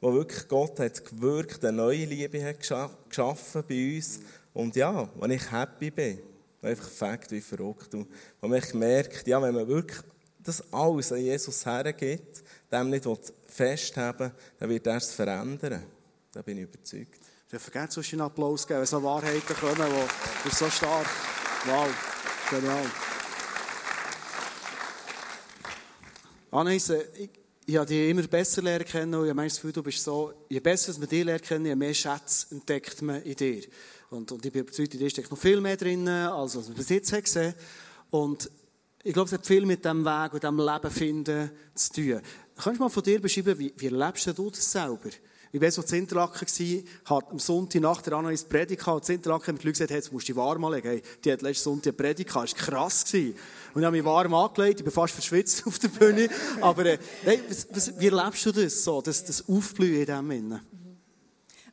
wo 0.01 0.13
wirklich 0.13 0.47
Gott 0.47 0.80
hat 0.80 1.04
gewirkt, 1.04 1.63
eine 1.65 1.78
neue 1.78 2.06
Liebe 2.06 2.43
hat 2.43 2.60
geschaffen 2.60 3.63
bei 3.67 3.95
uns. 3.95 4.19
Und 4.54 4.75
ja, 4.75 5.10
wenn 5.19 5.32
ich 5.32 5.51
happy 5.51 5.89
bin, 5.89 6.19
einfach 6.65 6.89
Fakt 6.89 7.32
wie 7.32 7.41
verrückt. 7.41 7.93
Und 7.93 8.10
man 8.41 8.62
merkt, 8.73 9.28
ja, 9.28 9.41
wenn 9.41 9.54
man 9.54 9.67
wirklich 9.67 9.99
das 10.43 10.63
alles 10.71 11.12
an 11.12 11.19
Jesus 11.19 11.65
hergibt, 11.65 12.43
dem 12.71 12.89
nicht 12.89 13.08
festhaben 13.47 14.32
dann 14.60 14.69
wird 14.69 14.88
er 14.88 14.97
es 14.97 15.12
verändern. 15.12 15.84
Da 16.32 16.41
bin 16.41 16.58
ich 16.58 16.63
überzeugt. 16.63 17.19
Ich 17.51 17.62
vergesse 17.62 17.93
sonst 17.93 18.12
einen 18.13 18.21
Applaus 18.21 18.67
geben, 18.67 18.80
wenn 18.80 18.86
so 18.86 19.01
Wahrheiten 19.01 19.56
kommen, 19.56 19.91
die 20.43 20.56
so 20.56 20.69
stark. 20.69 21.08
Wow, 21.65 21.88
genial. 22.49 22.86
Anne, 26.51 26.75
ich, 26.75 26.89
ich 27.65 27.75
habe 27.78 27.86
dich 27.86 28.10
immer 28.10 28.23
besser 28.23 28.62
lernen 28.62 28.86
kennen 28.86 29.13
und 29.15 29.25
ich 29.25 29.30
habe 29.30 29.43
das 29.43 29.56
Gefühl, 29.56 29.71
du 29.71 29.84
bist 29.84 30.04
so, 30.04 30.34
je 30.49 30.60
besser 30.60 30.93
man 30.99 31.08
dich 31.08 31.23
lernt 31.23 31.43
kennen, 31.43 31.65
je 31.65 31.75
mehr 31.75 31.93
Schätze 31.93 32.47
entdeckt 32.51 33.01
man 33.01 33.21
in 33.23 33.36
dir. 33.36 33.63
Und, 34.15 34.32
und 34.32 34.45
ich 34.45 34.51
bin 34.51 34.62
überzeugt, 34.62 34.93
in 34.93 34.99
dir 34.99 35.10
steckt 35.10 35.30
noch 35.30 35.38
viel 35.38 35.62
mehr 35.62 35.78
drin, 35.78 36.08
als 36.08 36.56
was 36.56 36.67
man 36.67 36.78
bis 36.78 36.89
jetzt 36.89 37.12
gesehen. 37.12 37.54
Und 38.10 38.49
ich 39.04 39.13
glaube, 39.13 39.28
es 39.28 39.34
hat 39.34 39.45
viel 39.45 39.65
mit 39.65 39.84
diesem 39.86 40.04
Weg 40.04 40.34
und 40.34 40.41
diesem 40.41 40.60
Leben 40.60 40.91
finden 40.91 41.51
zu 41.75 41.93
tun. 41.93 42.21
Kannst 42.56 42.80
du 42.80 42.84
mal 42.84 42.89
von 42.89 43.04
dir 43.04 43.21
beschreiben, 43.21 43.60
wie, 43.60 43.73
wie 43.78 43.86
erlebst 43.86 44.25
du 44.36 44.49
das 44.49 44.71
selber? 44.71 45.10
Ich 45.51 45.62
war 45.62 45.71
so 45.71 45.84
in 45.84 45.99
Interlaken, 45.99 46.47
hat 47.06 47.32
am 47.32 47.39
Sonntag 47.39 47.82
nach 47.82 48.01
der 48.01 48.13
Annelies 48.13 48.43
Predigt 48.43 48.84
gehabt. 48.84 49.08
In 49.08 49.15
Interlaken 49.15 49.54
mit 49.54 49.63
Leuten 49.63 49.73
gesagt, 49.73 49.91
hey, 49.91 49.99
jetzt 49.99 50.12
musst 50.12 50.28
du 50.28 50.34
dich 50.34 50.36
warm 50.36 50.65
anlegen. 50.65 50.88
Hey, 50.89 51.01
die 51.23 51.32
hat 51.32 51.41
letzten 51.41 51.63
Sonntag 51.63 51.93
eine 51.93 51.93
Predigt. 51.93 52.30
Das 52.30 52.36
war 52.36 52.45
krass. 52.45 53.06
Und 53.13 53.36
ich 53.82 53.86
habe 53.86 53.91
mich 53.91 54.04
warm 54.04 54.34
angelegt. 54.34 54.80
Ich 54.82 54.84
bin 54.84 54.91
fast 54.91 55.13
verschwitzt 55.13 55.63
auf 55.67 55.80
der 55.80 55.88
Bühne. 55.88 56.28
Aber, 56.60 56.86
äh, 56.86 56.97
hey, 57.23 57.39
was, 57.47 57.67
was, 57.71 57.99
wie 57.99 58.08
erlebst 58.08 58.45
du 58.45 58.51
das 58.51 58.84
so? 58.84 59.01
Das, 59.01 59.23
das 59.23 59.47
Aufblühen 59.47 60.01
in 60.01 60.06
dem 60.06 60.32
Innen? 60.32 60.62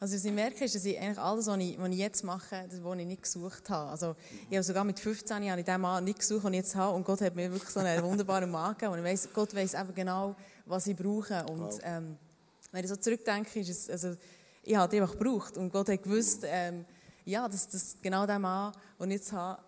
Also 0.02 0.16
was 0.16 0.24
ich 0.24 0.32
merke, 0.32 0.64
ist, 0.64 0.74
dass 0.74 0.84
ich 0.84 0.98
eigentlich 0.98 1.18
alles, 1.20 1.46
was 1.46 1.58
ich, 1.58 1.78
was 1.78 1.88
ich 1.90 1.96
jetzt 1.96 2.24
mache, 2.24 2.66
das, 2.68 2.82
was 2.82 2.98
ich 2.98 3.06
nicht 3.06 3.22
gesucht 3.22 3.70
habe. 3.70 3.88
Also 3.88 4.16
ich 4.50 4.56
habe 4.56 4.64
sogar 4.64 4.82
mit 4.82 4.98
15 4.98 5.44
Jahren 5.44 5.64
den 5.64 5.80
Mann 5.80 6.02
nicht 6.02 6.18
gesucht, 6.18 6.44
den 6.44 6.54
ich 6.54 6.58
jetzt 6.58 6.74
habe. 6.74 6.96
Und 6.96 7.04
Gott 7.04 7.20
hat 7.20 7.36
mir 7.36 7.52
wirklich 7.52 7.70
so 7.70 7.78
einen 7.78 8.02
wunderbaren 8.02 8.50
Mann 8.50 8.72
gegeben. 8.72 8.94
Und 8.94 8.98
ich 8.98 9.04
weiss, 9.04 9.28
Gott 9.32 9.54
weiss 9.54 9.76
einfach 9.76 9.94
genau, 9.94 10.34
was 10.66 10.88
ich 10.88 10.96
brauche. 10.96 11.44
Und, 11.44 11.60
wow. 11.60 11.80
ähm, 11.84 12.18
wenn 12.72 12.82
ich 12.82 12.90
so 12.90 12.96
zurückdenke, 12.96 13.60
ist 13.60 13.68
es, 13.68 13.90
also, 13.90 14.16
ich 14.64 14.74
habe 14.74 14.90
die 14.90 15.00
einfach 15.00 15.16
gebraucht. 15.16 15.56
Und 15.56 15.70
Gott 15.70 15.88
hat 15.88 16.02
gewusst, 16.02 16.42
ähm, 16.46 16.84
ja, 17.24 17.48
dass 17.48 17.68
das 17.68 17.96
genau 18.02 18.26
der 18.26 18.40
Mann, 18.40 18.72
den 18.98 19.12
ich 19.12 19.18
jetzt 19.18 19.30
habe, 19.30 19.62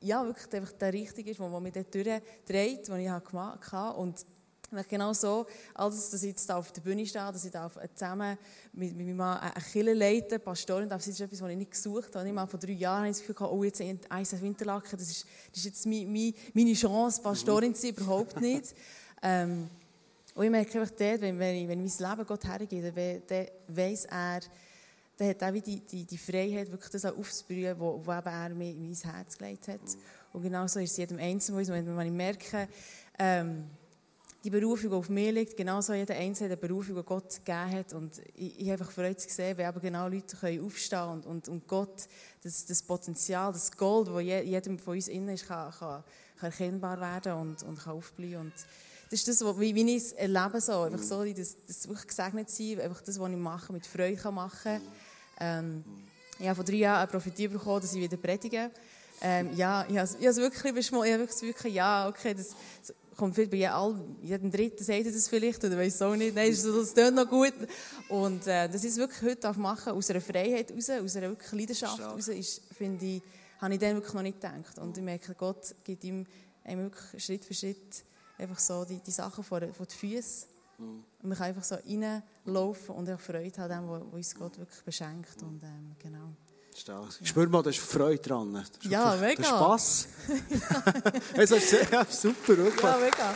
ja, 0.00 0.24
wirklich 0.24 0.50
einfach 0.54 0.72
der 0.72 0.94
Richtige 0.94 1.30
ist, 1.30 1.38
der 1.38 1.60
mich 1.60 1.72
dort 1.74 1.94
durchdreht, 1.94 2.88
den 2.88 3.00
ich 3.00 3.08
habe 3.10 3.28
gemacht 3.28 3.70
habe. 3.70 3.98
Und 3.98 4.24
Und 4.72 4.88
genau 4.88 5.12
so, 5.12 5.46
alles, 5.74 6.10
dass 6.10 6.22
ich 6.22 6.30
jetzt 6.30 6.48
da 6.48 6.56
auf 6.56 6.72
der 6.72 6.80
Bühne 6.80 7.04
stehe, 7.06 7.30
dass 7.30 7.44
ich 7.44 7.50
da 7.50 7.70
zusammen 7.94 8.38
mit, 8.72 8.96
mit 8.96 9.06
meinem 9.06 9.16
Mann 9.16 9.38
eine 9.38 9.52
Kirche 9.52 9.92
leite, 9.92 10.38
Pastorin, 10.38 10.88
das 10.88 11.06
ist 11.06 11.20
etwas, 11.20 11.42
was 11.42 11.50
ich 11.50 11.56
nicht 11.56 11.70
gesucht 11.70 12.16
habe. 12.16 12.26
Ich 12.26 12.34
mal 12.34 12.46
vor 12.46 12.58
drei 12.58 12.72
Jahren 12.72 13.00
habe 13.00 13.10
ich 13.10 13.18
das 13.18 13.26
Gefühl, 13.26 13.46
oh, 13.46 13.62
jetzt 13.64 13.82
eins 14.08 14.40
Winterlaken, 14.40 14.98
das 14.98 15.10
ist, 15.10 15.26
das 15.50 15.58
ist 15.58 15.64
jetzt 15.66 15.86
meine, 15.86 16.32
meine 16.54 16.72
Chance, 16.72 17.20
Pastorin 17.20 17.74
zu 17.74 17.82
sein, 17.82 17.90
überhaupt 17.90 18.40
nicht. 18.40 18.74
Ähm, 19.24 19.68
und 20.34 20.44
ich 20.44 20.50
merke 20.50 20.80
einfach 20.80 20.96
dort, 20.98 21.20
wenn, 21.20 21.38
wenn, 21.38 21.54
ich, 21.54 21.68
wenn 21.68 21.86
ich 21.86 21.98
mein 22.00 22.10
Leben 22.10 22.26
Gott 22.26 22.44
hergebe, 22.44 23.22
dann 23.24 23.46
weiss 23.68 24.04
er, 24.06 24.40
dann 25.16 25.28
hat 25.28 25.42
er 25.42 25.52
die, 25.52 25.80
die, 25.80 26.04
die 26.04 26.18
Freiheit, 26.18 26.72
wirklich 26.72 26.90
das 26.90 27.04
auch 27.04 27.16
aufzubrühen, 27.16 27.78
wo, 27.78 28.00
wo 28.04 28.12
eben 28.12 28.26
er 28.26 28.48
mir 28.48 28.70
in 28.70 28.82
mein 28.82 28.96
Herz 28.96 29.38
gelegt 29.38 29.68
hat. 29.68 29.80
Und 30.32 30.42
genau 30.42 30.66
so 30.66 30.80
ist 30.80 30.92
es 30.92 30.96
jedem 30.96 31.18
Einzelnen, 31.18 31.96
wenn 31.96 32.06
ich 32.06 32.12
merke, 32.12 32.68
ähm, 33.18 33.66
die 34.44 34.50
Berufung, 34.50 34.90
die 34.90 34.96
auf 34.96 35.08
mir 35.08 35.30
liegt, 35.32 35.56
genauso 35.56 35.94
jeder 35.94 36.14
Einzelne, 36.16 36.56
die 36.56 36.66
Berufung, 36.66 36.96
die 36.96 37.02
Gott 37.02 37.44
gegeben 37.44 37.70
hat. 37.70 37.92
Und 37.92 38.20
ich, 38.34 38.58
ich 38.58 38.70
habe 38.70 38.80
einfach 38.80 38.90
Freude 38.90 39.16
zu 39.16 39.28
sehen, 39.28 39.56
wie 39.56 39.62
eben 39.62 39.80
genau 39.80 40.08
Leute 40.08 40.36
können 40.36 40.64
aufstehen 40.64 41.08
und, 41.08 41.26
und, 41.26 41.48
und 41.48 41.68
Gott, 41.68 42.08
das, 42.42 42.66
das 42.66 42.82
Potenzial, 42.82 43.52
das 43.52 43.70
Gold, 43.76 44.08
das 44.08 44.22
je, 44.22 44.42
jedem 44.42 44.78
von 44.78 44.94
uns 44.94 45.08
innen 45.08 45.30
ist, 45.30 45.46
kann, 45.46 45.70
kann, 45.70 46.02
kann 46.40 46.50
erkennbar 46.50 47.00
werden 47.00 47.32
und, 47.34 47.62
und 47.62 47.78
kann 47.78 47.92
aufblühen. 47.92 48.40
Und 48.40 48.52
das 49.10 49.20
ist 49.20 49.28
das, 49.28 49.60
wie, 49.60 49.74
wie 49.74 49.96
ich 49.96 50.02
es 50.02 50.12
erlebe, 50.12 50.60
so. 50.60 50.82
Einfach 50.82 51.02
so, 51.02 51.24
das, 51.24 51.56
das 51.66 51.88
wirklich 51.88 52.08
gesegnet 52.08 52.50
sein, 52.50 52.80
einfach 52.80 53.02
das, 53.02 53.20
was 53.20 53.30
ich 53.30 53.36
mache, 53.36 53.72
mit 53.72 53.86
Freude 53.86 54.16
kann 54.16 54.34
machen 54.34 54.80
ähm, 55.38 55.84
Ich 56.40 56.46
habe 56.46 56.56
vor 56.56 56.64
drei 56.64 56.76
Jahren 56.76 57.08
Prophetie 57.08 57.46
bekommen, 57.46 57.80
dass 57.80 57.94
ich 57.94 58.00
wieder 58.00 58.16
predige. 58.16 58.72
Ähm, 59.20 59.54
ja, 59.54 59.86
ich 59.88 59.96
habe 59.96 60.08
es 60.20 60.36
wirklich 60.36 60.74
beschmolzen. 60.74 61.14
Ich 61.14 61.28
habe 61.28 61.46
wirklich, 61.46 61.74
ja, 61.74 62.08
okay, 62.08 62.34
das, 62.34 62.56
kommt 63.22 63.36
viel 63.36 63.46
bei 63.46 63.70
jedem 64.20 64.50
Dritten 64.50 64.82
sagt 64.82 65.06
das 65.06 65.28
vielleicht, 65.28 65.62
oder 65.62 65.78
weiß 65.78 66.02
auch 66.02 66.16
nicht. 66.16 66.34
Nein, 66.34 66.50
das 66.50 66.92
tut 66.92 67.14
noch 67.14 67.28
gut. 67.28 67.54
Und 68.08 68.44
äh, 68.48 68.68
das 68.68 68.82
ist 68.82 68.96
wirklich 68.96 69.22
heute 69.22 69.52
machen, 69.60 69.92
aus 69.92 70.10
einer 70.10 70.20
Freiheit 70.20 70.72
raus, 70.72 70.90
aus 70.90 71.16
einer 71.16 71.28
wirklich 71.28 71.52
Leidenschaft 71.52 72.00
raus, 72.00 72.26
ist, 72.26 72.62
finde 72.76 73.06
ich, 73.06 73.22
habe 73.60 73.74
ich 73.74 73.78
dann 73.78 73.94
wirklich 73.94 74.12
noch 74.12 74.22
nicht 74.22 74.40
gedacht. 74.40 74.76
Und 74.78 74.96
ich 74.96 75.04
merke, 75.04 75.34
Gott 75.34 75.72
gibt 75.84 76.02
ihm 76.02 76.26
wirklich 76.64 77.24
Schritt 77.24 77.44
für 77.44 77.54
Schritt 77.54 78.04
einfach 78.38 78.58
so 78.58 78.84
die, 78.84 78.98
die 78.98 79.12
Sachen 79.12 79.44
vor, 79.44 79.60
vor 79.72 79.86
die 79.86 79.94
Füße. 79.94 80.46
Mhm. 80.78 81.04
Und 81.22 81.28
man 81.28 81.38
kann 81.38 81.46
einfach 81.46 81.62
so 81.62 81.76
reinlaufen 81.76 82.96
und 82.96 83.08
auch 83.08 83.20
Freude 83.20 83.56
haben, 83.56 83.88
was 83.88 84.02
uns 84.02 84.34
Gott 84.34 84.58
wirklich 84.58 84.82
beschenkt. 84.82 85.40
Und, 85.42 85.62
ähm, 85.62 85.94
genau. 86.00 86.32
Ich 87.20 87.28
spüre 87.28 87.48
mal, 87.48 87.62
da 87.62 87.68
ist 87.70 87.80
Freude 87.80 88.22
dran. 88.22 88.54
Ist 88.56 88.84
ja, 88.84 89.14
mega. 89.16 89.42
Das 89.42 89.48
Spass. 89.48 90.08
ja. 91.36 91.98
ja, 91.98 92.06
super, 92.08 92.56
wirklich. 92.56 92.82
Ja, 92.82 92.96
mega. 92.98 93.34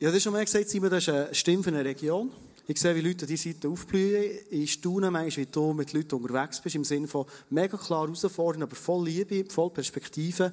Ja, 0.00 0.08
das 0.08 0.16
ist 0.16 0.24
schon 0.24 0.32
mal 0.32 0.44
gesagt, 0.44 0.68
Simon, 0.68 0.90
das 0.90 1.04
ist 1.04 1.08
eine 1.10 1.32
Stimme 1.32 1.62
für 1.62 1.70
eine 1.70 1.84
Region. 1.84 2.32
Ich 2.66 2.80
sehe, 2.80 2.96
wie 2.96 3.00
Leute 3.00 3.24
an 3.24 3.28
dieser 3.28 3.50
Seite 3.52 3.68
aufblühen. 3.68 4.38
Ich 4.50 4.72
staune 4.72 5.12
manchmal, 5.12 5.46
wie 5.46 5.50
du 5.50 5.72
mit 5.72 5.92
Leuten 5.92 6.16
unterwegs 6.16 6.60
bist, 6.60 6.74
im 6.74 6.84
Sinne 6.84 7.06
von 7.06 7.26
mega 7.50 7.76
klar 7.76 8.06
herausfordern, 8.06 8.64
aber 8.64 8.74
voll 8.74 9.04
Liebe, 9.04 9.44
voll 9.48 9.70
Perspektive 9.70 10.52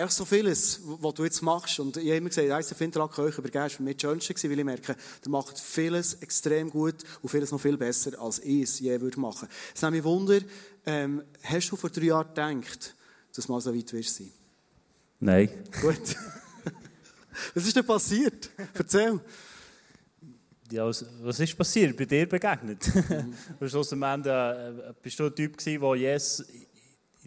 echt 0.00 0.12
so 0.12 0.24
vieles, 0.24 0.80
was 0.84 1.14
du 1.14 1.24
jetzt 1.24 1.42
machst. 1.42 1.78
Und 1.80 1.96
ich 1.96 2.06
habe 2.06 2.16
immer 2.16 2.28
gesagt, 2.28 2.50
eins 2.50 2.68
der 2.68 2.76
Finterlack 2.76 3.18
euch 3.18 3.38
übergeben, 3.38 3.62
war 3.62 3.70
für 3.70 3.82
mich 3.82 3.96
das 3.96 4.02
Schönste, 4.02 4.50
weil 4.50 4.58
ich 4.58 4.64
merke, 4.64 4.96
ihr 5.24 5.30
macht 5.30 5.58
vieles 5.58 6.14
extrem 6.14 6.70
gut 6.70 6.96
und 7.22 7.28
vieles 7.28 7.52
noch 7.52 7.60
viel 7.60 7.76
besser, 7.76 8.20
als 8.20 8.38
ich 8.40 8.62
es 8.62 8.80
je 8.80 9.00
würde 9.00 9.20
machen. 9.20 9.48
Es 9.74 9.82
nimmt 9.82 9.94
mich 9.94 10.04
Wunder, 10.04 10.40
ähm, 10.86 11.22
hast 11.42 11.70
du 11.70 11.76
vor 11.76 11.90
drei 11.90 12.06
Jahren 12.06 12.28
gedacht, 12.28 12.94
dass 13.34 13.46
du 13.46 13.52
mal 13.52 13.60
so 13.60 13.74
weit 13.74 13.92
wirst 13.92 14.16
sein? 14.16 14.32
Nein. 15.20 15.50
Gut. 15.80 16.16
was 17.54 17.66
ist 17.66 17.76
denn 17.76 17.84
passiert? 17.84 18.50
Erzähl. 18.74 19.20
Ja, 20.70 20.86
was, 20.86 21.04
was 21.20 21.40
ist 21.40 21.58
passiert? 21.58 21.96
Bei 21.96 22.04
dir 22.04 22.28
begegnet. 22.28 22.90
Mhm. 23.60 23.68
Schlussendlich 23.68 24.32
äh, 24.32 24.94
bist 25.02 25.18
du 25.18 25.26
ein 25.26 25.34
Typ 25.34 25.58
der 25.58 25.96
Jesus 25.96 26.44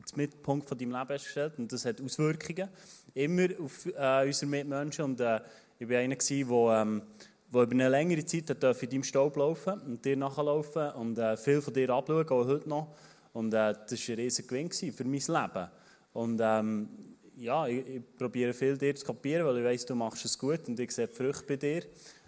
ins 0.04 0.16
Mittelpunkt 0.16 0.70
von 0.70 0.78
deinem 0.78 1.08
gestellt. 1.08 1.54
Und 1.58 1.72
das 1.72 1.86
hat 1.86 2.00
Auswirkungen 2.02 2.70
immer 3.14 3.48
auf 3.60 3.86
äh, 3.86 4.26
unsere 4.26 4.50
Mitmenschen. 4.50 5.06
Und 5.06 5.20
äh, 5.20 5.40
ich 5.80 5.90
war 5.90 5.98
einer, 5.98 6.16
der 6.16 6.82
ähm, 6.82 7.02
über 7.52 7.72
eine 7.72 7.90
längere 7.90 8.26
Zeit 8.26 8.50
in 8.50 8.90
deinem 8.90 9.04
Staub 9.04 9.36
laufen 9.38 9.80
und 9.82 10.04
dir 10.04 10.18
nachlaufen 10.18 10.92
und 10.92 11.18
äh, 11.18 11.38
viel 11.38 11.62
von 11.62 11.74
dir 11.74 11.90
abschauen, 11.90 12.28
auch 12.30 12.48
heute 12.48 12.70
noch. 12.70 12.96
Und 13.34 13.54
äh, 13.54 13.74
das 13.74 13.92
war 13.92 14.16
ein 14.16 14.20
riesiger 14.20 14.48
Gewinn 14.48 14.72
für 14.72 15.04
mein 15.04 15.14
Leben. 15.14 15.70
Und 16.14 16.40
ähm, 16.42 16.90
ja, 17.36 17.68
ich, 17.68 17.88
ich, 17.88 18.18
probiere 18.18 18.54
viel 18.54 18.78
dir 18.78 18.96
zu 18.96 19.06
kapieren, 19.06 19.46
weil 19.46 19.58
ich 19.58 19.64
weiß, 19.64 19.86
du 19.88 19.96
machst 19.96 20.26
es 20.26 20.38
gut 20.38 20.68
und 20.68 20.80
ich 20.80 20.92
sehe 20.92 21.08
die 21.08 21.16
Früchte 21.16 21.44
bei 21.48 21.56
dir. 21.56 21.84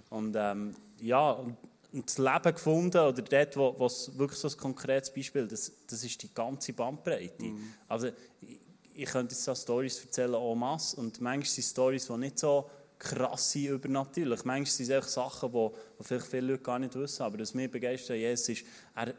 Und 0.10 0.36
ähm, 0.38 0.74
ja, 1.02 1.38
das 2.04 2.18
Leben 2.18 2.54
gefunden, 2.54 2.98
oder 2.98 3.22
dort, 3.22 3.58
wo, 3.58 3.76
wo 3.78 3.86
es 3.86 4.18
wirklich 4.18 4.40
so 4.40 4.48
ein 4.48 4.58
konkretes 4.58 5.14
Beispiel, 5.14 5.48
das, 5.48 5.72
das 5.88 6.04
ist 6.04 6.22
die 6.22 6.34
ganze 6.34 6.74
Bandbreite. 6.74 7.44
Mhm. 7.44 7.74
Also, 7.88 8.08
ich, 8.42 8.60
ich 8.94 9.06
könnte 9.10 9.34
jetzt 9.34 9.44
so 9.44 9.54
Storys 9.54 10.04
erzählen 10.04 10.34
en 10.34 10.58
masse, 10.58 10.98
und 10.98 11.22
manchmal 11.22 11.46
sind 11.46 11.64
Storys, 11.64 12.08
die 12.08 12.18
nicht 12.18 12.40
so 12.40 12.70
krass 12.98 13.52
sind 13.52 13.68
übernatürlich. 13.68 14.44
Manchmal 14.46 14.66
sind 14.66 14.86
es 14.86 14.92
einfach 14.92 15.10
Sachen, 15.10 15.52
die, 15.52 15.70
die 16.00 16.04
vielleicht 16.04 16.28
viele 16.28 16.48
Leute 16.48 16.64
gar 16.64 16.80
nicht 16.80 16.96
wissen, 16.96 17.24
aber 17.24 17.40
was 17.40 17.54
mich 17.54 17.70
begeistert 17.70 18.18
Jesus 18.18 18.50
ist, 18.50 18.66
er, 18.96 19.14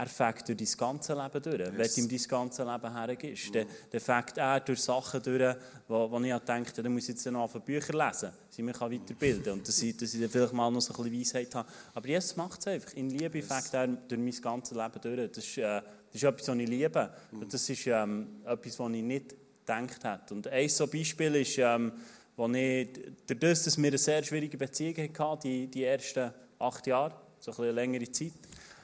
er 0.00 0.06
fängt 0.06 0.48
durch 0.48 0.56
dein 0.56 0.78
ganze 0.78 1.12
Leben 1.12 1.42
durch. 1.42 1.58
Yes. 1.58 1.72
Wenn 1.76 2.08
du 2.08 2.14
ihm 2.14 2.18
dein 2.18 2.28
ganze 2.28 2.64
Leben 2.64 2.94
hergibst, 2.94 3.54
dann, 3.54 3.66
dann 3.90 4.00
fängt 4.00 4.38
er 4.38 4.60
durch 4.60 4.80
Sachen 4.80 5.22
durch, 5.22 5.56
wo, 5.86 6.10
wo 6.10 6.20
ich 6.20 6.38
denke, 6.38 6.82
dann 6.82 6.92
muss 6.92 7.02
ich 7.02 7.08
jetzt 7.10 7.26
noch 7.26 7.42
auf 7.42 7.52
Bücher 7.62 7.92
lesen, 7.92 8.30
dass 8.48 8.58
ich 8.58 8.64
mich 8.64 8.80
weiterbilden 8.80 9.44
kann 9.44 9.52
und 9.52 9.68
dass 9.68 9.82
ich, 9.82 9.94
dass 9.96 10.14
ich 10.14 10.20
dann 10.20 10.30
vielleicht 10.30 10.54
mal 10.54 10.70
noch 10.70 10.80
so 10.80 10.94
ein 10.94 11.02
bisschen 11.02 11.20
Weisheit 11.20 11.54
habe. 11.54 11.68
Aber 11.92 12.08
Jesus 12.08 12.34
macht 12.34 12.60
es 12.60 12.66
einfach. 12.66 12.94
In 12.94 13.10
Liebe 13.10 13.38
yes. 13.38 13.46
fängt 13.46 13.74
er 13.74 13.88
durch 13.88 14.20
mein 14.20 14.40
ganzes 14.40 14.76
Leben 14.76 15.00
durch. 15.02 15.32
Das 15.32 15.44
ist, 15.44 15.58
äh, 15.58 15.82
das 16.12 16.14
ist 16.14 16.22
etwas, 16.22 16.48
was 16.48 16.56
ich 16.56 16.68
liebe. 16.68 17.10
Und 17.32 17.52
das 17.52 17.68
ist 17.68 17.86
ähm, 17.86 18.26
etwas, 18.46 18.78
was 18.78 18.92
ich 18.92 19.02
nicht 19.02 19.34
gedacht 19.66 20.04
habe. 20.04 20.34
Und 20.34 20.48
ein 20.48 20.68
so 20.70 20.86
Beispiel 20.86 21.34
ist, 21.36 21.58
ähm, 21.58 21.92
wo 22.36 22.48
ich, 22.48 22.88
dadurch, 23.26 23.64
dass 23.64 23.76
wir 23.76 23.88
eine 23.88 23.98
sehr 23.98 24.24
schwierige 24.24 24.56
Beziehung 24.56 25.10
hatten, 25.18 25.40
die, 25.42 25.66
die 25.66 25.84
ersten 25.84 26.32
acht 26.58 26.86
Jahre, 26.86 27.14
so 27.38 27.52
eine 27.62 27.72
längere 27.72 28.10
Zeit, 28.10 28.32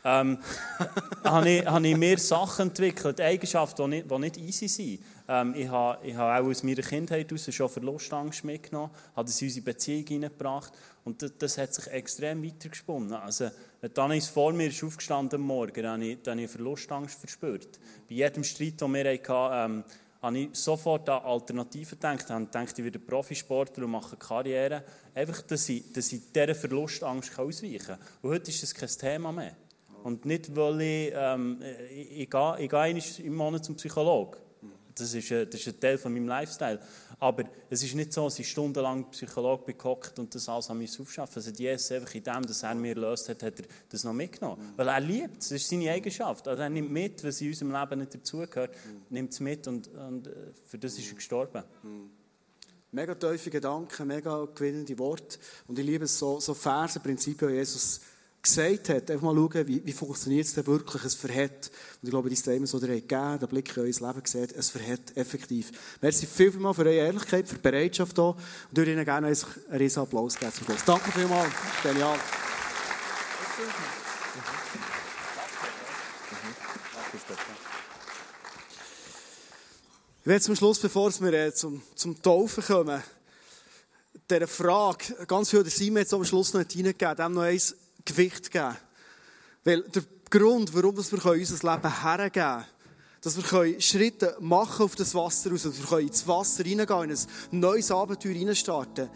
ähm, 0.06 0.38
habe, 1.24 1.50
ich, 1.50 1.66
habe 1.66 1.88
ich 1.88 1.96
mir 1.96 2.18
Sachen 2.18 2.68
entwickelt, 2.68 3.20
Eigenschaften, 3.20 3.90
die 3.90 3.96
nicht, 3.96 4.10
die 4.10 4.18
nicht 4.18 4.36
easy 4.36 4.68
sind. 4.68 5.00
Ähm, 5.28 5.54
ich, 5.56 5.68
habe, 5.68 6.06
ich 6.06 6.14
habe 6.14 6.44
auch 6.44 6.48
aus 6.48 6.62
meiner 6.62 6.82
Kindheit 6.82 7.28
heraus 7.28 7.52
schon 7.52 7.68
Verlustangst 7.68 8.44
mitgenommen, 8.44 8.92
habe 9.16 9.26
das 9.26 9.42
in 9.42 9.48
unsere 9.48 9.64
Beziehung 9.64 10.06
hineingebracht 10.06 10.72
und 11.04 11.20
das, 11.20 11.32
das, 11.38 11.58
hat 11.58 11.74
sich 11.74 11.88
extrem 11.88 12.44
weitergesponnen. 12.44 13.14
Also, 13.14 13.50
dann 13.94 14.12
ist 14.12 14.28
vor 14.28 14.52
mir 14.52 14.68
ist 14.68 14.84
aufgestanden 14.84 15.40
am 15.40 15.46
Morgen, 15.46 15.82
dann 15.82 15.94
habe 15.94 16.04
ich, 16.04 16.22
dann 16.22 16.38
habe 16.38 16.44
ich 16.44 16.50
Verlustangst 16.50 17.18
verspürt. 17.18 17.80
Bei 18.08 18.14
jedem 18.14 18.44
Streit, 18.44 18.80
den 18.80 18.92
wir 18.92 19.12
hatten, 19.12 19.74
ähm, 19.74 19.84
habe 20.22 20.38
ich 20.38 20.48
sofort 20.52 21.08
an 21.08 21.22
Alternativen 21.24 21.98
gedacht. 21.98 22.20
Ich 22.30 22.50
dachte, 22.50 22.74
ich 22.78 22.84
werde 22.84 22.98
Profisportler 22.98 23.84
und 23.84 23.90
mache 23.90 24.16
Karriere. 24.16 24.82
Einfach, 25.14 25.42
dass 25.42 25.68
ich, 25.68 25.92
dass 25.92 26.12
ich 26.12 26.32
dieser 26.32 26.54
Verlustangst 26.54 27.38
ausweichen 27.38 27.78
kann. 27.78 27.98
Und 28.22 28.30
heute 28.30 28.50
ist 28.50 28.62
das 28.62 28.74
kein 28.74 28.88
Thema 28.88 29.30
mehr. 29.30 29.54
Und 30.06 30.24
nicht, 30.24 30.54
weil 30.54 30.80
ich, 30.82 31.12
ähm, 31.16 31.60
ich, 31.90 32.20
ich, 32.20 32.30
gehe, 32.30 32.56
ich 32.60 32.70
gehe 32.70 32.78
einmal 32.78 33.02
im 33.24 33.34
Monat 33.34 33.64
zum 33.64 33.74
Psychologen. 33.74 34.38
Das 34.94 35.12
ist, 35.12 35.32
ein, 35.32 35.50
das 35.50 35.60
ist 35.60 35.66
ein 35.66 35.80
Teil 35.80 35.98
von 35.98 36.14
meinem 36.14 36.28
Lifestyle. 36.28 36.78
Aber 37.18 37.42
es 37.68 37.82
ist 37.82 37.96
nicht 37.96 38.12
so, 38.12 38.22
dass 38.22 38.38
ich 38.38 38.48
stundenlang 38.48 39.10
Psychologe 39.10 39.64
bekommt 39.64 40.16
und 40.20 40.32
das 40.32 40.48
alles 40.48 40.70
an 40.70 40.78
mich 40.78 41.00
aufschaffen. 41.00 41.34
Also 41.34 41.50
Jesus 41.50 41.90
einfach 41.90 42.14
in 42.14 42.22
dem, 42.22 42.46
dass 42.46 42.62
er 42.62 42.76
mir 42.76 42.94
löst 42.94 43.28
hat, 43.30 43.42
hat 43.42 43.58
er 43.58 43.66
das 43.88 44.04
noch 44.04 44.12
mitgenommen. 44.12 44.62
Mhm. 44.62 44.72
Weil 44.76 44.88
er 44.88 45.00
liebt 45.00 45.42
es, 45.42 45.48
das 45.48 45.62
ist 45.62 45.70
seine 45.70 45.90
Eigenschaft. 45.90 46.46
Also 46.46 46.62
er 46.62 46.70
nimmt 46.70 46.92
mit, 46.92 47.24
was 47.24 47.40
in 47.40 47.48
unserem 47.48 47.72
Leben 47.72 47.98
nicht 47.98 48.14
dazugehört, 48.14 48.70
mhm. 48.70 49.02
nimmt 49.10 49.32
es 49.32 49.40
mit 49.40 49.66
und, 49.66 49.88
und, 49.88 50.28
äh, 50.28 50.30
für 50.66 50.78
das 50.78 50.96
ist 50.96 51.08
er 51.08 51.16
gestorben. 51.16 51.64
Mhm. 51.82 52.10
Mega 52.92 53.12
tiefe 53.16 53.50
Gedanken, 53.50 54.06
mega 54.06 54.44
gewinnende 54.54 54.96
Worte. 55.00 55.38
Und 55.66 55.80
ich 55.80 55.84
liebe 55.84 56.06
so, 56.06 56.38
so 56.38 56.54
Verse, 56.54 57.00
Prinzipien, 57.00 57.52
Jesus 57.52 58.02
gesagt 58.46 58.88
hat, 58.88 59.10
einfach 59.10 59.32
mal 59.32 59.34
schauen, 59.34 59.68
wie, 59.68 59.84
wie 59.84 59.92
funktioniert 59.92 60.46
es 60.46 60.54
denn 60.54 60.66
wirklich, 60.66 61.04
es 61.04 61.14
verhält. 61.14 61.70
Und 62.00 62.04
ich 62.04 62.10
glaube, 62.10 62.30
die 62.30 62.36
Statements, 62.36 62.72
die 62.72 62.78
ihr 62.78 63.00
gegeben 63.00 63.38
der 63.38 63.46
Blick 63.46 63.76
in 63.76 63.82
euer 63.82 63.86
Leben 63.86 64.22
sieht, 64.24 64.52
es 64.52 64.70
verhält 64.70 65.16
effektiv. 65.16 65.72
Merci 66.00 66.26
vielmals 66.26 66.76
für 66.76 66.82
eure 66.82 66.94
Ehrlichkeit, 66.94 67.48
für 67.48 67.56
die 67.56 67.60
Bereitschaft 67.60 68.16
hier. 68.16 68.24
Und 68.24 68.38
ich 68.70 68.76
würde 68.76 68.92
Ihnen 68.92 69.04
gerne 69.04 69.26
einen 69.26 69.36
riesen 69.78 70.02
Applaus 70.02 70.38
geben 70.38 70.52
zum 70.52 70.66
Schluss. 70.66 70.84
Danke 70.84 71.12
vielmals. 71.12 71.52
Genial. 71.82 72.18
Ich 80.20 80.26
werde 80.26 80.42
zum 80.42 80.56
Schluss, 80.56 80.78
bevor 80.80 81.12
wir 81.20 81.32
äh, 81.32 81.54
zum, 81.54 81.82
zum 81.94 82.20
Taufen 82.20 82.64
kommen, 82.64 83.02
dieser 84.28 84.48
Frage, 84.48 85.14
ganz 85.26 85.50
viel 85.50 85.62
der 85.62 85.70
Simon 85.70 85.98
jetzt 85.98 86.12
am 86.12 86.24
Schluss 86.24 86.52
noch 86.52 86.62
hineingegeben, 86.62 87.16
dem 87.16 87.32
noch 87.32 87.42
eins 87.42 87.76
Gewicht 88.06 88.50
geben. 88.50 88.76
Weil 89.64 89.82
der 89.82 90.02
Grund, 90.30 90.74
warum 90.74 90.96
wir 90.96 91.04
unser 91.04 91.74
Leben 91.74 92.02
hergeben 92.02 92.32
können, 92.32 92.64
dass 93.20 93.52
wir 93.52 93.80
Schritte 93.80 94.36
machen 94.40 94.84
auf 94.84 94.94
das 94.94 95.14
Wasser 95.14 95.50
raus, 95.50 95.62
dass 95.64 95.90
wir 95.90 95.98
ins 95.98 96.26
Wasser 96.26 96.64
reingehen, 96.64 97.10
in 97.10 97.16
ein 97.52 97.60
neues 97.60 97.90
Abenteuer 97.90 98.34
reinstarten. 98.34 99.08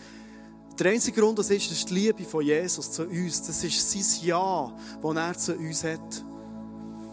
Der 0.78 0.93
einzige 0.93 1.20
Grund, 1.20 1.38
das 1.38 1.51
ist, 1.51 1.70
ist 1.70 1.91
die 1.91 1.95
Liebe 1.95 2.24
von 2.24 2.45
Jesus 2.45 2.91
zu 2.91 3.05
uns. 3.05 3.43
Das 3.47 3.62
ist 3.62 3.91
sein 3.91 4.26
Ja, 4.26 4.74
das 5.03 5.16
er 5.16 5.38
zu 5.38 5.55
uns 5.55 5.84
hat. 5.84 6.24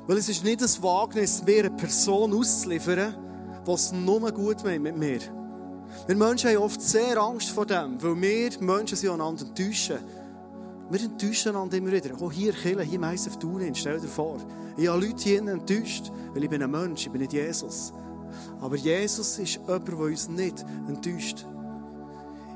Weil 0.08 0.18
es 0.18 0.30
ist 0.30 0.44
nicht 0.44 0.62
ein 0.62 0.84
Wagnis, 0.84 1.44
mir 1.44 1.66
eine 1.66 1.72
Person 1.72 2.34
auszuliefern, 2.34 3.16
die 3.68 3.72
es 3.72 3.92
nur 3.92 4.32
gut 4.32 4.64
meint 4.64 4.84
mit 4.84 4.96
mir. 4.96 5.20
Wir 6.08 6.16
Menschen 6.16 6.50
haben 6.50 6.58
oft 6.58 6.82
sehr 6.82 7.18
Angst 7.18 7.50
vor 7.50 7.66
dem, 7.66 8.02
weil 8.02 8.22
wir 8.22 8.62
Menschen 8.62 8.98
sind 8.98 9.10
einander 9.10 9.46
enttäuschen. 9.46 9.98
Wir 10.90 11.02
enttäuschen 11.02 11.50
einander 11.50 11.78
immer 11.78 11.92
wieder. 11.92 12.16
Oh, 12.20 12.32
hier 12.32 12.54
Kille, 12.54 12.84
hier 12.84 13.00
Meister 13.00 13.30
auf 13.30 13.40
Turin, 13.40 13.76
stell 13.76 14.00
dir 14.00 14.08
vor. 14.08 14.38
Ich 14.78 14.88
habe 14.88 15.06
Leute 15.06 15.24
hier 15.24 15.46
enttäuscht, 15.46 16.12
weil 16.34 16.44
ich 16.44 16.50
bin 16.50 16.64
ein 16.64 16.72
Mensch, 16.72 17.06
ich 17.06 17.12
bin 17.12 17.22
nicht 17.22 17.34
Jesus. 17.34 17.92
Aber 18.62 18.76
Jesus 18.76 19.38
ist 19.40 19.56
jemand, 19.56 19.88
der 19.88 19.98
uns 19.98 20.30
nicht 20.30 20.66
enttäuscht. 20.88 21.46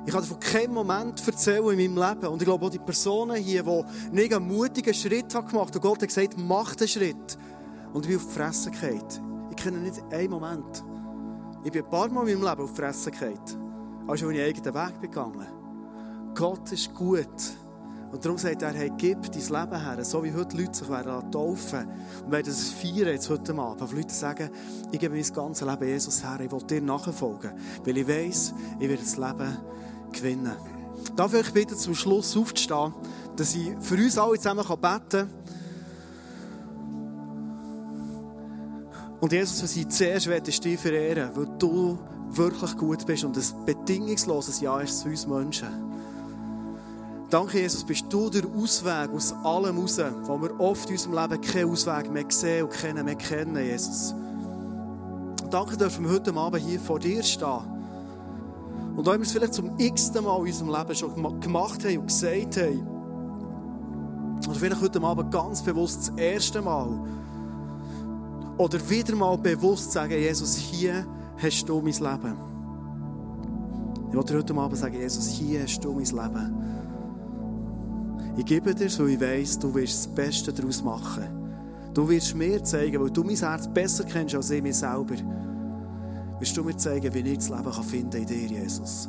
Ich 0.06 0.14
kann 0.14 0.24
von 0.24 0.40
keinem 0.40 0.74
Moment 0.74 1.28
erzählen 1.28 1.78
in 1.78 1.94
meinem 1.94 2.10
Leben. 2.10 2.28
Und 2.28 2.42
ich 2.42 2.48
glaube 2.48 2.66
auch 2.66 2.70
die 2.70 2.80
Personen 2.80 3.36
hier, 3.36 3.64
die 3.64 3.84
nicht 4.12 4.34
einen 4.34 4.48
mutigen 4.48 4.94
Schritt 4.94 5.30
gemacht 5.30 5.54
haben. 5.54 5.74
Und 5.74 5.82
Gott 5.82 6.02
hat 6.02 6.08
gesagt, 6.08 6.36
mach 6.38 6.76
den 6.76 6.88
Schritt. 6.88 7.38
Und 7.94 8.06
ich 8.06 8.10
bin 8.10 8.18
auf 8.18 8.26
die 8.26 8.34
Fresse 8.34 8.72
gefallen. 8.72 9.04
Ich 9.52 9.58
kenne 9.58 9.78
nicht 9.78 10.02
einen 10.10 10.32
Moment. 10.32 10.84
Ich 11.64 11.72
bin 11.72 11.84
ein 11.84 11.90
paar 11.90 12.10
Mal 12.10 12.28
in 12.28 12.40
meinem 12.40 12.50
Leben 12.50 12.64
auf 12.64 12.72
die 12.72 12.82
Fresse 12.82 13.12
gefallen. 13.12 13.40
Als 14.08 14.22
ich 14.22 14.26
meinen 14.26 14.46
eigenen 14.46 14.74
Weg 14.74 15.02
gegangen 15.02 15.48
Gott 16.34 16.72
ist 16.72 16.96
gut. 16.96 17.28
Und 18.12 18.26
darum 18.26 18.38
sagt 18.38 18.62
er, 18.62 18.74
hey, 18.74 18.92
gib 18.98 19.32
dein 19.32 19.42
Leben 19.42 19.82
her. 19.82 20.04
So 20.04 20.24
wie 20.24 20.34
heute 20.34 20.58
Leute 20.58 20.78
sich 20.78 20.90
werden 20.90 21.32
taufen. 21.32 21.88
Und 22.26 22.32
werden 22.32 22.46
das 22.48 22.70
feiern 22.70 23.08
jetzt 23.08 23.30
heute 23.30 23.56
Abend. 23.56 23.90
Wenn 23.90 23.98
Leute 23.98 24.14
sagen, 24.14 24.50
ich 24.92 25.00
gebe 25.00 25.16
mein 25.16 25.34
ganzes 25.34 25.66
Leben 25.66 25.88
Jesus 25.88 26.24
her. 26.24 26.40
Ich 26.42 26.52
will 26.52 26.62
dir 26.64 26.82
nachfolgen. 26.82 27.52
Weil 27.86 27.98
ich 27.98 28.08
weiss, 28.08 28.54
ich 28.80 28.90
werde 28.90 29.02
das 29.02 29.16
Leben 29.16 29.58
gewinnen. 30.12 30.56
Darf 31.16 31.34
ich 31.34 31.52
bitte 31.52 31.76
zum 31.76 31.96
Schluss 31.96 32.36
aufzustehen, 32.36 32.94
dass 33.38 33.56
ich 33.56 33.72
für 33.80 33.96
uns 33.96 34.18
alle 34.18 34.38
zusammen 34.38 34.66
beten 34.68 35.10
kann. 35.10 35.30
Und 39.22 39.32
Jesus, 39.32 39.64
was 39.64 39.76
ich 39.76 39.88
zuerst 39.88 40.28
will, 40.28 40.42
ist 40.46 40.66
dich 40.66 40.80
verehren, 40.80 41.30
weil 41.36 41.48
du 41.60 41.98
wirklich 42.30 42.76
gut 42.76 43.06
bist 43.06 43.24
und 43.24 43.38
ein 43.38 43.66
bedingungsloses 43.66 44.62
Ja 44.62 44.80
ist 44.82 45.00
zu 45.00 45.10
uns 45.10 45.28
Menschen. 45.28 45.91
Danke, 47.32 47.62
Jesus, 47.62 47.86
bist 47.86 48.06
du 48.10 48.30
der 48.30 48.44
Ausweg 48.46 49.10
aus 49.10 49.34
allem 49.46 49.80
raus, 49.80 50.02
wo 50.24 50.42
wir 50.42 50.60
oft 50.60 50.90
in 50.90 50.98
unserem 50.98 51.14
Leben 51.14 51.42
keinen 51.42 51.72
Ausweg 51.72 52.12
mehr 52.12 52.26
sehen 52.28 52.66
und 52.66 52.74
kennen 52.74 53.06
mehr 53.06 53.16
kennen, 53.16 53.56
Jesus. 53.56 54.14
Danke, 55.50 55.78
dürfen 55.78 56.04
wir 56.04 56.12
heute 56.12 56.34
Abend 56.36 56.62
hier 56.62 56.78
vor 56.78 57.00
dir 57.00 57.24
stehen. 57.24 57.62
Und 58.98 59.08
auch 59.08 59.14
wenn 59.14 59.22
wir 59.22 59.26
es 59.26 59.32
vielleicht 59.32 59.54
zum 59.54 59.80
x-ten 59.80 60.26
Mal 60.26 60.40
in 60.40 60.48
unserem 60.48 60.72
Leben 60.72 60.94
schon 60.94 61.40
gemacht 61.40 61.86
haben 61.86 61.98
und 62.00 62.08
gesagt 62.08 62.58
haben, 62.58 62.88
oder 64.50 64.60
vielleicht 64.60 64.82
heute 64.82 65.02
Abend 65.02 65.32
ganz 65.32 65.62
bewusst 65.62 66.10
das 66.10 66.18
erste 66.18 66.62
Mal, 66.62 67.00
oder 68.58 68.90
wieder 68.90 69.16
mal 69.16 69.38
bewusst 69.38 69.94
sagen, 69.94 70.12
Jesus, 70.12 70.58
hier 70.58 71.06
hast 71.42 71.64
du 71.70 71.80
mein 71.80 71.94
Leben. 71.94 72.38
Ich 74.10 74.18
wollte 74.18 74.38
heute 74.38 74.54
Abend 74.54 74.78
sagen, 74.78 74.96
Jesus, 74.96 75.30
hier 75.30 75.64
hast 75.64 75.80
du 75.80 75.94
mein 75.94 76.04
Leben. 76.04 76.81
Ich 78.42 78.48
gebe 78.48 78.74
dir, 78.74 78.90
so 78.90 79.06
ich 79.06 79.22
weiss, 79.22 79.60
du 79.60 79.72
wirst 79.76 79.94
das 79.94 80.08
Beste 80.08 80.52
daraus 80.52 80.82
machen. 80.82 81.26
Du 81.94 82.10
wirst 82.10 82.34
mir 82.34 82.64
zeigen, 82.64 83.00
weil 83.00 83.12
du 83.12 83.24
mein 83.24 83.36
Herz 83.36 83.68
besser 83.68 84.04
kennst 84.04 84.34
als 84.34 84.50
ich 84.50 84.64
mich 84.64 84.78
selber. 84.78 85.14
Wirst 86.40 86.58
du 86.58 86.64
mir 86.64 86.76
zeigen, 86.76 87.14
wie 87.14 87.20
ich 87.20 87.38
das 87.38 87.50
Leben 87.50 87.72
finden 87.84 88.10
kann 88.10 88.22
in 88.22 88.26
dir, 88.26 88.48
Jesus. 88.48 89.08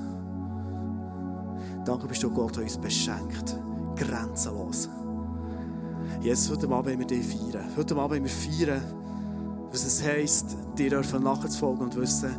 Danke 1.83 2.09
bist 2.09 2.23
du 2.23 2.31
Gott, 2.31 2.57
der 2.57 2.65
uns 2.65 2.77
beschenkt. 2.77 3.59
Grenzenlos. 3.97 4.91
Jesus, 6.21 6.51
heute 6.51 6.67
Abend 6.67 6.89
wollen 6.89 6.99
wir 6.99 7.07
dich 7.07 7.27
feiern. 7.27 7.65
Heute 7.75 7.97
Abend 7.97 8.11
wollen 8.11 8.25
wir 8.25 8.31
feiern, 8.31 8.83
was 9.71 9.87
es 9.87 10.03
heisst, 10.03 10.59
dir 10.77 11.01
nachzufolgen 11.01 11.85
und 11.85 11.97
wissen, 11.97 12.37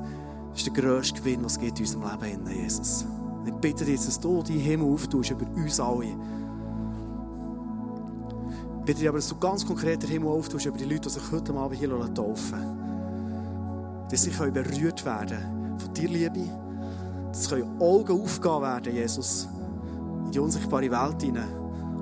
das 0.52 0.60
ist 0.60 0.68
der 0.68 0.74
grösste 0.74 1.20
Gewinn, 1.20 1.44
was 1.44 1.58
es 1.58 1.64
in 1.64 1.72
unserem 1.72 2.22
Leben, 2.22 2.48
Jesus. 2.52 3.08
Ich 3.48 3.54
bitte 3.54 3.84
dich, 3.84 4.00
dass 4.00 4.20
du 4.20 4.44
die 4.44 4.60
Himmel 4.60 4.94
auftust 4.94 5.32
über 5.32 5.48
uns 5.56 5.80
alle. 5.80 6.16
Bitte 8.86 9.00
dich 9.00 9.08
aber, 9.08 9.18
dass 9.18 9.30
du 9.30 9.38
ganz 9.38 9.66
konkret 9.66 10.04
den 10.04 10.10
Himmel 10.10 10.30
auftust 10.30 10.66
über 10.66 10.78
die 10.78 10.84
Leute, 10.84 11.02
die 11.02 11.10
sich 11.10 11.32
heute 11.32 11.54
Abend 11.54 11.80
hier 11.80 11.90
taufen 12.14 12.60
Dass 14.10 14.24
sie 14.24 14.30
berührt 14.30 15.06
werden 15.06 15.78
von 15.78 15.94
dir, 15.94 16.10
Liebe. 16.10 16.50
Dass 17.32 17.52
Augen 17.80 18.22
aufgehen 18.22 18.62
werden, 18.62 18.94
Jesus, 18.94 19.48
in 20.26 20.32
die 20.32 20.40
unsichtbare 20.40 20.92
Welt 20.92 21.22
hinein. 21.22 21.50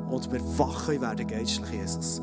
Und 0.09 0.31
wir 0.31 0.41
wachen 0.57 0.99
werden 0.99 1.27
geistlich, 1.27 1.71
Jesus. 1.71 2.21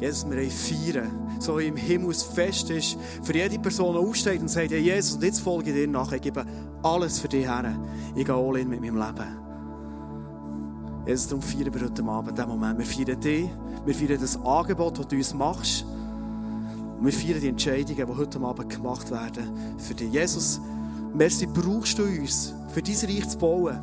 Jesus, 0.00 0.30
wir 0.30 0.50
feiern, 0.50 1.10
so 1.38 1.58
wie 1.58 1.66
im 1.66 1.76
Himmel 1.76 2.10
es 2.10 2.22
fest 2.22 2.70
ist, 2.70 2.96
für 3.22 3.34
jede 3.34 3.58
Person 3.58 3.94
aufsteht 3.98 4.40
und 4.40 4.48
sagt, 4.48 4.70
hey 4.70 4.80
Jesus, 4.80 5.16
und 5.16 5.22
jetzt 5.22 5.40
folge 5.40 5.70
ich 5.70 5.76
dir 5.76 5.86
nach, 5.86 6.10
ich 6.12 6.22
gebe 6.22 6.46
alles 6.82 7.18
für 7.18 7.28
dich 7.28 7.44
her. 7.44 7.78
Ich 8.16 8.24
gehe 8.24 8.34
all 8.34 8.56
in 8.56 8.70
mit 8.70 8.80
meinem 8.80 8.96
Leben. 8.96 9.49
Jesus, 11.06 11.28
darum 11.28 11.42
feiern 11.42 11.72
wir 11.72 11.82
heute 11.82 12.04
Abend 12.04 12.36
diesen 12.36 12.48
Moment. 12.48 12.78
Wir 12.78 12.86
feiern 12.86 13.20
dich, 13.20 13.50
wir 13.84 13.94
feiern 13.94 14.20
das 14.20 14.36
Angebot, 14.44 14.98
das 14.98 15.08
du 15.08 15.16
uns 15.16 15.34
machst. 15.34 15.84
Und 16.98 17.06
wir 17.06 17.12
feiern 17.12 17.40
die 17.40 17.48
Entscheidungen, 17.48 18.06
die 18.06 18.16
heute 18.16 18.40
Abend 18.40 18.68
gemacht 18.68 19.10
werden 19.10 19.50
für 19.78 19.94
dich. 19.94 20.12
Jesus, 20.12 20.60
merci, 21.14 21.46
brauchst 21.46 21.98
du 21.98 22.04
uns, 22.04 22.54
für 22.68 22.82
dein 22.82 22.96
Reich 22.96 23.28
zu 23.28 23.38
bauen. 23.38 23.78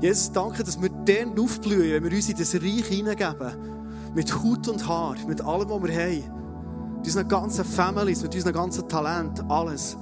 Jesus, 0.00 0.30
danke, 0.30 0.62
dass 0.62 0.80
wir 0.80 0.90
dann 0.90 1.38
aufblühen, 1.38 1.94
wenn 1.94 2.10
wir 2.10 2.16
uns 2.16 2.28
in 2.28 2.36
das 2.36 2.54
Reich 2.54 2.86
hineingeben 2.86 3.76
mit 4.14 4.42
Hut 4.42 4.68
und 4.68 4.86
Haar, 4.86 5.16
mit 5.26 5.40
allem, 5.40 5.68
was 5.68 5.82
wir 5.82 5.94
haben. 5.94 6.96
Mit 6.96 7.06
unseren 7.06 7.28
ganzen 7.28 7.64
Families, 7.64 8.22
mit 8.22 8.34
unserem 8.34 8.54
ganzen 8.54 8.88
Talent, 8.88 9.42
alles. 9.50 9.96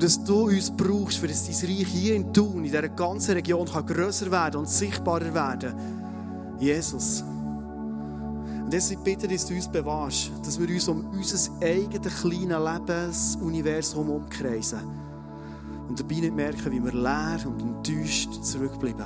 Und 0.00 0.04
dass 0.04 0.24
du 0.24 0.44
uns 0.46 0.70
brauchst, 0.70 1.18
für 1.18 1.28
dass 1.28 1.44
dein 1.44 1.70
Reich 1.70 1.86
hier 1.88 2.14
in 2.14 2.32
Thun, 2.32 2.56
in 2.56 2.62
dieser 2.62 2.88
ganzen 2.88 3.32
Region, 3.32 3.66
kann 3.66 3.84
grösser 3.84 4.30
werden 4.30 4.60
und 4.60 4.66
sichtbarer 4.66 5.34
werden. 5.34 5.74
Jesus. 6.58 7.20
Und 7.20 8.72
deshalb 8.72 9.04
bitte 9.04 9.26
ich, 9.26 9.34
dass 9.34 9.46
du 9.46 9.54
uns 9.54 9.68
bewahrst, 9.68 10.32
dass 10.42 10.58
wir 10.58 10.66
uns 10.70 10.88
um 10.88 11.04
unser 11.10 11.52
eigenes 11.62 12.18
kleines 12.18 13.36
Lebensuniversum 13.38 14.08
umkreisen. 14.08 14.80
Und 15.86 16.00
dabei 16.00 16.14
nicht 16.14 16.34
merken, 16.34 16.72
wie 16.72 16.82
wir 16.82 16.94
leer 16.94 17.40
und 17.44 17.60
enttäuscht 17.60 18.42
zurückbleiben. 18.42 19.04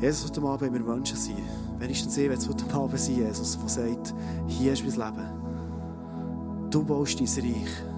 Jesus, 0.00 0.30
heute 0.30 0.40
Abend 0.40 0.72
wir 0.72 0.80
Menschen 0.80 1.18
sein. 1.18 1.44
Wenigstens 1.78 2.16
ich, 2.16 2.30
wenn 2.30 2.38
es 2.38 2.48
heute 2.48 2.74
Abend 2.74 2.98
sein, 2.98 3.16
Jesus, 3.16 3.58
der 3.58 3.68
sagt, 3.68 4.14
hier 4.46 4.72
ist 4.72 4.82
mein 4.82 5.14
Leben. 5.14 6.70
Du 6.70 6.82
baust 6.82 7.20
dein 7.20 7.26
Reich 7.26 7.95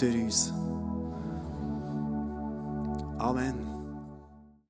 durch 0.00 0.16
uns. 0.16 0.54
Amen. 3.18 3.69